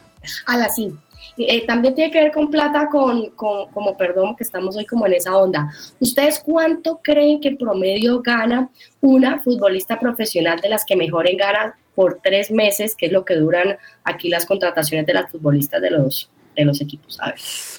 A 0.47 0.57
la 0.57 0.69
sí. 0.69 0.93
Eh, 1.37 1.65
también 1.67 1.95
tiene 1.95 2.11
que 2.11 2.21
ver 2.21 2.33
con 2.33 2.51
plata, 2.51 2.89
con, 2.91 3.31
con- 3.31 3.69
como 3.73 3.97
perdón, 3.97 4.37
que 4.37 4.45
estamos 4.45 4.77
hoy 4.77 4.85
como 4.85 5.07
en 5.07 5.15
esa 5.15 5.37
onda. 5.37 5.71
¿Ustedes 5.99 6.41
cuánto 6.45 7.01
creen 7.03 7.41
que 7.41 7.53
promedio 7.57 8.21
gana 8.21 8.69
una 9.01 9.41
futbolista 9.41 9.99
profesional 9.99 10.61
de 10.61 10.69
las 10.69 10.85
que 10.85 10.97
mejoren 10.97 11.37
gana 11.37 11.77
por 11.95 12.21
tres 12.23 12.51
meses, 12.51 12.95
que 12.97 13.07
es 13.07 13.13
lo 13.13 13.25
que 13.25 13.37
duran 13.37 13.77
aquí 14.05 14.29
las 14.29 14.45
contrataciones 14.45 15.07
de 15.07 15.15
las 15.15 15.31
futbolistas 15.31 15.81
de 15.81 15.91
los, 15.91 16.31
de 16.57 16.65
los 16.65 16.81
equipos? 16.81 17.19
A 17.21 17.27
ver. 17.31 17.37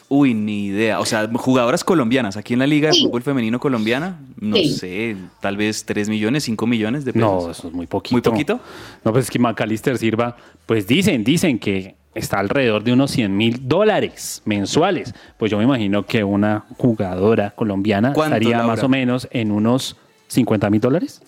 Uy, 0.10 0.34
ni 0.34 0.66
idea. 0.68 1.00
O 1.00 1.06
sea, 1.06 1.30
jugadoras 1.34 1.84
colombianas 1.84 2.38
aquí 2.38 2.54
en 2.54 2.60
la 2.60 2.68
Liga 2.68 2.88
de 2.89 2.94
Sí. 2.96 3.04
Fútbol 3.06 3.22
Femenino 3.22 3.60
Colombiana, 3.60 4.20
no 4.38 4.56
Sí. 4.56 4.70
sé, 4.70 5.18
tal 5.39 5.58
vez 5.58 5.86
3 5.86 6.10
millones, 6.10 6.44
5 6.46 6.66
millones 6.68 7.06
de 7.06 7.14
pesos. 7.14 7.44
No, 7.46 7.52
eso 7.52 7.68
es 7.68 7.74
muy 7.74 7.88
poquito. 7.88 8.16
¿Muy 8.16 8.22
poquito? 8.22 8.60
No, 9.04 9.12
pues 9.12 9.26
es 9.26 9.32
que 9.32 9.39
Macalister 9.39 9.98
sirva, 9.98 10.36
pues 10.66 10.88
dicen, 10.88 11.24
dicen 11.24 11.60
que 11.60 11.96
está 12.14 12.39
alrededor 12.39 12.84
de 12.84 12.93
unos 12.93 13.12
100 13.12 13.36
mil 13.36 13.68
dólares 13.68 14.41
mensuales. 14.45 15.14
Pues 15.38 15.51
yo 15.51 15.57
me 15.57 15.64
imagino 15.64 16.05
que 16.05 16.24
una 16.24 16.66
jugadora 16.78 17.51
colombiana 17.51 18.14
¿Cuánto, 18.14 18.36
estaría 18.36 18.57
Laura? 18.57 18.76
más 18.76 18.84
o 18.84 18.89
menos 18.89 19.28
en 19.32 19.51
unos 19.51 19.95
50 20.28 20.70
mil 20.70 20.82
dólares. 20.82 21.22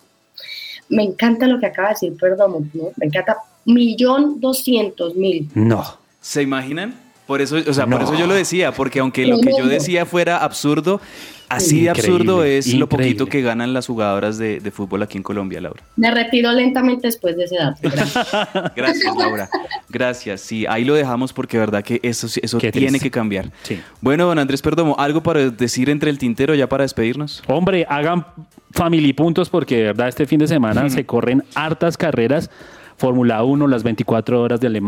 Me 0.89 1.03
encanta 1.03 1.47
lo 1.47 1.59
que 1.59 1.65
acaba 1.67 1.89
de 1.89 1.93
decir, 1.93 2.17
perdón, 2.19 2.69
¿no? 2.73 2.85
me 2.97 3.07
encanta. 3.07 3.37
Millón 3.65 4.41
doscientos 4.41 5.15
mil. 5.15 5.49
No. 5.53 5.83
¿Se 6.19 6.41
imaginan? 6.41 6.93
Por 7.27 7.41
eso, 7.41 7.55
o 7.67 7.73
sea, 7.73 7.87
por 7.87 8.01
eso 8.01 8.15
yo 8.15 8.27
lo 8.27 8.33
decía, 8.33 8.71
porque 8.73 8.99
aunque 8.99 9.25
lo 9.25 9.39
que 9.39 9.51
yo 9.57 9.65
decía 9.67 10.05
fuera 10.05 10.37
absurdo, 10.43 10.99
así 11.47 11.83
de 11.83 11.89
absurdo 11.91 12.43
es 12.43 12.73
lo 12.73 12.89
poquito 12.89 13.27
que 13.27 13.41
ganan 13.41 13.73
las 13.73 13.87
jugadoras 13.87 14.37
de, 14.37 14.59
de 14.59 14.71
fútbol 14.71 15.03
aquí 15.03 15.17
en 15.17 15.23
Colombia, 15.23 15.61
Laura. 15.61 15.81
Me 15.95 16.11
retiro 16.11 16.51
lentamente 16.51 17.07
después 17.07 17.37
de 17.37 17.45
ese 17.45 17.55
dato. 17.55 17.77
Gracias. 17.81 18.27
Gracias, 18.75 19.15
Laura. 19.15 19.49
Gracias. 19.89 20.41
Sí, 20.41 20.65
ahí 20.67 20.83
lo 20.83 20.95
dejamos 20.95 21.31
porque 21.31 21.57
verdad 21.57 21.81
que 21.81 21.99
eso, 22.03 22.27
sí- 22.27 22.41
eso 22.43 22.57
Qué 22.57 22.71
tiene 22.73 22.87
triste. 22.89 23.05
que 23.07 23.11
cambiar. 23.11 23.51
Sí. 23.63 23.79
Bueno, 24.01 24.25
don 24.25 24.37
Andrés 24.39 24.61
Perdomo, 24.61 24.95
¿algo 24.99 25.23
para 25.23 25.49
decir 25.49 25.89
entre 25.89 26.09
el 26.09 26.17
tintero 26.17 26.53
ya 26.55 26.67
para 26.67 26.83
despedirnos? 26.83 27.41
Hombre, 27.47 27.85
hagan 27.87 28.25
family 28.71 29.13
puntos 29.13 29.49
porque 29.49 29.77
de 29.77 29.83
verdad 29.83 30.09
este 30.09 30.25
fin 30.25 30.39
de 30.39 30.47
semana 30.47 30.89
se 30.89 31.05
corren 31.05 31.41
hartas 31.55 31.95
carreras. 31.95 32.49
Fórmula 32.97 33.43
1, 33.43 33.67
las 33.67 33.81
24 33.83 34.41
horas 34.41 34.59
de 34.59 34.69
Le 34.69 34.79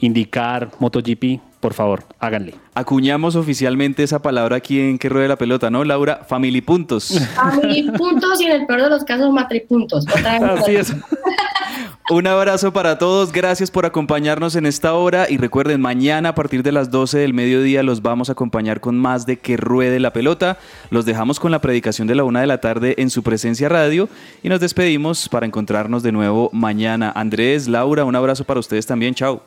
Mans, 0.00 0.02
IndyCar, 0.02 0.70
MotoGP, 0.78 1.40
por 1.60 1.74
favor, 1.74 2.04
háganle. 2.18 2.54
Acuñamos 2.74 3.36
oficialmente 3.36 4.02
esa 4.02 4.22
palabra 4.22 4.56
aquí 4.56 4.80
en 4.80 4.98
Que 4.98 5.08
Ruede 5.08 5.28
la 5.28 5.36
Pelota, 5.36 5.70
¿no, 5.70 5.84
Laura? 5.84 6.22
Family 6.26 6.62
puntos. 6.62 7.20
Family 7.34 7.90
puntos 7.90 8.40
y 8.40 8.46
en 8.46 8.52
el 8.52 8.66
peor 8.66 8.82
de 8.82 8.90
los 8.90 9.04
casos 9.04 9.30
matripuntos. 9.32 10.06
Otra 10.08 10.38
vez. 10.38 10.60
Así 10.60 10.76
es. 10.76 10.96
Un 12.10 12.26
abrazo 12.26 12.72
para 12.72 12.98
todos, 12.98 13.30
gracias 13.30 13.70
por 13.70 13.86
acompañarnos 13.86 14.56
en 14.56 14.66
esta 14.66 14.94
hora 14.94 15.30
y 15.30 15.36
recuerden, 15.36 15.80
mañana 15.80 16.30
a 16.30 16.34
partir 16.34 16.64
de 16.64 16.72
las 16.72 16.90
12 16.90 17.18
del 17.18 17.34
mediodía 17.34 17.84
los 17.84 18.02
vamos 18.02 18.28
a 18.28 18.32
acompañar 18.32 18.80
con 18.80 18.98
más 18.98 19.26
de 19.26 19.38
Que 19.38 19.56
Ruede 19.56 20.00
la 20.00 20.12
Pelota. 20.12 20.58
Los 20.90 21.04
dejamos 21.04 21.38
con 21.38 21.52
la 21.52 21.60
predicación 21.60 22.08
de 22.08 22.16
la 22.16 22.24
una 22.24 22.40
de 22.40 22.48
la 22.48 22.60
tarde 22.60 22.96
en 22.98 23.10
su 23.10 23.22
presencia 23.22 23.68
radio 23.68 24.08
y 24.42 24.48
nos 24.48 24.58
despedimos 24.58 25.28
para 25.28 25.46
encontrarnos 25.46 26.02
de 26.02 26.10
nuevo 26.10 26.50
mañana. 26.52 27.12
Andrés, 27.14 27.68
Laura, 27.68 28.04
un 28.04 28.16
abrazo 28.16 28.42
para 28.42 28.58
ustedes 28.58 28.86
también, 28.86 29.14
chao. 29.14 29.40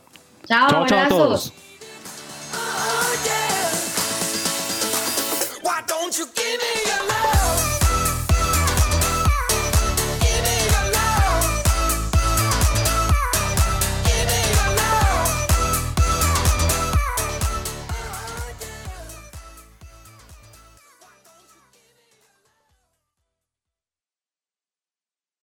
Chao, 0.45 0.69
Chao, 0.69 0.85
chao 0.85 0.99
a 0.99 1.07
todos. 1.07 1.62